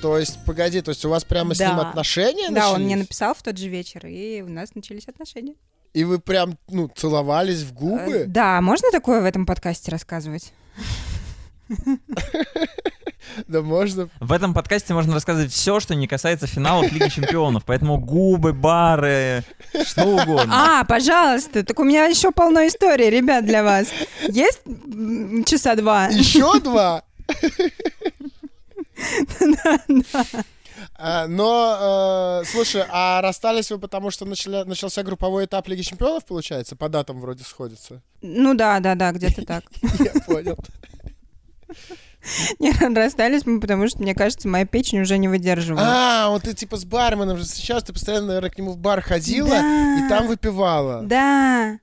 То 0.02 0.18
есть, 0.18 0.38
погоди, 0.44 0.80
то 0.82 0.90
есть 0.90 1.04
у 1.04 1.08
вас 1.08 1.24
прямо 1.24 1.54
с 1.54 1.58
ним 1.58 1.76
Да. 1.76 1.88
отношения 1.88 2.50
Да, 2.50 2.68
он 2.68 2.72
начались? 2.72 2.84
мне 2.86 2.96
написал 2.96 3.34
в 3.34 3.42
тот 3.42 3.56
же 3.58 3.68
вечер, 3.68 4.06
и 4.06 4.42
у 4.42 4.48
нас 4.48 4.74
начались 4.74 5.08
отношения. 5.08 5.54
И 5.94 6.04
вы 6.04 6.18
прям, 6.18 6.58
ну, 6.68 6.88
целовались 6.88 7.62
в 7.62 7.70
Э, 7.72 7.74
губы? 7.74 8.24
Да, 8.28 8.60
можно 8.60 8.90
такое 8.92 9.22
в 9.22 9.24
этом 9.24 9.46
подкасте 9.46 9.90
рассказывать? 9.90 10.52
Да 13.48 13.60
можно. 13.60 14.08
В 14.20 14.30
этом 14.32 14.54
подкасте 14.54 14.94
можно 14.94 15.12
рассказывать 15.12 15.52
все, 15.52 15.80
что 15.80 15.94
не 15.96 16.06
касается 16.06 16.46
финалов 16.46 16.90
Лиги 16.92 17.08
Чемпионов. 17.08 17.64
Поэтому 17.66 17.98
губы, 17.98 18.52
бары, 18.52 19.42
что 19.84 20.04
угодно. 20.04 20.78
А, 20.80 20.84
пожалуйста, 20.84 21.64
так 21.64 21.78
у 21.80 21.84
меня 21.84 22.06
еще 22.06 22.30
полно 22.30 22.66
историй, 22.66 23.10
ребят, 23.10 23.44
для 23.44 23.64
вас. 23.64 23.88
Есть 24.28 24.62
часа 25.44 25.74
два? 25.74 26.06
Еще 26.06 26.60
два? 26.60 27.02
А, 30.98 31.26
Но, 31.26 32.40
э, 32.42 32.46
слушай, 32.46 32.84
а 32.88 33.20
расстались 33.22 33.70
вы 33.70 33.78
потому, 33.78 34.10
что 34.10 34.24
начали- 34.24 34.62
начался 34.64 35.02
групповой 35.02 35.44
этап 35.46 35.68
Лиги 35.68 35.82
Чемпионов, 35.82 36.24
получается? 36.24 36.76
По 36.76 36.88
датам 36.88 37.20
вроде 37.20 37.44
сходится. 37.44 38.02
Ну 38.22 38.54
да, 38.54 38.78
да, 38.80 38.94
да, 38.94 39.12
где-то 39.12 39.44
так. 39.44 39.64
Я 39.98 40.20
понял. 40.22 40.56
Не, 42.58 42.72
расстались 42.94 43.46
мы, 43.46 43.60
потому 43.60 43.88
что, 43.88 44.02
мне 44.02 44.14
кажется, 44.14 44.48
моя 44.48 44.64
печень 44.66 45.00
уже 45.00 45.16
не 45.18 45.28
выдерживает. 45.28 45.84
А, 45.86 46.28
вот 46.30 46.42
ты 46.42 46.54
типа 46.54 46.76
с 46.76 46.84
барменом 46.84 47.36
же 47.36 47.44
сейчас, 47.44 47.84
ты 47.84 47.92
постоянно, 47.92 48.28
наверное, 48.28 48.50
к 48.50 48.58
нему 48.58 48.72
в 48.72 48.78
бар 48.78 49.00
ходила 49.00 49.48
Да. 49.50 49.96
и 50.04 50.08
там 50.08 50.26
выпивала. 50.26 51.02
Да, 51.02 51.78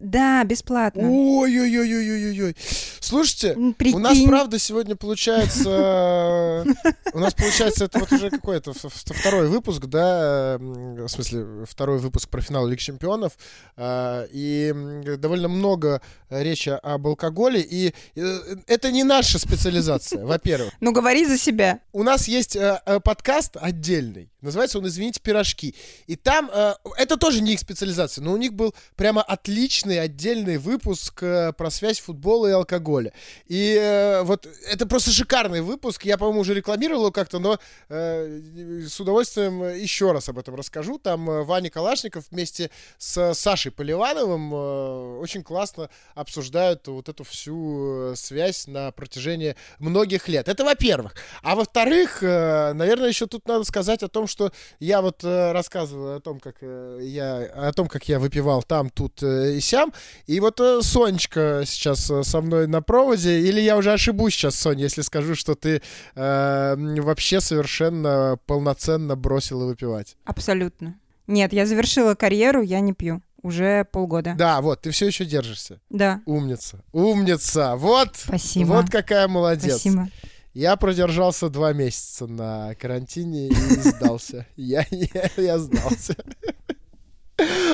Да, 0.00 0.44
бесплатно. 0.44 1.08
Ой-ой-ой-ой-ой-ой. 1.10 2.56
Слушайте, 3.00 3.52
М, 3.52 3.74
у 3.94 3.98
нас, 3.98 4.12
прикинь. 4.12 4.28
правда, 4.28 4.58
сегодня 4.58 4.96
получается... 4.96 6.64
У 7.12 7.18
нас, 7.18 7.34
получается, 7.34 7.84
это 7.84 8.00
вот 8.00 8.12
уже 8.12 8.30
какой-то 8.30 8.72
второй 8.72 9.48
выпуск, 9.48 9.84
да, 9.86 10.56
в 10.58 11.08
смысле, 11.08 11.64
второй 11.68 11.98
выпуск 11.98 12.28
про 12.28 12.40
финал 12.40 12.66
Лиги 12.66 12.80
Чемпионов, 12.80 13.32
а, 13.76 14.26
и 14.32 14.72
довольно 15.18 15.48
много 15.48 16.00
речи 16.30 16.70
об 16.70 17.06
алкоголе, 17.06 17.60
и 17.60 17.94
э, 18.16 18.38
это 18.66 18.90
не 18.90 19.04
наша 19.04 19.38
специализация, 19.38 20.24
во-первых. 20.24 20.72
Ну, 20.80 20.92
говори 20.92 21.26
за 21.26 21.38
себя. 21.38 21.80
У 21.92 22.02
нас 22.02 22.26
есть 22.28 22.56
э, 22.56 22.80
э, 22.84 23.00
подкаст 23.00 23.56
отдельный, 23.60 24.30
называется 24.44 24.78
он 24.78 24.86
«Извините, 24.86 25.20
пирожки». 25.20 25.74
И 26.06 26.16
там, 26.16 26.50
э, 26.52 26.74
это 26.96 27.16
тоже 27.16 27.40
не 27.40 27.54
их 27.54 27.60
специализация, 27.60 28.22
но 28.22 28.32
у 28.32 28.36
них 28.36 28.52
был 28.52 28.74
прямо 28.96 29.22
отличный 29.22 30.00
отдельный 30.00 30.58
выпуск 30.58 31.22
э, 31.22 31.52
про 31.52 31.70
связь 31.70 32.00
футбола 32.00 32.46
и 32.48 32.52
алкоголя. 32.52 33.12
И 33.46 33.76
э, 33.80 34.22
вот 34.22 34.46
это 34.66 34.86
просто 34.86 35.10
шикарный 35.10 35.60
выпуск, 35.60 36.04
я, 36.04 36.18
по-моему, 36.18 36.40
уже 36.40 36.54
рекламировал 36.54 37.02
его 37.02 37.12
как-то, 37.12 37.38
но 37.38 37.58
э, 37.88 38.40
с 38.88 38.98
удовольствием 39.00 39.62
еще 39.74 40.12
раз 40.12 40.28
об 40.28 40.38
этом 40.38 40.54
расскажу. 40.54 40.98
Там 40.98 41.28
э, 41.30 41.42
Ваня 41.42 41.70
Калашников 41.70 42.24
вместе 42.30 42.70
с 42.98 43.34
Сашей 43.34 43.72
Поливановым 43.72 44.52
э, 44.54 45.18
очень 45.18 45.42
классно 45.42 45.88
обсуждают 46.14 46.86
вот 46.88 47.08
эту 47.08 47.24
всю 47.24 48.12
э, 48.12 48.16
связь 48.16 48.66
на 48.66 48.90
протяжении 48.90 49.56
многих 49.78 50.28
лет. 50.28 50.48
Это 50.48 50.64
во-первых. 50.64 51.14
А 51.42 51.54
во-вторых, 51.54 52.22
э, 52.22 52.72
наверное, 52.72 53.08
еще 53.08 53.26
тут 53.26 53.46
надо 53.46 53.64
сказать 53.64 54.02
о 54.02 54.08
том, 54.08 54.26
что 54.26 54.33
я 54.80 55.00
вот 55.00 55.24
э, 55.24 55.52
рассказываю 55.52 56.16
о 56.16 56.20
том, 56.20 56.40
как 56.40 56.56
э, 56.60 57.00
я 57.02 57.68
о 57.68 57.72
том, 57.72 57.88
как 57.88 58.08
я 58.08 58.18
выпивал 58.18 58.62
там, 58.62 58.90
тут 58.90 59.22
э, 59.22 59.56
и 59.56 59.60
сям. 59.60 59.92
И 60.26 60.40
вот 60.40 60.60
э, 60.60 60.80
Сонечка 60.82 61.62
сейчас 61.66 62.10
э, 62.10 62.22
со 62.22 62.40
мной 62.40 62.66
на 62.66 62.82
проводе. 62.82 63.40
Или 63.40 63.60
я 63.60 63.76
уже 63.76 63.92
ошибусь 63.92 64.34
сейчас, 64.34 64.56
Соня, 64.56 64.84
если 64.84 65.02
скажу, 65.02 65.34
что 65.34 65.54
ты 65.54 65.82
э, 66.14 67.00
вообще 67.00 67.40
совершенно 67.40 68.38
полноценно 68.46 69.16
бросила 69.16 69.66
выпивать. 69.66 70.16
Абсолютно. 70.24 70.98
Нет, 71.26 71.52
я 71.52 71.66
завершила 71.66 72.14
карьеру, 72.14 72.62
я 72.62 72.80
не 72.80 72.92
пью. 72.92 73.22
Уже 73.42 73.84
полгода. 73.84 74.34
Да, 74.38 74.62
вот, 74.62 74.80
ты 74.80 74.90
все 74.90 75.06
еще 75.06 75.26
держишься. 75.26 75.78
Да. 75.90 76.22
Умница. 76.24 76.82
Умница. 76.92 77.76
Вот. 77.76 78.16
Спасибо. 78.16 78.68
Вот 78.68 78.90
какая 78.90 79.28
молодец. 79.28 79.80
Спасибо. 79.80 80.08
Я 80.54 80.76
продержался 80.76 81.48
два 81.50 81.72
месяца 81.72 82.26
на 82.28 82.74
карантине 82.76 83.48
и 83.48 83.54
сдался. 83.54 84.46
Я, 84.56 84.86
я, 84.90 85.28
я 85.36 85.58
сдался. 85.58 86.14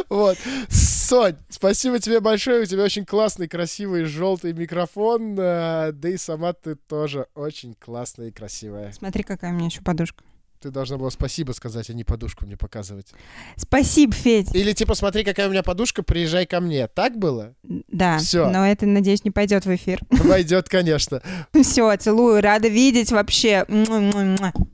Вот. 0.08 0.38
Сонь, 0.70 1.36
спасибо 1.50 1.98
тебе 1.98 2.20
большое. 2.20 2.62
У 2.62 2.64
тебя 2.64 2.82
очень 2.84 3.04
классный, 3.04 3.48
красивый, 3.48 4.04
желтый 4.04 4.54
микрофон. 4.54 5.36
э, 5.38 5.92
Да 5.92 6.08
и 6.08 6.16
сама 6.16 6.54
ты 6.54 6.74
тоже 6.74 7.26
очень 7.34 7.74
классная 7.74 8.28
и 8.28 8.32
красивая. 8.32 8.92
Смотри, 8.92 9.22
какая 9.22 9.52
у 9.52 9.54
меня 9.54 9.66
еще 9.66 9.82
подушка. 9.82 10.24
Ты 10.60 10.70
должна 10.70 10.98
была 10.98 11.10
спасибо 11.10 11.52
сказать, 11.52 11.88
а 11.88 11.94
не 11.94 12.04
подушку 12.04 12.44
мне 12.44 12.54
показывать. 12.56 13.12
Спасибо, 13.56 14.12
Федь. 14.12 14.54
Или 14.54 14.72
типа, 14.74 14.94
смотри, 14.94 15.24
какая 15.24 15.48
у 15.48 15.50
меня 15.50 15.62
подушка, 15.62 16.02
приезжай 16.02 16.44
ко 16.44 16.60
мне. 16.60 16.86
Так 16.86 17.16
было? 17.16 17.54
Да, 17.62 18.18
Всё. 18.18 18.50
но 18.50 18.66
это, 18.66 18.84
надеюсь, 18.84 19.24
не 19.24 19.30
пойдет 19.30 19.64
в 19.64 19.74
эфир. 19.74 20.00
Войдет, 20.10 20.68
конечно. 20.68 21.22
Все, 21.62 21.96
целую, 21.96 22.42
рада 22.42 22.68
видеть 22.68 23.10
вообще. 23.10 23.64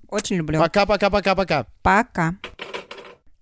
Очень 0.09 0.37
люблю. 0.37 0.59
Пока-пока-пока-пока. 0.59 1.67
Пока. 1.83 2.35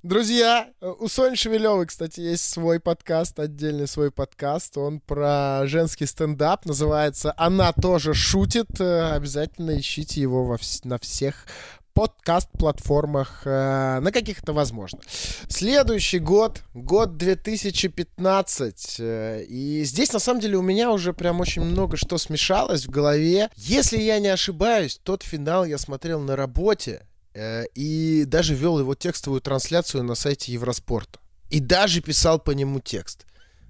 Друзья, 0.02 0.68
у 0.82 1.08
Сони 1.08 1.34
Шевелевой, 1.34 1.86
кстати, 1.86 2.20
есть 2.20 2.44
свой 2.44 2.78
подкаст, 2.78 3.40
отдельный 3.40 3.88
свой 3.88 4.10
подкаст. 4.10 4.76
Он 4.76 5.00
про 5.00 5.62
женский 5.64 6.04
стендап, 6.04 6.66
называется 6.66 7.32
«Она 7.38 7.72
тоже 7.72 8.12
шутит». 8.12 8.66
Э, 8.80 9.12
Обязательно 9.14 9.78
ищите 9.80 10.20
его 10.20 10.44
во 10.44 10.56
вс- 10.56 10.80
на 10.86 10.98
всех 10.98 11.46
подкаст-платформах, 11.94 13.42
э, 13.44 14.00
на 14.00 14.12
каких-то 14.12 14.52
возможно. 14.52 15.00
Следующий 15.48 16.18
год, 16.18 16.62
год 16.74 17.16
2015, 17.16 18.96
э, 18.98 19.44
и 19.44 19.84
здесь 19.84 20.12
на 20.12 20.18
самом 20.18 20.40
деле 20.40 20.56
у 20.56 20.62
меня 20.62 20.90
уже 20.90 21.12
прям 21.12 21.40
очень 21.40 21.62
много 21.62 21.96
что 21.96 22.18
смешалось 22.18 22.86
в 22.86 22.90
голове. 22.90 23.48
Если 23.56 23.98
я 23.98 24.18
не 24.18 24.28
ошибаюсь, 24.28 25.00
тот 25.02 25.22
финал 25.22 25.64
я 25.64 25.78
смотрел 25.78 26.20
на 26.20 26.36
работе, 26.36 27.02
Э, 27.34 27.64
и 27.74 28.24
даже 28.24 28.54
вел 28.54 28.78
его 28.78 28.94
текстовую 28.94 29.40
трансляцию 29.40 30.04
на 30.04 30.14
сайте 30.14 30.52
Евроспорта. 30.52 31.18
И 31.50 31.60
даже 31.60 32.00
писал 32.00 32.38
по 32.38 32.52
нему 32.52 32.80
текст. 32.80 33.26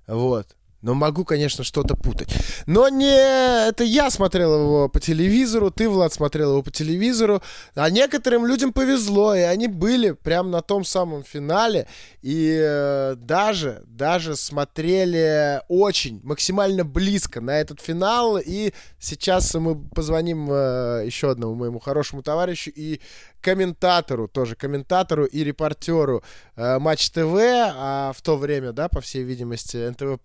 Вот. 0.07 0.55
Но 0.85 0.93
могу, 0.93 1.25
конечно, 1.25 1.65
что-то 1.65 1.97
путать. 1.97 2.29
Но 2.67 2.91
не 2.91 3.09
это 3.09 3.85
я 3.85 4.11
смотрел 4.11 4.55
его 4.55 4.89
по 4.91 5.01
телевизору, 5.01 5.71
ты, 5.71 5.89
Влад, 5.89 6.13
смотрел 6.13 6.51
его 6.51 6.63
по 6.63 6.71
телевизору. 6.71 7.43
А 7.75 7.89
некоторым 7.89 8.45
людям 8.45 8.71
повезло, 8.71 9.35
и 9.35 9.41
они 9.41 9.67
были 9.67 10.11
прямо 10.11 10.51
на 10.51 10.61
том 10.61 10.85
самом 10.85 11.25
финале. 11.25 11.87
И 12.21 12.61
э, 12.63 13.15
даже, 13.17 13.83
даже 13.87 14.37
смотрели 14.37 15.63
очень, 15.69 16.21
максимально 16.23 16.85
близко 16.85 17.41
на 17.41 17.59
этот 17.59 17.81
финал. 17.81 18.37
И 18.37 18.75
сейчас 18.99 19.55
мы 19.55 19.77
позвоним 19.89 20.51
э, 20.53 21.05
еще 21.07 21.31
одному 21.31 21.55
моему 21.55 21.79
хорошему 21.79 22.23
товарищу 22.23 22.71
и 22.75 23.01
комментатору, 23.41 24.27
тоже 24.27 24.57
комментатору 24.57 25.27
и 25.27 25.45
репортеру 25.45 26.23
э, 26.57 26.79
Матч 26.79 27.11
ТВ, 27.11 27.37
а 27.37 28.13
в 28.17 28.23
то 28.23 28.37
время, 28.37 28.73
да, 28.73 28.89
по 28.89 29.01
всей 29.01 29.23
видимости, 29.23 29.77
НТВ+, 29.91 30.19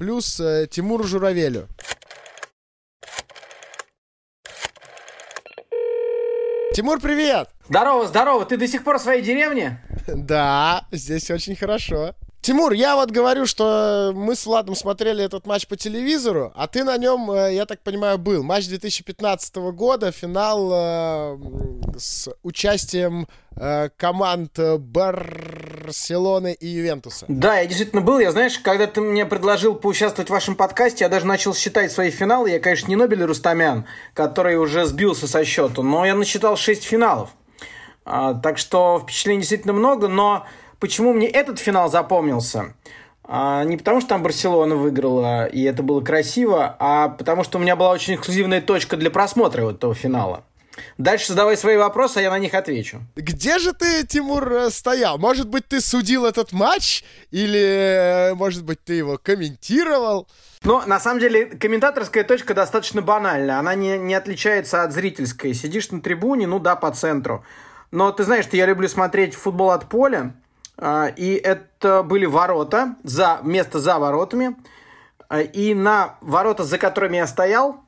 э, 0.49 0.67
Тимуру 0.67 1.03
Журавелю. 1.03 1.67
Тимур, 6.73 6.99
привет! 6.99 7.49
Здорово, 7.67 8.07
здорово, 8.07 8.45
ты 8.45 8.57
до 8.57 8.67
сих 8.67 8.83
пор 8.83 8.99
в 8.99 9.01
своей 9.01 9.21
деревне? 9.21 9.83
Да, 10.07 10.87
здесь 10.91 11.29
очень 11.29 11.55
хорошо. 11.55 12.15
Тимур, 12.41 12.71
я 12.71 12.95
вот 12.95 13.11
говорю, 13.11 13.45
что 13.45 14.13
мы 14.15 14.33
с 14.33 14.45
Владом 14.45 14.73
смотрели 14.73 15.23
этот 15.23 15.45
матч 15.45 15.67
по 15.67 15.75
телевизору, 15.75 16.53
а 16.55 16.67
ты 16.67 16.85
на 16.85 16.97
нем, 16.97 17.29
э, 17.29 17.53
я 17.53 17.65
так 17.65 17.81
понимаю, 17.81 18.17
был. 18.17 18.43
Матч 18.43 18.67
2015 18.67 19.55
года, 19.73 20.13
финал 20.13 20.69
э, 20.71 21.37
с 21.97 22.29
участием 22.43 23.27
э, 23.57 23.89
команд 23.97 24.57
э, 24.57 24.77
Барселоны 24.77 26.53
и 26.53 26.67
Ювентуса. 26.67 27.25
Да, 27.27 27.59
я 27.59 27.65
действительно 27.65 28.01
был. 28.01 28.19
Я, 28.19 28.31
знаешь, 28.31 28.57
когда 28.57 28.87
ты 28.87 29.01
мне 29.01 29.25
предложил 29.25 29.75
поучаствовать 29.75 30.29
в 30.29 30.33
вашем 30.33 30.55
подкасте, 30.55 31.03
я 31.03 31.09
даже 31.09 31.25
начал 31.25 31.53
считать 31.53 31.91
свои 31.91 32.09
финалы. 32.09 32.51
Я, 32.51 32.61
конечно, 32.61 32.87
не 32.87 32.95
Нобель 32.95 33.23
Рустамян, 33.23 33.85
который 34.13 34.55
уже 34.55 34.85
сбился 34.85 35.27
со 35.27 35.43
счету, 35.43 35.83
но 35.83 36.05
я 36.05 36.15
насчитал 36.15 36.55
6 36.55 36.83
финалов. 36.85 37.31
А, 38.05 38.33
так 38.33 38.57
что 38.57 39.01
впечатлений 39.03 39.41
действительно 39.41 39.73
много, 39.73 40.07
но 40.07 40.47
почему 40.79 41.13
мне 41.13 41.27
этот 41.27 41.59
финал 41.59 41.89
запомнился? 41.89 42.73
А, 43.23 43.63
не 43.63 43.77
потому, 43.77 44.01
что 44.01 44.09
там 44.09 44.23
Барселона 44.23 44.75
выиграла, 44.75 45.45
и 45.45 45.61
это 45.63 45.83
было 45.83 46.01
красиво, 46.01 46.75
а 46.79 47.09
потому, 47.09 47.43
что 47.43 47.59
у 47.59 47.61
меня 47.61 47.75
была 47.75 47.91
очень 47.91 48.15
эксклюзивная 48.15 48.61
точка 48.61 48.97
для 48.97 49.11
просмотра 49.11 49.63
вот 49.63 49.77
этого 49.77 49.93
финала. 49.93 50.43
Дальше 50.97 51.27
задавай 51.27 51.57
свои 51.57 51.77
вопросы, 51.77 52.17
а 52.17 52.21
я 52.21 52.29
на 52.29 52.39
них 52.39 52.53
отвечу. 52.53 53.01
Где 53.15 53.59
же 53.59 53.73
ты, 53.73 54.05
Тимур, 54.05 54.51
э, 54.51 54.69
стоял? 54.69 55.17
Может 55.17 55.47
быть, 55.47 55.67
ты 55.67 55.81
судил 55.81 56.25
этот 56.25 56.51
матч? 56.51 57.03
Или, 57.31 58.31
э, 58.31 58.33
может 58.33 58.63
быть, 58.63 58.83
ты 58.83 58.93
его 58.93 59.17
комментировал? 59.17 60.27
Но 60.63 60.83
на 60.85 60.99
самом 60.99 61.19
деле 61.19 61.45
комментаторская 61.45 62.23
точка 62.23 62.53
достаточно 62.53 63.01
банальная. 63.01 63.59
Она 63.59 63.75
не, 63.75 63.97
не 63.97 64.13
отличается 64.13 64.83
от 64.83 64.91
зрительской. 64.91 65.53
Сидишь 65.53 65.91
на 65.91 66.01
трибуне, 66.01 66.47
ну 66.47 66.59
да, 66.59 66.75
по 66.75 66.91
центру. 66.91 67.43
Но 67.91 68.11
ты 68.11 68.23
знаешь, 68.23 68.45
что 68.45 68.57
я 68.57 68.65
люблю 68.65 68.87
смотреть 68.87 69.35
футбол 69.35 69.71
от 69.71 69.87
поля. 69.89 70.33
А, 70.79 71.07
И 71.07 71.33
это 71.33 72.03
были 72.03 72.25
ворота, 72.25 72.95
за, 73.03 73.39
место 73.43 73.79
за 73.79 73.99
воротами. 73.99 74.55
А, 75.27 75.41
И 75.41 75.73
на 75.73 76.15
ворота, 76.21 76.63
за 76.63 76.77
которыми 76.77 77.17
я 77.17 77.27
стоял, 77.27 77.83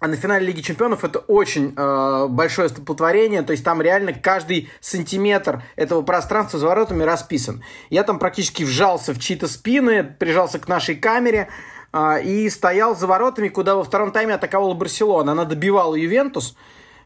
а 0.00 0.06
на 0.06 0.14
финале 0.14 0.46
Лиги 0.46 0.60
Чемпионов 0.60 1.02
это 1.02 1.18
очень 1.18 1.74
э, 1.76 2.26
большое 2.28 2.68
столпотворение, 2.68 3.42
то 3.42 3.50
есть 3.50 3.64
там 3.64 3.82
реально 3.82 4.12
каждый 4.12 4.70
сантиметр 4.80 5.64
этого 5.74 6.02
пространства 6.02 6.60
за 6.60 6.68
воротами 6.68 7.02
расписан. 7.02 7.64
Я 7.90 8.04
там 8.04 8.20
практически 8.20 8.62
вжался 8.62 9.12
в 9.12 9.18
чьи-то 9.18 9.48
спины, 9.48 10.04
прижался 10.04 10.60
к 10.60 10.68
нашей 10.68 10.94
камере 10.94 11.48
э, 11.92 12.22
и 12.22 12.48
стоял 12.48 12.94
за 12.94 13.08
воротами, 13.08 13.48
куда 13.48 13.74
во 13.74 13.82
втором 13.82 14.12
тайме 14.12 14.34
атаковала 14.34 14.74
Барселона. 14.74 15.32
Она 15.32 15.44
добивала 15.44 15.96
Ювентус, 15.96 16.54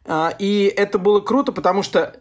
э, 0.04 0.30
и 0.38 0.64
это 0.76 0.98
было 0.98 1.20
круто, 1.20 1.52
потому 1.52 1.82
что 1.82 2.20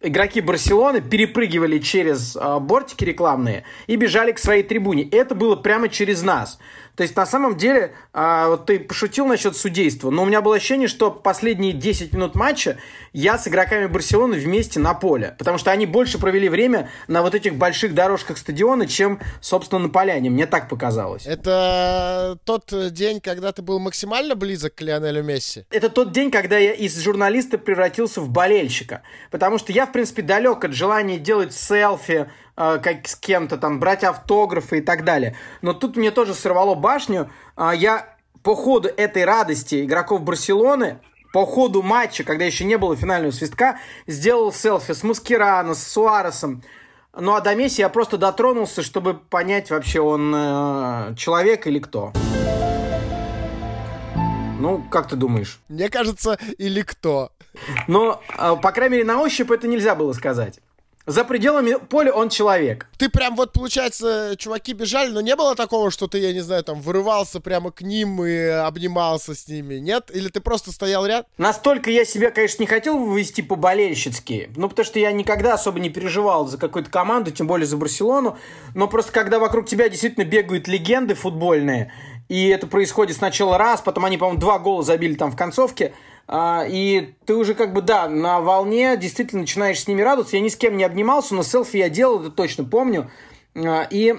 игроки 0.00 0.40
Барселоны 0.40 1.00
перепрыгивали 1.00 1.78
через 1.78 2.36
э, 2.36 2.58
бортики 2.60 3.04
рекламные 3.04 3.64
и 3.86 3.96
бежали 3.96 4.32
к 4.32 4.38
своей 4.38 4.62
трибуне. 4.62 5.08
Это 5.08 5.34
было 5.34 5.56
прямо 5.56 5.88
через 5.88 6.22
нас. 6.22 6.58
То 6.98 7.02
есть, 7.02 7.14
на 7.14 7.26
самом 7.26 7.56
деле, 7.56 7.92
э, 8.12 8.44
вот 8.48 8.66
ты 8.66 8.80
пошутил 8.80 9.24
насчет 9.24 9.56
судейства, 9.56 10.10
но 10.10 10.24
у 10.24 10.26
меня 10.26 10.40
было 10.40 10.56
ощущение, 10.56 10.88
что 10.88 11.12
последние 11.12 11.72
10 11.72 12.12
минут 12.12 12.34
матча 12.34 12.76
я 13.12 13.38
с 13.38 13.46
игроками 13.46 13.86
Барселоны 13.86 14.36
вместе 14.36 14.80
на 14.80 14.94
поле. 14.94 15.36
Потому 15.38 15.58
что 15.58 15.70
они 15.70 15.86
больше 15.86 16.18
провели 16.18 16.48
время 16.48 16.90
на 17.06 17.22
вот 17.22 17.36
этих 17.36 17.54
больших 17.54 17.94
дорожках 17.94 18.36
стадиона, 18.36 18.88
чем, 18.88 19.20
собственно, 19.40 19.82
на 19.82 19.90
поляне. 19.90 20.28
Мне 20.28 20.46
так 20.46 20.68
показалось. 20.68 21.24
Это 21.24 22.36
тот 22.42 22.74
день, 22.90 23.20
когда 23.20 23.52
ты 23.52 23.62
был 23.62 23.78
максимально 23.78 24.34
близок 24.34 24.74
к 24.74 24.80
Лионелю 24.80 25.22
Месси? 25.22 25.66
Это 25.70 25.90
тот 25.90 26.10
день, 26.10 26.32
когда 26.32 26.58
я 26.58 26.72
из 26.72 27.00
журналиста 27.00 27.58
превратился 27.58 28.20
в 28.20 28.28
болельщика. 28.28 29.02
Потому 29.30 29.58
что 29.58 29.70
я, 29.70 29.86
в 29.86 29.92
принципе, 29.92 30.22
далек 30.22 30.64
от 30.64 30.72
желания 30.72 31.18
делать 31.18 31.54
селфи, 31.54 32.28
как 32.58 33.06
с 33.06 33.14
кем-то 33.14 33.56
там, 33.56 33.78
брать 33.78 34.02
автографы 34.02 34.78
и 34.78 34.80
так 34.80 35.04
далее. 35.04 35.36
Но 35.62 35.74
тут 35.74 35.96
мне 35.96 36.10
тоже 36.10 36.34
сорвало 36.34 36.74
башню. 36.74 37.30
Э, 37.56 37.70
я 37.74 38.16
по 38.42 38.56
ходу 38.56 38.88
этой 38.88 39.24
радости 39.24 39.84
игроков 39.84 40.22
Барселоны 40.22 40.98
по 41.32 41.46
ходу 41.46 41.82
матча, 41.82 42.24
когда 42.24 42.44
еще 42.44 42.64
не 42.64 42.76
было 42.78 42.96
финального 42.96 43.30
свистка, 43.30 43.78
сделал 44.06 44.52
селфи 44.52 44.92
с 44.92 45.02
Маскирано, 45.04 45.74
с 45.74 45.86
Суаресом. 45.86 46.62
Ну 47.14 47.34
а 47.34 47.40
до 47.40 47.54
Месси 47.54 47.80
я 47.80 47.88
просто 47.90 48.18
дотронулся, 48.18 48.82
чтобы 48.82 49.14
понять 49.14 49.70
вообще, 49.70 50.00
он 50.00 50.32
э, 50.34 51.14
человек 51.16 51.66
или 51.66 51.78
кто. 51.78 52.12
Ну, 54.58 54.82
как 54.90 55.08
ты 55.08 55.14
думаешь? 55.14 55.60
Мне 55.68 55.88
кажется, 55.88 56.38
или 56.58 56.82
кто. 56.82 57.30
Но, 57.86 58.20
э, 58.36 58.56
по 58.60 58.72
крайней 58.72 58.96
мере, 58.96 59.04
на 59.04 59.20
ощупь 59.20 59.52
это 59.52 59.68
нельзя 59.68 59.94
было 59.94 60.12
сказать. 60.12 60.58
За 61.08 61.24
пределами 61.24 61.76
поля 61.88 62.12
он 62.12 62.28
человек. 62.28 62.86
Ты 62.98 63.08
прям 63.08 63.34
вот, 63.34 63.54
получается, 63.54 64.34
чуваки 64.36 64.74
бежали, 64.74 65.10
но 65.10 65.22
не 65.22 65.34
было 65.36 65.56
такого, 65.56 65.90
что 65.90 66.06
ты, 66.06 66.18
я 66.18 66.34
не 66.34 66.40
знаю, 66.40 66.62
там, 66.62 66.82
вырывался 66.82 67.40
прямо 67.40 67.70
к 67.70 67.80
ним 67.80 68.22
и 68.22 68.36
обнимался 68.36 69.34
с 69.34 69.48
ними, 69.48 69.76
нет? 69.76 70.10
Или 70.12 70.28
ты 70.28 70.42
просто 70.42 70.70
стоял 70.70 71.06
ряд? 71.06 71.26
Настолько 71.38 71.90
я 71.90 72.04
себя, 72.04 72.30
конечно, 72.30 72.62
не 72.62 72.66
хотел 72.66 72.98
вывести 72.98 73.40
по-болельщицки, 73.40 74.50
ну, 74.54 74.68
потому 74.68 74.84
что 74.84 74.98
я 74.98 75.10
никогда 75.12 75.54
особо 75.54 75.80
не 75.80 75.88
переживал 75.88 76.46
за 76.46 76.58
какую-то 76.58 76.90
команду, 76.90 77.30
тем 77.30 77.46
более 77.46 77.66
за 77.66 77.78
Барселону, 77.78 78.36
но 78.74 78.86
просто 78.86 79.10
когда 79.10 79.38
вокруг 79.38 79.66
тебя 79.66 79.88
действительно 79.88 80.24
бегают 80.24 80.68
легенды 80.68 81.14
футбольные, 81.14 81.90
и 82.28 82.48
это 82.48 82.66
происходит 82.66 83.16
сначала 83.16 83.56
раз, 83.56 83.80
потом 83.80 84.04
они, 84.04 84.18
по-моему, 84.18 84.38
два 84.38 84.58
гола 84.58 84.82
забили 84.82 85.14
там 85.14 85.30
в 85.30 85.36
концовке, 85.36 85.94
и 86.30 87.14
ты 87.24 87.34
уже 87.34 87.54
как 87.54 87.72
бы, 87.72 87.80
да, 87.80 88.06
на 88.08 88.40
волне 88.40 88.96
действительно 88.98 89.42
начинаешь 89.42 89.80
с 89.80 89.88
ними 89.88 90.02
радоваться. 90.02 90.36
Я 90.36 90.42
ни 90.42 90.48
с 90.48 90.56
кем 90.56 90.76
не 90.76 90.84
обнимался, 90.84 91.34
но 91.34 91.42
селфи 91.42 91.78
я 91.78 91.88
делал, 91.88 92.20
это 92.20 92.30
точно 92.30 92.64
помню. 92.64 93.10
А, 93.54 93.86
и 93.90 94.14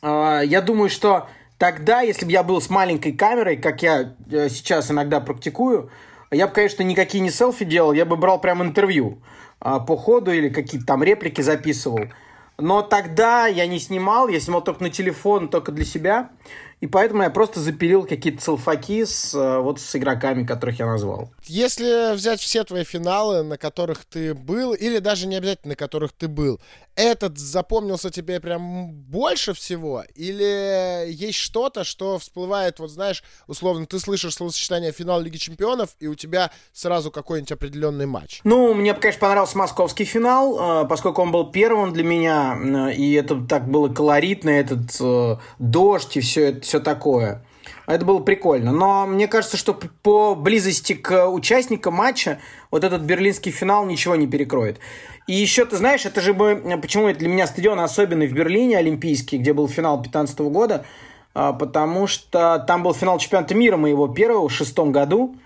а, 0.00 0.40
я 0.40 0.62
думаю, 0.62 0.88
что 0.88 1.28
тогда, 1.58 2.00
если 2.00 2.24
бы 2.24 2.32
я 2.32 2.42
был 2.42 2.60
с 2.62 2.70
маленькой 2.70 3.12
камерой, 3.12 3.58
как 3.58 3.82
я 3.82 4.14
э, 4.30 4.48
сейчас 4.48 4.90
иногда 4.90 5.20
практикую, 5.20 5.90
я 6.30 6.46
бы, 6.46 6.54
конечно, 6.54 6.82
никакие 6.82 7.22
не 7.22 7.30
селфи 7.30 7.66
делал, 7.66 7.92
я 7.92 8.06
бы 8.06 8.16
брал 8.16 8.40
прям 8.40 8.62
интервью 8.62 9.22
по 9.60 9.96
ходу 9.96 10.32
или 10.32 10.48
какие-то 10.48 10.86
там 10.86 11.02
реплики 11.02 11.40
записывал. 11.40 12.08
Но 12.58 12.82
тогда 12.82 13.46
я 13.46 13.66
не 13.66 13.78
снимал, 13.78 14.28
я 14.28 14.40
снимал 14.40 14.62
только 14.62 14.82
на 14.82 14.90
телефон, 14.90 15.48
только 15.48 15.72
для 15.72 15.84
себя. 15.84 16.30
И 16.80 16.86
поэтому 16.86 17.22
я 17.22 17.30
просто 17.30 17.60
запилил 17.60 18.04
какие-то 18.04 18.42
целфаки 18.42 19.04
с, 19.06 19.34
э, 19.34 19.58
вот 19.60 19.80
с 19.80 19.96
игроками, 19.96 20.44
которых 20.44 20.78
я 20.78 20.86
назвал. 20.86 21.30
Если 21.44 22.14
взять 22.14 22.40
все 22.40 22.64
твои 22.64 22.84
финалы, 22.84 23.42
на 23.42 23.56
которых 23.56 24.04
ты 24.04 24.34
был, 24.34 24.74
или 24.74 24.98
даже 24.98 25.26
не 25.26 25.36
обязательно, 25.36 25.70
на 25.70 25.76
которых 25.76 26.12
ты 26.12 26.28
был, 26.28 26.60
этот 26.94 27.38
запомнился 27.38 28.10
тебе 28.10 28.40
прям 28.40 28.92
больше 28.92 29.54
всего? 29.54 30.04
Или 30.14 31.10
есть 31.10 31.38
что-то, 31.38 31.84
что 31.84 32.18
всплывает, 32.18 32.78
вот 32.78 32.90
знаешь, 32.90 33.22
условно, 33.46 33.86
ты 33.86 33.98
слышишь 33.98 34.34
словосочетание 34.34 34.92
финал 34.92 35.20
Лиги 35.20 35.36
Чемпионов, 35.36 35.90
и 36.00 36.08
у 36.08 36.14
тебя 36.14 36.50
сразу 36.72 37.10
какой-нибудь 37.10 37.52
определенный 37.52 38.06
матч? 38.06 38.40
Ну, 38.44 38.74
мне, 38.74 38.92
конечно, 38.94 39.20
понравился 39.20 39.56
московский 39.56 40.04
финал, 40.04 40.82
э, 40.84 40.88
поскольку 40.88 41.22
он 41.22 41.32
был 41.32 41.50
первым 41.50 41.92
для 41.94 42.04
меня, 42.04 42.58
э, 42.58 42.94
и 42.94 43.14
это 43.14 43.40
так 43.46 43.68
было 43.70 43.88
колоритно, 43.88 44.50
этот 44.50 45.46
дождь 45.58 46.16
и 46.16 46.20
все, 46.20 46.48
это, 46.48 46.65
все 46.66 46.80
такое. 46.80 47.42
Это 47.86 48.04
было 48.04 48.20
прикольно. 48.20 48.72
Но 48.72 49.06
мне 49.06 49.28
кажется, 49.28 49.56
что 49.56 49.74
по 49.74 50.34
близости 50.34 50.92
к 50.94 51.28
участникам 51.28 51.94
матча 51.94 52.38
вот 52.70 52.84
этот 52.84 53.02
берлинский 53.02 53.52
финал 53.52 53.86
ничего 53.86 54.16
не 54.16 54.26
перекроет. 54.26 54.78
И 55.26 55.34
еще, 55.34 55.64
ты 55.64 55.76
знаешь, 55.76 56.04
это 56.04 56.20
же 56.20 56.34
бы... 56.34 56.78
Почему 56.80 57.08
это 57.08 57.20
для 57.20 57.28
меня 57.28 57.46
стадион 57.46 57.80
особенный 57.80 58.26
в 58.28 58.32
Берлине, 58.32 58.78
Олимпийский, 58.78 59.38
где 59.38 59.52
был 59.52 59.68
финал 59.68 59.96
2015 59.96 60.38
года? 60.40 60.84
А, 61.34 61.52
потому 61.52 62.06
что 62.06 62.64
там 62.66 62.82
был 62.82 62.94
финал 62.94 63.18
чемпионата 63.18 63.54
мира 63.54 63.76
моего 63.76 64.08
первого 64.08 64.48
в 64.48 64.52
шестом 64.52 64.92
году. 64.92 65.36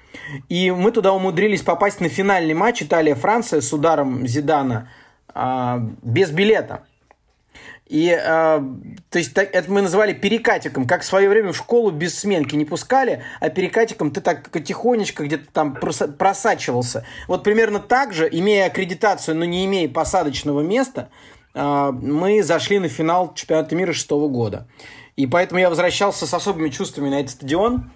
И 0.49 0.71
мы 0.71 0.93
туда 0.93 1.13
умудрились 1.13 1.63
попасть 1.63 2.01
на 2.01 2.09
финальный 2.09 2.55
матч 2.55 2.83
Италия-Франция 2.83 3.61
с 3.61 3.73
ударом 3.73 4.27
Зидана 4.27 4.91
а, 5.35 5.81
без 6.03 6.31
билета. 6.31 6.85
И, 7.91 8.09
э, 8.17 8.21
то 9.11 9.19
есть, 9.19 9.35
так, 9.35 9.53
это 9.53 9.69
мы 9.69 9.83
называли 9.83 10.13
перекатиком, 10.13 10.87
как 10.87 11.03
в 11.03 11.05
свое 11.05 11.29
время 11.29 11.51
в 11.51 11.57
школу 11.57 11.91
без 11.91 12.17
сменки 12.17 12.55
не 12.55 12.65
пускали, 12.65 13.25
а 13.41 13.49
перекатиком 13.49 14.13
ты 14.13 14.21
так 14.21 14.49
тихонечко 14.63 15.25
где-то 15.25 15.53
там 15.53 15.75
просачивался. 15.75 17.05
Вот 17.27 17.43
примерно 17.43 17.81
так 17.81 18.13
же, 18.13 18.29
имея 18.31 18.67
аккредитацию, 18.67 19.37
но 19.37 19.45
не 19.45 19.67
имея 19.67 19.89
посадочного 19.89 20.61
места, 20.61 21.09
э, 21.53 21.91
мы 21.91 22.45
зашли 22.45 22.79
на 22.79 22.87
финал 22.87 23.35
чемпионата 23.35 23.75
мира 23.75 23.93
шестого 23.93 24.29
года. 24.29 24.69
И 25.17 25.27
поэтому 25.27 25.59
я 25.59 25.69
возвращался 25.69 26.29
с 26.29 26.33
особыми 26.33 26.69
чувствами 26.69 27.09
на 27.09 27.19
этот 27.19 27.33
стадион. 27.33 27.91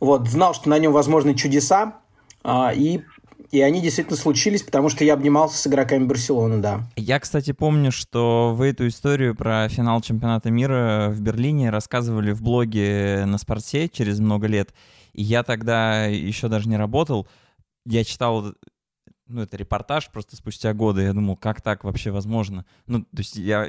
Вот, 0.00 0.26
знал, 0.26 0.54
что 0.54 0.70
на 0.70 0.78
нем 0.78 0.92
возможны 0.92 1.34
чудеса. 1.34 1.98
Э, 2.44 2.70
и 2.74 3.02
и 3.50 3.60
они 3.60 3.80
действительно 3.80 4.16
случились, 4.16 4.62
потому 4.62 4.88
что 4.88 5.04
я 5.04 5.14
обнимался 5.14 5.58
с 5.58 5.66
игроками 5.66 6.04
Барселоны, 6.04 6.58
да. 6.58 6.88
Я, 6.96 7.20
кстати, 7.20 7.52
помню, 7.52 7.92
что 7.92 8.54
вы 8.56 8.68
эту 8.68 8.88
историю 8.88 9.34
про 9.34 9.68
финал 9.68 10.00
чемпионата 10.00 10.50
мира 10.50 11.08
в 11.10 11.20
Берлине 11.20 11.70
рассказывали 11.70 12.32
в 12.32 12.42
блоге 12.42 13.24
на 13.26 13.38
спорте 13.38 13.88
через 13.88 14.20
много 14.20 14.46
лет. 14.46 14.74
И 15.12 15.22
я 15.22 15.42
тогда 15.42 16.06
еще 16.06 16.48
даже 16.48 16.68
не 16.68 16.76
работал. 16.76 17.28
Я 17.86 18.04
читал 18.04 18.54
ну, 19.26 19.42
это 19.42 19.56
репортаж 19.56 20.10
просто 20.10 20.36
спустя 20.36 20.72
годы. 20.74 21.02
Я 21.02 21.12
думал, 21.12 21.36
как 21.36 21.62
так 21.62 21.84
вообще 21.84 22.10
возможно? 22.10 22.66
Ну, 22.86 23.02
то 23.02 23.18
есть 23.18 23.36
я 23.36 23.68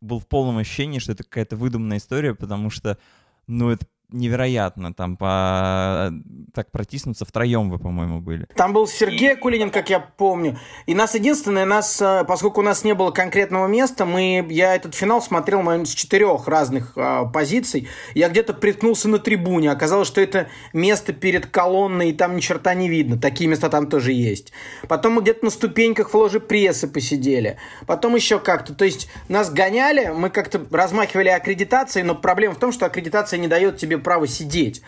был 0.00 0.18
в 0.18 0.26
полном 0.26 0.58
ощущении, 0.58 0.98
что 0.98 1.12
это 1.12 1.24
какая-то 1.24 1.56
выдуманная 1.56 1.98
история, 1.98 2.34
потому 2.34 2.70
что, 2.70 2.98
ну, 3.46 3.70
это 3.70 3.86
невероятно 4.12 4.92
там 4.94 5.16
по 5.16 6.10
так 6.54 6.70
протиснуться 6.70 7.24
втроем 7.24 7.70
вы, 7.70 7.78
по-моему, 7.78 8.20
были. 8.20 8.46
Там 8.56 8.72
был 8.72 8.86
Сергей 8.86 9.36
Кулинин, 9.36 9.70
как 9.70 9.90
я 9.90 10.00
помню. 10.00 10.58
И 10.86 10.94
нас 10.94 11.14
единственное, 11.14 11.64
нас, 11.64 12.00
э, 12.00 12.24
поскольку 12.26 12.60
у 12.60 12.64
нас 12.64 12.84
не 12.84 12.94
было 12.94 13.10
конкретного 13.10 13.66
места, 13.66 14.04
мы, 14.04 14.46
я 14.50 14.74
этот 14.74 14.94
финал 14.94 15.22
смотрел, 15.22 15.62
наверное, 15.62 15.86
с 15.86 15.94
четырех 15.94 16.48
разных 16.48 16.92
а, 16.96 17.24
позиций. 17.26 17.88
Я 18.14 18.28
где-то 18.28 18.54
приткнулся 18.54 19.08
на 19.08 19.18
трибуне. 19.18 19.70
Оказалось, 19.70 20.08
что 20.08 20.20
это 20.20 20.48
место 20.72 21.12
перед 21.12 21.46
колонной, 21.46 22.10
и 22.10 22.12
там 22.12 22.36
ни 22.36 22.40
черта 22.40 22.74
не 22.74 22.88
видно. 22.88 23.18
Такие 23.18 23.48
места 23.48 23.68
там 23.68 23.88
тоже 23.88 24.12
есть. 24.12 24.52
Потом 24.88 25.14
мы 25.14 25.22
где-то 25.22 25.44
на 25.44 25.50
ступеньках 25.50 26.10
в 26.10 26.14
ложе 26.14 26.40
прессы 26.40 26.88
посидели. 26.88 27.58
Потом 27.86 28.14
еще 28.14 28.38
как-то. 28.38 28.74
То 28.74 28.84
есть 28.84 29.08
нас 29.28 29.50
гоняли, 29.50 30.12
мы 30.14 30.30
как-то 30.30 30.66
размахивали 30.70 31.28
аккредитацией, 31.28 32.04
но 32.04 32.14
проблема 32.14 32.54
в 32.54 32.58
том, 32.58 32.72
что 32.72 32.86
аккредитация 32.86 33.38
не 33.38 33.48
дает 33.48 33.76
тебе 33.76 33.98
право 34.00 34.26
сидеть. 34.26 34.82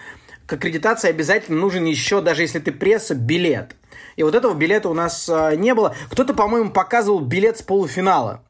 К 0.46 0.54
аккредитации 0.54 1.08
обязательно 1.08 1.60
нужен 1.60 1.84
еще, 1.84 2.20
даже 2.20 2.42
если 2.42 2.58
ты 2.58 2.72
пресса, 2.72 3.14
билет. 3.14 3.76
И 4.16 4.22
вот 4.22 4.34
этого 4.34 4.54
билета 4.54 4.88
у 4.88 4.94
нас 4.94 5.28
э, 5.28 5.56
не 5.56 5.74
было. 5.74 5.94
Кто-то, 6.10 6.34
по-моему, 6.34 6.70
показывал 6.70 7.20
билет 7.20 7.58
с 7.58 7.62
полуфинала. 7.62 8.42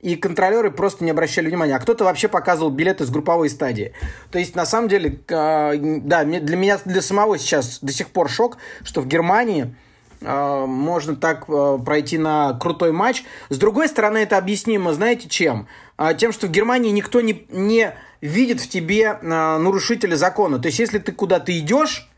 И 0.00 0.16
контролеры 0.16 0.70
просто 0.70 1.04
не 1.04 1.10
обращали 1.10 1.48
внимания. 1.48 1.76
А 1.76 1.78
кто-то 1.78 2.04
вообще 2.04 2.28
показывал 2.28 2.70
билеты 2.70 3.04
с 3.04 3.10
групповой 3.10 3.50
стадии. 3.50 3.92
То 4.30 4.38
есть, 4.38 4.56
на 4.56 4.66
самом 4.66 4.88
деле, 4.88 5.20
э, 5.28 5.76
да, 5.76 6.24
для 6.24 6.56
меня, 6.56 6.78
для 6.84 7.02
самого 7.02 7.38
сейчас 7.38 7.78
до 7.80 7.92
сих 7.92 8.08
пор 8.08 8.30
шок, 8.30 8.58
что 8.82 9.00
в 9.00 9.06
Германии 9.06 9.74
э, 10.20 10.64
можно 10.66 11.16
так 11.16 11.46
пройти 11.46 12.18
на 12.18 12.54
крутой 12.54 12.92
матч. 12.92 13.24
С 13.48 13.58
другой 13.58 13.88
стороны, 13.88 14.18
это 14.18 14.38
объяснимо, 14.38 14.92
знаете, 14.92 15.28
чем? 15.28 15.68
Э, 16.02 16.14
тем, 16.16 16.32
что 16.32 16.46
в 16.46 16.50
Германии 16.50 16.90
никто 16.90 17.20
не, 17.20 17.46
не 17.50 17.92
видит 18.20 18.60
в 18.60 18.68
тебе 18.68 19.18
э, 19.20 19.26
нарушителя 19.58 20.16
закона. 20.16 20.58
То 20.58 20.66
есть, 20.66 20.78
если 20.78 20.98
ты 20.98 21.12
куда-то 21.12 21.56
идешь, 21.56 22.08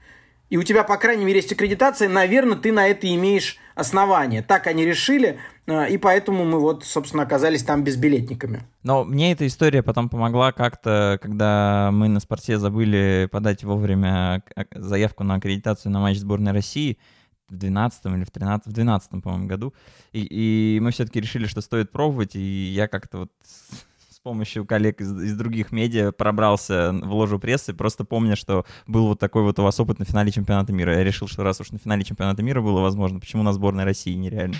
и 0.48 0.56
у 0.56 0.62
тебя, 0.62 0.84
по 0.84 0.96
крайней 0.96 1.24
мере, 1.24 1.38
есть 1.38 1.52
аккредитация, 1.52 2.08
наверное, 2.08 2.56
ты 2.56 2.72
на 2.72 2.86
это 2.86 3.12
имеешь 3.14 3.58
основание. 3.74 4.42
Так 4.42 4.66
они 4.66 4.84
решили, 4.84 5.38
э, 5.66 5.90
и 5.90 5.98
поэтому 5.98 6.44
мы 6.44 6.60
вот, 6.60 6.84
собственно, 6.84 7.24
оказались 7.24 7.62
там 7.62 7.84
безбилетниками. 7.84 8.62
Но 8.82 9.04
мне 9.04 9.32
эта 9.32 9.46
история 9.46 9.82
потом 9.82 10.08
помогла 10.08 10.52
как-то, 10.52 11.18
когда 11.20 11.90
мы 11.92 12.08
на 12.08 12.20
спорте 12.20 12.58
забыли 12.58 13.28
подать 13.30 13.64
вовремя 13.64 14.42
заявку 14.74 15.24
на 15.24 15.34
аккредитацию 15.34 15.92
на 15.92 16.00
матч 16.00 16.18
сборной 16.18 16.52
России. 16.52 16.98
В 17.48 17.56
12 17.56 18.06
или 18.06 18.24
в 18.24 18.30
13, 18.30 18.66
в 18.66 18.72
12 18.72 19.22
по-моему, 19.22 19.46
году. 19.46 19.74
И, 20.12 20.20
и 20.76 20.80
мы 20.80 20.90
все-таки 20.90 21.20
решили, 21.20 21.46
что 21.46 21.60
стоит 21.60 21.90
пробовать, 21.90 22.36
и 22.36 22.40
я 22.40 22.88
как-то 22.88 23.18
вот 23.18 23.30
с 23.44 24.20
помощью 24.20 24.64
коллег 24.64 25.00
из, 25.00 25.12
из 25.22 25.36
других 25.36 25.70
медиа 25.70 26.10
пробрался 26.10 26.92
в 26.92 27.12
ложу 27.12 27.38
прессы, 27.38 27.74
просто 27.74 28.04
помня, 28.04 28.36
что 28.36 28.64
был 28.86 29.08
вот 29.08 29.20
такой 29.20 29.42
вот 29.42 29.58
у 29.58 29.62
вас 29.62 29.78
опыт 29.78 29.98
на 29.98 30.04
финале 30.04 30.32
чемпионата 30.32 30.72
мира. 30.72 30.96
Я 30.96 31.04
решил, 31.04 31.28
что 31.28 31.42
раз 31.42 31.60
уж 31.60 31.70
на 31.70 31.78
финале 31.78 32.04
чемпионата 32.04 32.42
мира 32.42 32.62
было 32.62 32.80
возможно, 32.80 33.20
почему 33.20 33.42
на 33.42 33.52
сборной 33.52 33.84
России 33.84 34.14
нереально? 34.14 34.56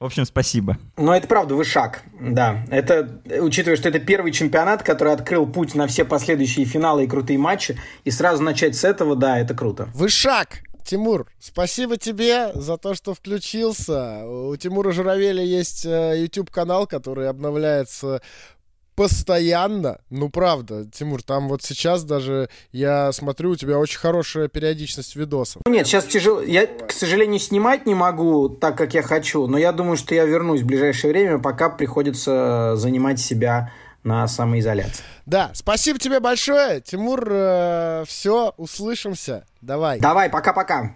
В 0.00 0.06
общем, 0.06 0.24
спасибо. 0.24 0.76
Ну, 0.96 1.12
это 1.12 1.28
правда, 1.28 1.54
вы 1.54 1.64
шаг, 1.64 2.02
да. 2.20 2.64
Это, 2.70 3.20
учитывая, 3.40 3.76
что 3.76 3.88
это 3.88 4.00
первый 4.00 4.32
чемпионат, 4.32 4.82
который 4.82 5.12
открыл 5.12 5.46
путь 5.46 5.74
на 5.76 5.86
все 5.86 6.04
последующие 6.04 6.66
финалы 6.66 7.04
и 7.04 7.06
крутые 7.06 7.38
матчи, 7.38 7.78
и 8.02 8.10
сразу 8.10 8.42
начать 8.42 8.74
с 8.74 8.84
этого, 8.84 9.14
да, 9.14 9.38
это 9.38 9.54
круто. 9.54 9.88
Вы 9.94 10.08
шаг! 10.08 10.62
Тимур, 10.84 11.26
спасибо 11.40 11.96
тебе 11.96 12.52
за 12.54 12.76
то, 12.76 12.94
что 12.94 13.14
включился. 13.14 14.26
У 14.26 14.54
Тимура 14.56 14.92
Журавеля 14.92 15.42
есть 15.42 15.86
э, 15.86 16.20
YouTube-канал, 16.20 16.86
который 16.86 17.28
обновляется 17.28 18.20
постоянно. 18.94 19.98
Ну, 20.10 20.28
правда, 20.28 20.84
Тимур, 20.84 21.22
там 21.22 21.48
вот 21.48 21.62
сейчас 21.62 22.04
даже 22.04 22.48
я 22.72 23.12
смотрю, 23.12 23.50
у 23.50 23.56
тебя 23.56 23.78
очень 23.78 23.98
хорошая 23.98 24.48
периодичность 24.48 25.16
видосов. 25.16 25.62
Ну, 25.66 25.72
нет, 25.72 25.86
сейчас 25.86 26.04
тяжело. 26.04 26.42
Я, 26.42 26.66
к 26.66 26.92
сожалению, 26.92 27.40
снимать 27.40 27.86
не 27.86 27.94
могу 27.94 28.48
так, 28.48 28.76
как 28.76 28.94
я 28.94 29.02
хочу, 29.02 29.46
но 29.46 29.58
я 29.58 29.72
думаю, 29.72 29.96
что 29.96 30.14
я 30.14 30.24
вернусь 30.24 30.60
в 30.60 30.66
ближайшее 30.66 31.12
время, 31.12 31.38
пока 31.38 31.70
приходится 31.70 32.74
занимать 32.76 33.20
себя 33.20 33.72
на 34.04 34.28
самоизоляции. 34.28 35.02
Да, 35.26 35.50
спасибо 35.54 35.98
тебе 35.98 36.20
большое, 36.20 36.80
Тимур. 36.80 37.26
Э, 37.30 38.04
все, 38.06 38.54
услышимся. 38.56 39.46
Давай. 39.60 39.98
Давай, 39.98 40.28
пока-пока. 40.28 40.94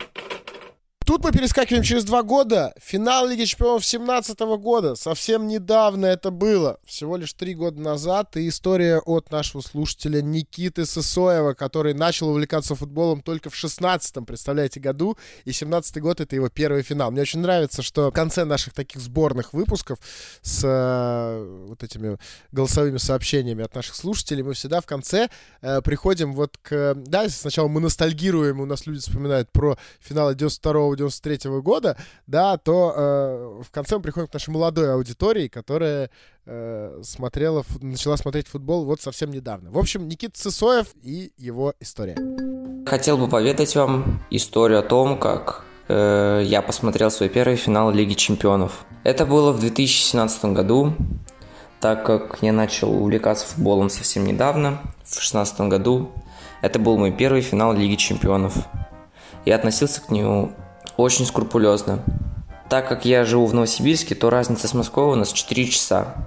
Тут 1.08 1.24
мы 1.24 1.32
перескакиваем 1.32 1.82
через 1.82 2.04
два 2.04 2.22
года. 2.22 2.74
Финал 2.78 3.26
Лиги 3.26 3.44
Чемпионов 3.44 3.82
17 3.82 4.38
года. 4.60 4.94
Совсем 4.94 5.46
недавно 5.46 6.04
это 6.04 6.30
было. 6.30 6.78
Всего 6.84 7.16
лишь 7.16 7.32
три 7.32 7.54
года 7.54 7.80
назад. 7.80 8.36
И 8.36 8.46
история 8.46 8.98
от 8.98 9.30
нашего 9.30 9.62
слушателя 9.62 10.20
Никиты 10.20 10.84
Сысоева, 10.84 11.54
который 11.54 11.94
начал 11.94 12.28
увлекаться 12.28 12.74
футболом 12.74 13.22
только 13.22 13.48
в 13.48 13.54
16-м, 13.54 14.26
представляете, 14.26 14.80
году. 14.80 15.16
И 15.46 15.52
17-й 15.52 15.98
год— 16.02 16.20
это 16.20 16.36
его 16.36 16.50
первый 16.50 16.82
финал. 16.82 17.10
Мне 17.10 17.22
очень 17.22 17.40
нравится, 17.40 17.80
что 17.80 18.10
в 18.10 18.12
конце 18.12 18.44
наших 18.44 18.74
таких 18.74 19.00
сборных 19.00 19.54
выпусков 19.54 20.00
с 20.42 20.60
э, 20.62 21.64
вот 21.68 21.82
этими 21.82 22.18
голосовыми 22.52 22.98
сообщениями 22.98 23.64
от 23.64 23.74
наших 23.74 23.94
слушателей 23.94 24.42
мы 24.42 24.52
всегда 24.52 24.82
в 24.82 24.86
конце 24.86 25.30
э, 25.62 25.80
приходим 25.80 26.34
вот 26.34 26.58
к... 26.60 26.92
Да, 26.94 27.30
сначала 27.30 27.68
мы 27.68 27.80
ностальгируем, 27.80 28.60
у 28.60 28.66
нас 28.66 28.86
люди 28.86 29.00
вспоминают 29.00 29.50
про 29.50 29.78
финалы 30.00 30.34
92 30.34 30.97
93 30.98 31.50
-го 31.50 31.62
года, 31.62 31.96
да, 32.26 32.56
то 32.56 32.92
э, 32.94 33.62
в 33.62 33.70
конце 33.70 33.96
мы 33.96 34.02
приходим 34.02 34.28
к 34.28 34.34
нашей 34.34 34.50
молодой 34.50 34.92
аудитории, 34.92 35.48
которая 35.48 36.10
э, 36.46 37.00
смотрела, 37.02 37.64
начала 37.80 38.16
смотреть 38.16 38.48
футбол 38.48 38.84
вот 38.84 39.00
совсем 39.00 39.30
недавно. 39.30 39.70
В 39.70 39.78
общем, 39.78 40.08
Никита 40.08 40.38
Цисоев 40.38 40.88
и 41.02 41.32
его 41.38 41.74
история. 41.80 42.16
Хотел 42.86 43.18
бы 43.18 43.28
поведать 43.28 43.74
вам 43.76 44.22
историю 44.30 44.78
о 44.78 44.82
том, 44.82 45.18
как 45.18 45.64
э, 45.88 46.42
я 46.44 46.62
посмотрел 46.62 47.10
свой 47.10 47.28
первый 47.28 47.56
финал 47.56 47.90
Лиги 47.90 48.14
Чемпионов. 48.14 48.86
Это 49.04 49.26
было 49.26 49.52
в 49.52 49.60
2017 49.60 50.44
году, 50.46 50.94
так 51.80 52.04
как 52.04 52.38
я 52.42 52.52
начал 52.52 52.90
увлекаться 52.90 53.46
футболом 53.46 53.90
совсем 53.90 54.24
недавно, 54.24 54.80
в 55.04 55.12
2016 55.12 55.60
году. 55.62 56.10
Это 56.62 56.78
был 56.78 56.98
мой 56.98 57.12
первый 57.12 57.42
финал 57.42 57.72
Лиги 57.72 57.94
Чемпионов. 57.96 58.54
Я 59.44 59.56
относился 59.56 60.00
к 60.00 60.10
нему 60.10 60.52
очень 60.98 61.24
скрупулезно. 61.24 62.00
Так 62.68 62.86
как 62.88 63.06
я 63.06 63.24
живу 63.24 63.46
в 63.46 63.54
Новосибирске, 63.54 64.14
то 64.14 64.28
разница 64.28 64.68
с 64.68 64.74
Москвой 64.74 65.06
у 65.06 65.14
нас 65.14 65.32
4 65.32 65.68
часа. 65.68 66.26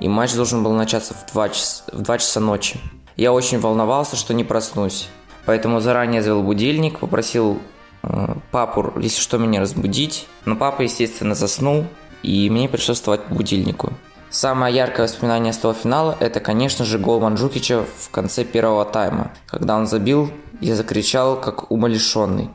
И 0.00 0.08
матч 0.08 0.34
должен 0.34 0.64
был 0.64 0.72
начаться 0.72 1.14
в 1.14 1.32
2 1.32 1.48
часа, 1.50 1.84
в 1.92 2.02
2 2.02 2.18
часа 2.18 2.40
ночи. 2.40 2.80
Я 3.16 3.32
очень 3.32 3.60
волновался, 3.60 4.16
что 4.16 4.34
не 4.34 4.42
проснусь. 4.42 5.08
Поэтому 5.44 5.80
заранее 5.80 6.22
завел 6.22 6.42
будильник, 6.42 6.98
попросил 6.98 7.60
э, 8.02 8.34
папу, 8.50 8.92
если 8.98 9.20
что, 9.20 9.38
меня 9.38 9.60
разбудить. 9.60 10.26
Но 10.44 10.56
папа, 10.56 10.82
естественно, 10.82 11.34
заснул, 11.34 11.84
и 12.22 12.50
мне 12.50 12.68
пришлось 12.68 12.96
вставать 12.96 13.24
по 13.24 13.34
будильнику. 13.34 13.92
Самое 14.30 14.74
яркое 14.74 15.06
воспоминание 15.06 15.52
с 15.52 15.58
того 15.58 15.72
финала– 15.72 16.16
это, 16.20 16.40
конечно 16.40 16.84
же, 16.84 16.98
гол 16.98 17.20
Манджукича 17.20 17.84
в 17.98 18.10
конце 18.10 18.44
первого 18.44 18.84
тайма. 18.84 19.30
Когда 19.46 19.76
он 19.76 19.86
забил, 19.86 20.30
я 20.60 20.74
закричал, 20.74 21.40
как 21.40 21.70
умалишенный. 21.70 22.50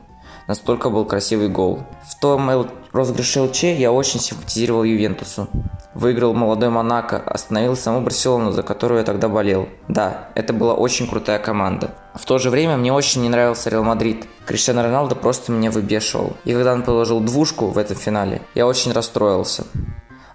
Настолько 0.48 0.90
был 0.90 1.04
красивый 1.04 1.48
гол. 1.48 1.84
В 2.08 2.18
том 2.20 2.50
розыгрыше 2.92 3.42
ЛЧ 3.42 3.64
я 3.64 3.92
очень 3.92 4.20
симпатизировал 4.20 4.84
Ювентусу. 4.84 5.48
Выиграл 5.94 6.34
молодой 6.34 6.70
Монако, 6.70 7.18
остановил 7.18 7.76
саму 7.76 8.00
Барселону, 8.00 8.50
за 8.52 8.62
которую 8.62 8.98
я 8.98 9.04
тогда 9.04 9.28
болел. 9.28 9.68
Да, 9.88 10.28
это 10.34 10.52
была 10.52 10.74
очень 10.74 11.06
крутая 11.06 11.38
команда. 11.38 11.94
В 12.14 12.24
то 12.24 12.38
же 12.38 12.50
время 12.50 12.76
мне 12.76 12.92
очень 12.92 13.22
не 13.22 13.28
нравился 13.28 13.70
Реал 13.70 13.84
Мадрид. 13.84 14.26
Криштиано 14.46 14.82
Роналдо 14.82 15.14
просто 15.14 15.52
меня 15.52 15.70
выбешивал. 15.70 16.34
И 16.44 16.52
когда 16.52 16.72
он 16.72 16.82
положил 16.82 17.20
двушку 17.20 17.66
в 17.66 17.78
этом 17.78 17.96
финале, 17.96 18.42
я 18.54 18.66
очень 18.66 18.92
расстроился. 18.92 19.64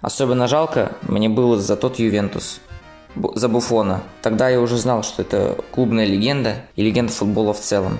Особенно 0.00 0.46
жалко 0.46 0.92
мне 1.02 1.28
было 1.28 1.58
за 1.58 1.76
тот 1.76 1.98
Ювентус 1.98 2.60
за 3.34 3.48
Буфона. 3.48 4.02
Тогда 4.22 4.48
я 4.48 4.60
уже 4.60 4.76
знал, 4.76 5.02
что 5.02 5.22
это 5.22 5.56
клубная 5.72 6.06
легенда 6.06 6.56
и 6.76 6.82
легенда 6.82 7.12
футбола 7.12 7.52
в 7.52 7.60
целом. 7.60 7.98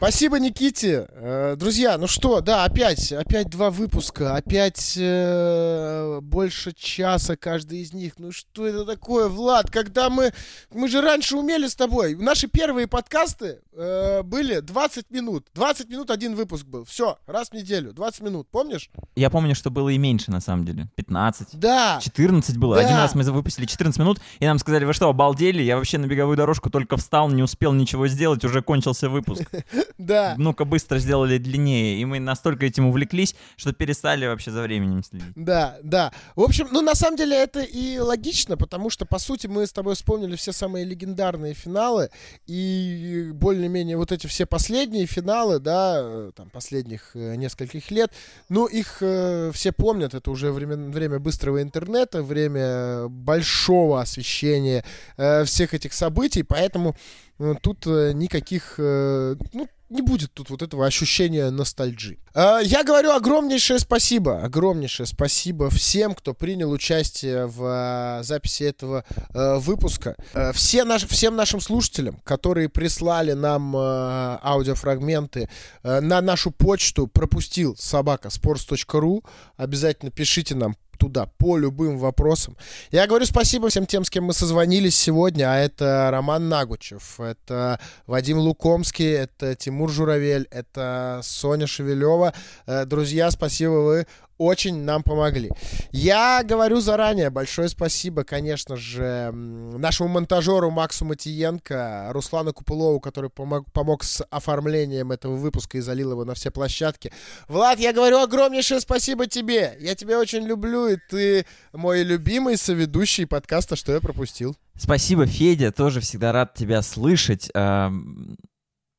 Спасибо, 0.00 0.40
Никите. 0.40 1.08
Э, 1.12 1.56
друзья, 1.58 1.98
ну 1.98 2.06
что, 2.06 2.40
да, 2.40 2.64
опять, 2.64 3.12
опять 3.12 3.50
два 3.50 3.70
выпуска, 3.70 4.34
опять 4.34 4.96
э, 4.98 6.20
больше 6.22 6.72
часа 6.72 7.36
каждый 7.36 7.80
из 7.80 7.92
них. 7.92 8.14
Ну 8.16 8.32
что 8.32 8.66
это 8.66 8.86
такое, 8.86 9.28
Влад? 9.28 9.70
Когда 9.70 10.08
мы, 10.08 10.32
мы 10.72 10.88
же 10.88 11.02
раньше 11.02 11.36
умели 11.36 11.66
с 11.66 11.76
тобой. 11.76 12.16
Наши 12.16 12.48
первые 12.48 12.86
подкасты 12.86 13.58
э, 13.74 14.22
были 14.22 14.60
20 14.60 15.10
минут. 15.10 15.48
20 15.52 15.90
минут 15.90 16.10
один 16.10 16.34
выпуск 16.34 16.64
был. 16.64 16.86
Все, 16.86 17.18
раз 17.26 17.50
в 17.50 17.52
неделю, 17.52 17.92
20 17.92 18.22
минут, 18.22 18.48
помнишь? 18.50 18.88
Я 19.16 19.28
помню, 19.28 19.54
что 19.54 19.68
было 19.68 19.90
и 19.90 19.98
меньше, 19.98 20.30
на 20.30 20.40
самом 20.40 20.64
деле. 20.64 20.88
15. 20.94 21.48
Да. 21.58 22.00
14 22.02 22.56
было. 22.56 22.76
Да. 22.76 22.86
Один 22.86 22.96
раз 22.96 23.14
мы 23.14 23.22
выпустили 23.24 23.66
14 23.66 24.00
минут, 24.00 24.18
и 24.38 24.46
нам 24.46 24.58
сказали, 24.58 24.86
вы 24.86 24.94
что, 24.94 25.10
обалдели? 25.10 25.62
Я 25.62 25.76
вообще 25.76 25.98
на 25.98 26.06
беговую 26.06 26.38
дорожку 26.38 26.70
только 26.70 26.96
встал, 26.96 27.28
не 27.28 27.42
успел 27.42 27.74
ничего 27.74 28.08
сделать, 28.08 28.42
уже 28.46 28.62
кончился 28.62 29.10
выпуск. 29.10 29.42
Да. 30.00 30.34
Ну-ка 30.38 30.64
быстро 30.64 30.98
сделали 30.98 31.38
длиннее. 31.38 32.00
И 32.00 32.04
мы 32.04 32.20
настолько 32.20 32.66
этим 32.66 32.86
увлеклись, 32.86 33.34
что 33.56 33.72
перестали 33.72 34.26
вообще 34.26 34.50
за 34.50 34.62
временем 34.62 35.04
следить. 35.04 35.32
Да, 35.36 35.76
да. 35.82 36.12
В 36.36 36.42
общем, 36.42 36.68
ну 36.72 36.80
на 36.80 36.94
самом 36.94 37.16
деле 37.16 37.36
это 37.36 37.60
и 37.60 37.98
логично, 37.98 38.56
потому 38.56 38.90
что, 38.90 39.04
по 39.04 39.18
сути, 39.18 39.46
мы 39.46 39.66
с 39.66 39.72
тобой 39.72 39.94
вспомнили 39.94 40.36
все 40.36 40.52
самые 40.52 40.84
легендарные 40.84 41.54
финалы, 41.54 42.10
и 42.46 43.30
более-менее 43.34 43.96
вот 43.96 44.10
эти 44.10 44.26
все 44.26 44.46
последние 44.46 45.06
финалы, 45.06 45.58
да, 45.58 46.00
э, 46.02 46.30
там, 46.34 46.48
последних 46.50 47.10
э, 47.14 47.36
нескольких 47.36 47.90
лет, 47.90 48.12
ну, 48.48 48.66
их 48.66 48.98
э, 49.00 49.50
все 49.52 49.72
помнят, 49.72 50.14
это 50.14 50.30
уже 50.30 50.50
время, 50.50 50.76
время 50.76 51.18
быстрого 51.18 51.62
интернета, 51.62 52.22
время 52.22 53.08
большого 53.08 54.00
освещения 54.00 54.84
э, 55.16 55.44
всех 55.44 55.74
этих 55.74 55.92
событий, 55.92 56.42
поэтому 56.42 56.96
э, 57.38 57.54
тут 57.60 57.86
э, 57.86 58.12
никаких, 58.14 58.74
э, 58.78 59.36
ну, 59.52 59.68
не 59.90 60.02
будет 60.02 60.32
тут 60.32 60.50
вот 60.50 60.62
этого 60.62 60.86
ощущения 60.86 61.50
ностальджи. 61.50 62.18
А, 62.32 62.60
я 62.60 62.84
говорю 62.84 63.10
огромнейшее 63.10 63.80
спасибо, 63.80 64.42
огромнейшее 64.42 65.06
спасибо 65.06 65.68
всем, 65.68 66.14
кто 66.14 66.32
принял 66.32 66.70
участие 66.70 67.46
в 67.46 67.62
а, 67.64 68.22
записи 68.22 68.62
этого 68.62 69.04
а, 69.34 69.58
выпуска. 69.58 70.16
Все 70.54 70.84
наш, 70.84 71.06
всем 71.06 71.34
нашим 71.36 71.60
слушателям, 71.60 72.20
которые 72.24 72.68
прислали 72.68 73.32
нам 73.32 73.74
аудиофрагменты 73.76 75.50
на 75.82 76.20
нашу 76.20 76.52
почту 76.52 77.08
пропустил 77.08 77.76
собака 77.76 78.28
sports.ru. 78.28 79.24
Обязательно 79.56 80.10
пишите 80.12 80.54
нам 80.54 80.76
туда 81.00 81.26
по 81.38 81.56
любым 81.56 81.98
вопросам. 81.98 82.56
Я 82.92 83.06
говорю 83.06 83.24
спасибо 83.24 83.70
всем 83.70 83.86
тем, 83.86 84.04
с 84.04 84.10
кем 84.10 84.24
мы 84.24 84.34
созвонились 84.34 84.94
сегодня, 84.94 85.50
а 85.50 85.56
это 85.56 86.10
Роман 86.12 86.48
Нагучев, 86.50 87.18
это 87.18 87.80
Вадим 88.06 88.38
Лукомский, 88.38 89.10
это 89.10 89.54
Тимур 89.54 89.90
Журавель, 89.90 90.46
это 90.50 91.20
Соня 91.22 91.66
Шевелева. 91.66 92.34
Э, 92.66 92.84
друзья, 92.84 93.30
спасибо, 93.30 93.70
вы 93.70 94.06
очень 94.40 94.84
нам 94.84 95.02
помогли. 95.02 95.50
Я 95.92 96.42
говорю 96.42 96.80
заранее 96.80 97.28
большое 97.28 97.68
спасибо, 97.68 98.24
конечно 98.24 98.74
же, 98.74 99.30
нашему 99.32 100.08
монтажеру 100.08 100.70
Максу 100.70 101.04
Матиенко, 101.04 102.08
Руслану 102.12 102.54
Купылову, 102.54 103.00
который 103.00 103.28
помог, 103.28 103.70
помог 103.72 104.02
с 104.02 104.24
оформлением 104.30 105.12
этого 105.12 105.36
выпуска 105.36 105.76
и 105.76 105.82
залил 105.82 106.12
его 106.12 106.24
на 106.24 106.32
все 106.32 106.50
площадки. 106.50 107.12
Влад, 107.48 107.78
я 107.78 107.92
говорю 107.92 108.18
огромнейшее 108.18 108.80
спасибо 108.80 109.26
тебе. 109.26 109.76
Я 109.78 109.94
тебя 109.94 110.18
очень 110.18 110.46
люблю, 110.46 110.88
и 110.88 110.96
ты 111.10 111.44
мой 111.74 112.02
любимый 112.02 112.56
соведущий 112.56 113.26
подкаста 113.26 113.76
«Что 113.76 113.92
я 113.92 114.00
пропустил». 114.00 114.56
Спасибо, 114.74 115.26
Федя, 115.26 115.70
тоже 115.70 116.00
всегда 116.00 116.32
рад 116.32 116.54
тебя 116.54 116.80
слышать. 116.80 117.50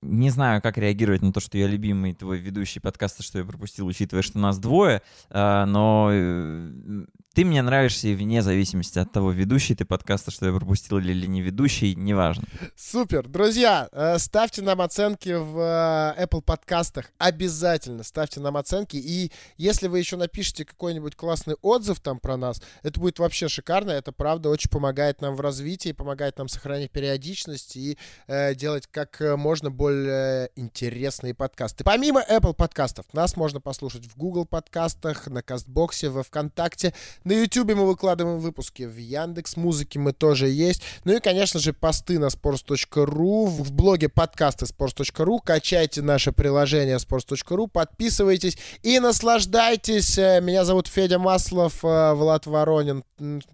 Не 0.01 0.29
знаю, 0.29 0.61
как 0.61 0.77
реагировать 0.77 1.21
на 1.21 1.31
то, 1.31 1.39
что 1.39 1.57
я 1.57 1.67
любимый 1.67 2.13
твой 2.13 2.39
ведущий 2.39 2.79
подкаста, 2.79 3.23
что 3.23 3.39
я 3.39 3.45
пропустил, 3.45 3.85
учитывая, 3.85 4.23
что 4.23 4.39
нас 4.39 4.57
двое, 4.57 5.01
а, 5.29 5.65
но 5.65 6.09
э, 6.11 7.05
ты 7.34 7.45
мне 7.45 7.61
нравишься 7.61 8.09
вне 8.09 8.41
зависимости 8.41 8.99
от 8.99 9.11
того, 9.11 9.32
ведущий 9.32 9.73
ты 9.73 9.86
подкаста, 9.86 10.32
что 10.32 10.47
я 10.47 10.51
пропустил, 10.51 10.97
или 10.97 11.25
не 11.27 11.41
ведущий, 11.41 11.95
неважно. 11.95 12.43
Супер. 12.75 13.25
Друзья, 13.27 13.88
э, 13.93 14.17
ставьте 14.19 14.61
нам 14.61 14.82
оценки 14.82 15.29
в 15.29 15.57
э, 15.57 16.23
Apple 16.23 16.41
подкастах. 16.41 17.11
Обязательно 17.19 18.03
ставьте 18.03 18.41
нам 18.41 18.57
оценки. 18.57 18.97
И 18.97 19.32
если 19.55 19.88
вы 19.88 19.99
еще 19.99 20.17
напишите 20.17 20.65
какой-нибудь 20.65 21.15
классный 21.15 21.55
отзыв 21.61 22.01
там 22.01 22.19
про 22.19 22.36
нас, 22.36 22.61
это 22.84 22.99
будет 22.99 23.19
вообще 23.19 23.47
шикарно. 23.47 23.91
Это 23.91 24.11
правда 24.11 24.49
очень 24.49 24.69
помогает 24.69 25.21
нам 25.21 25.36
в 25.36 25.41
развитии, 25.41 25.93
помогает 25.93 26.38
нам 26.38 26.49
сохранять 26.49 26.91
периодичность 26.91 27.77
и 27.77 27.97
э, 28.27 28.55
делать 28.55 28.88
как 28.91 29.21
можно 29.38 29.71
более 29.71 30.49
интересные 30.57 31.34
подкасты. 31.34 31.86
Помимо 31.86 32.21
Apple 32.29 32.53
подкастов, 32.53 33.05
нас 33.13 33.38
можно 33.38 33.61
послушать 33.61 34.05
в 34.05 34.17
Google 34.17 34.45
подкастах, 34.45 35.27
на 35.27 35.41
Кастбоксе, 35.41 36.09
во 36.09 36.23
Вконтакте, 36.23 36.93
на 37.24 37.34
YouTube 37.34 37.74
мы 37.76 37.86
выкладываем 37.86 38.39
выпуски, 38.39 38.84
в 38.84 38.97
Яндекс 38.97 39.57
Музыке 39.57 39.99
мы 39.99 40.13
тоже 40.13 40.49
есть. 40.49 40.82
Ну 41.03 41.15
и, 41.15 41.19
конечно 41.19 41.59
же, 41.59 41.74
посты 41.74 42.19
на 42.19 42.26
sports.ru, 42.26 43.45
в 43.45 43.72
блоге 43.72 44.09
подкасты 44.09 44.65
sports.ru. 44.65 45.39
Качайте 45.43 46.01
наше 46.01 46.32
приложение 46.32 46.97
sports.ru, 46.97 47.67
подписывайтесь 47.67 48.57
и 48.84 48.99
наслаждайтесь. 48.99 50.17
Э, 50.17 50.41
меня 50.41 50.65
зовут 50.65 50.88
Федя 50.88 51.19
Маслов, 51.19 51.84
э, 51.84 52.13
Влад 52.13 52.45
Воронин 52.47 53.03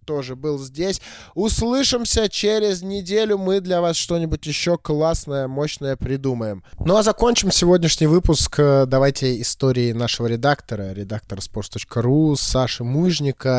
тоже 0.06 0.36
был 0.36 0.60
здесь. 0.60 1.02
Услышимся 1.36 2.30
через 2.30 2.82
неделю. 2.82 3.38
Мы 3.38 3.60
для 3.60 3.82
вас 3.82 3.98
что-нибудь 3.98 4.46
еще 4.46 4.78
классное, 4.78 5.48
мощное 5.48 5.96
придумаем. 5.96 6.64
Ну 6.80 6.96
а 6.96 7.04
закончим 7.04 7.52
сегодняшний 7.52 8.08
выпуск. 8.08 8.56
Э, 8.60 8.86
давайте 8.88 9.42
истории 9.42 9.92
нашего 9.92 10.28
редактора, 10.28 10.94
редактора 10.94 11.40
sports.ru, 11.40 12.36
Саши 12.38 12.84
Мужника. 12.84 13.57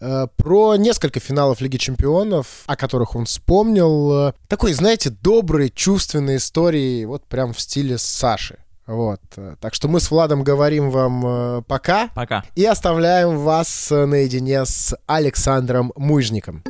Э, 0.00 0.26
про 0.36 0.76
несколько 0.76 1.20
финалов 1.20 1.60
Лиги 1.60 1.78
Чемпионов, 1.78 2.64
о 2.66 2.76
которых 2.76 3.16
он 3.16 3.24
вспомнил. 3.24 4.28
Э, 4.28 4.32
такой, 4.48 4.72
знаете, 4.72 5.10
добрый, 5.10 5.70
чувственной 5.74 6.36
истории, 6.36 7.04
вот 7.04 7.24
прям 7.24 7.52
в 7.52 7.60
стиле 7.60 7.96
Саши. 7.96 8.58
Вот. 8.86 9.20
Э, 9.36 9.56
так 9.60 9.74
что 9.74 9.88
мы 9.88 10.00
с 10.00 10.10
Владом 10.10 10.42
говорим 10.42 10.90
вам 10.90 11.64
пока. 11.64 12.08
Пока. 12.14 12.44
И 12.54 12.64
оставляем 12.64 13.38
вас 13.38 13.88
наедине 13.90 14.66
с 14.66 14.94
Александром 15.06 15.92
Мужником. 15.96 16.62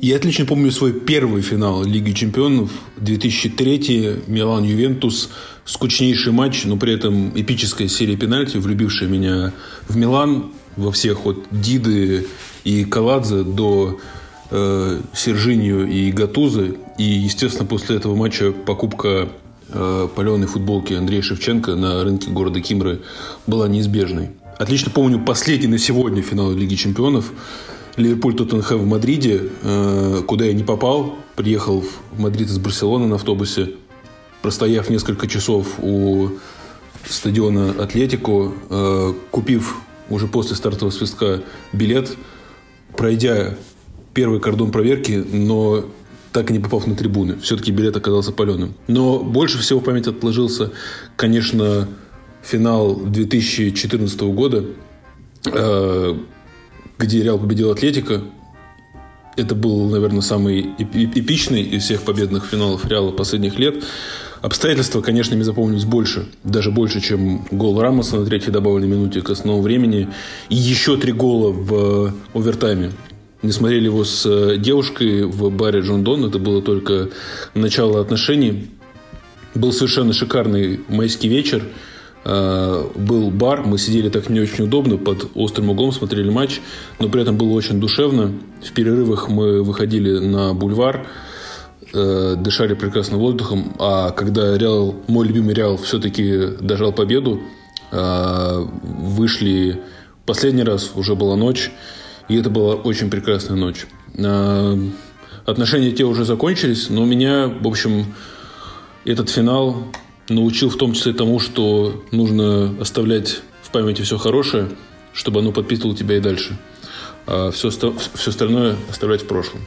Я 0.00 0.16
отлично 0.16 0.46
помню 0.46 0.70
свой 0.70 0.92
первый 0.92 1.42
финал 1.42 1.82
Лиги 1.82 2.12
Чемпионов 2.12 2.70
2003 2.98 4.24
Милан-Ювентус. 4.28 5.30
Скучнейший 5.64 6.32
матч, 6.32 6.64
но 6.64 6.76
при 6.76 6.94
этом 6.94 7.32
эпическая 7.34 7.88
серия 7.88 8.16
пенальти, 8.16 8.56
влюбившая 8.56 9.08
меня 9.08 9.52
в 9.88 9.96
Милан 9.96 10.52
во 10.78 10.92
всех 10.92 11.26
от 11.26 11.36
Диды 11.50 12.26
и 12.64 12.84
Каладзе 12.84 13.42
до 13.42 13.98
э, 14.50 15.00
Сержинью 15.12 15.88
и 15.88 16.12
Гаттузо. 16.12 16.76
И, 16.96 17.02
естественно, 17.02 17.66
после 17.66 17.96
этого 17.96 18.14
матча 18.14 18.52
покупка 18.52 19.28
э, 19.68 20.08
паленой 20.14 20.46
футболки 20.46 20.94
Андрея 20.94 21.22
Шевченко 21.22 21.74
на 21.74 22.02
рынке 22.04 22.30
города 22.30 22.60
Кимры 22.60 23.00
была 23.46 23.68
неизбежной. 23.68 24.30
Отлично 24.56 24.90
помню 24.90 25.20
последний 25.24 25.68
на 25.68 25.78
сегодня 25.78 26.22
финал 26.22 26.52
Лиги 26.52 26.76
Чемпионов. 26.76 27.32
Ливерпуль 27.96 28.34
Тоттенхэм 28.34 28.78
в 28.78 28.86
Мадриде, 28.86 29.50
э, 29.62 30.22
куда 30.26 30.44
я 30.44 30.52
не 30.52 30.62
попал. 30.62 31.16
Приехал 31.34 31.84
в 32.12 32.20
Мадрид 32.20 32.48
из 32.48 32.58
Барселоны 32.58 33.06
на 33.06 33.16
автобусе. 33.16 33.74
Простояв 34.42 34.88
несколько 34.88 35.26
часов 35.26 35.66
у 35.82 36.28
стадиона 37.04 37.74
Атлетико, 37.78 38.52
э, 38.70 39.12
купив 39.32 39.76
уже 40.10 40.26
после 40.26 40.56
стартового 40.56 40.92
свистка 40.92 41.42
билет, 41.72 42.16
пройдя 42.96 43.54
первый 44.14 44.40
кордон 44.40 44.70
проверки, 44.70 45.24
но 45.32 45.84
так 46.32 46.50
и 46.50 46.52
не 46.52 46.58
попав 46.58 46.86
на 46.86 46.94
трибуны. 46.94 47.38
Все-таки 47.40 47.72
билет 47.72 47.96
оказался 47.96 48.32
паленым. 48.32 48.74
Но 48.86 49.18
больше 49.18 49.58
всего 49.58 49.80
в 49.80 49.84
память 49.84 50.06
отложился, 50.06 50.72
конечно, 51.16 51.88
финал 52.42 52.96
2014 52.96 54.20
года, 54.32 54.64
э, 55.46 56.14
где 56.98 57.22
Реал 57.22 57.38
победил 57.38 57.70
Атлетика. 57.70 58.22
Это 59.36 59.54
был, 59.54 59.88
наверное, 59.88 60.20
самый 60.20 60.70
эпичный 60.78 61.62
из 61.62 61.84
всех 61.84 62.02
победных 62.02 62.44
финалов 62.44 62.84
Реала 62.86 63.12
последних 63.12 63.58
лет. 63.58 63.84
Обстоятельства, 64.40 65.00
конечно, 65.00 65.34
мне 65.34 65.44
запомнились 65.44 65.84
больше. 65.84 66.26
Даже 66.44 66.70
больше, 66.70 67.00
чем 67.00 67.44
гол 67.50 67.80
Рамоса 67.80 68.16
на 68.16 68.26
третьей 68.26 68.52
добавленной 68.52 68.88
минуте 68.88 69.20
к 69.20 69.30
основному 69.30 69.62
времени. 69.62 70.08
И 70.48 70.54
еще 70.54 70.96
три 70.96 71.12
гола 71.12 71.50
в 71.50 72.14
овертайме. 72.34 72.92
Не 73.42 73.52
смотрели 73.52 73.84
его 73.84 74.04
с 74.04 74.26
э, 74.26 74.56
девушкой 74.58 75.24
в 75.24 75.50
баре 75.50 75.80
Джон 75.80 76.02
Дон. 76.02 76.24
Это 76.24 76.38
было 76.38 76.60
только 76.60 77.10
начало 77.54 78.00
отношений. 78.00 78.70
Был 79.54 79.72
совершенно 79.72 80.12
шикарный 80.12 80.80
майский 80.88 81.28
вечер. 81.28 81.64
Э, 82.24 82.84
был 82.94 83.30
бар, 83.30 83.64
мы 83.64 83.78
сидели 83.78 84.08
так 84.08 84.28
не 84.28 84.40
очень 84.40 84.64
удобно, 84.64 84.96
под 84.98 85.30
острым 85.34 85.70
углом 85.70 85.92
смотрели 85.92 86.30
матч, 86.30 86.60
но 86.98 87.08
при 87.08 87.22
этом 87.22 87.36
было 87.36 87.52
очень 87.52 87.80
душевно. 87.80 88.32
В 88.62 88.72
перерывах 88.72 89.28
мы 89.28 89.62
выходили 89.62 90.18
на 90.18 90.52
бульвар, 90.52 91.06
э, 91.92 92.36
дышали 92.38 92.74
прекрасным 92.74 93.20
воздухом, 93.20 93.74
а 93.78 94.10
когда 94.10 94.56
Реал, 94.56 94.94
мой 95.06 95.26
любимый 95.26 95.54
Реал 95.54 95.76
все-таки 95.76 96.56
дожал 96.60 96.92
победу, 96.92 97.40
э, 97.90 98.66
вышли 98.82 99.80
последний 100.26 100.62
раз, 100.62 100.92
уже 100.94 101.14
была 101.14 101.36
ночь, 101.36 101.70
и 102.28 102.36
это 102.36 102.50
была 102.50 102.74
очень 102.74 103.10
прекрасная 103.10 103.56
ночь. 103.56 103.86
Э, 104.14 104.76
отношения 105.46 105.92
те 105.92 106.04
уже 106.04 106.24
закончились, 106.24 106.90
но 106.90 107.02
у 107.02 107.06
меня, 107.06 107.48
в 107.48 107.66
общем, 107.66 108.14
этот 109.04 109.30
финал 109.30 109.84
научил 110.28 110.68
в 110.68 110.76
том 110.76 110.92
числе 110.92 111.12
тому, 111.12 111.38
что 111.38 112.04
нужно 112.12 112.74
оставлять 112.80 113.40
в 113.62 113.70
памяти 113.70 114.02
все 114.02 114.18
хорошее, 114.18 114.68
чтобы 115.12 115.40
оно 115.40 115.52
подпитывало 115.52 115.96
тебя 115.96 116.16
и 116.16 116.20
дальше. 116.20 116.58
А 117.26 117.50
все, 117.50 117.70
все 117.70 118.30
остальное 118.30 118.76
оставлять 118.90 119.22
в 119.22 119.26
прошлом. 119.26 119.60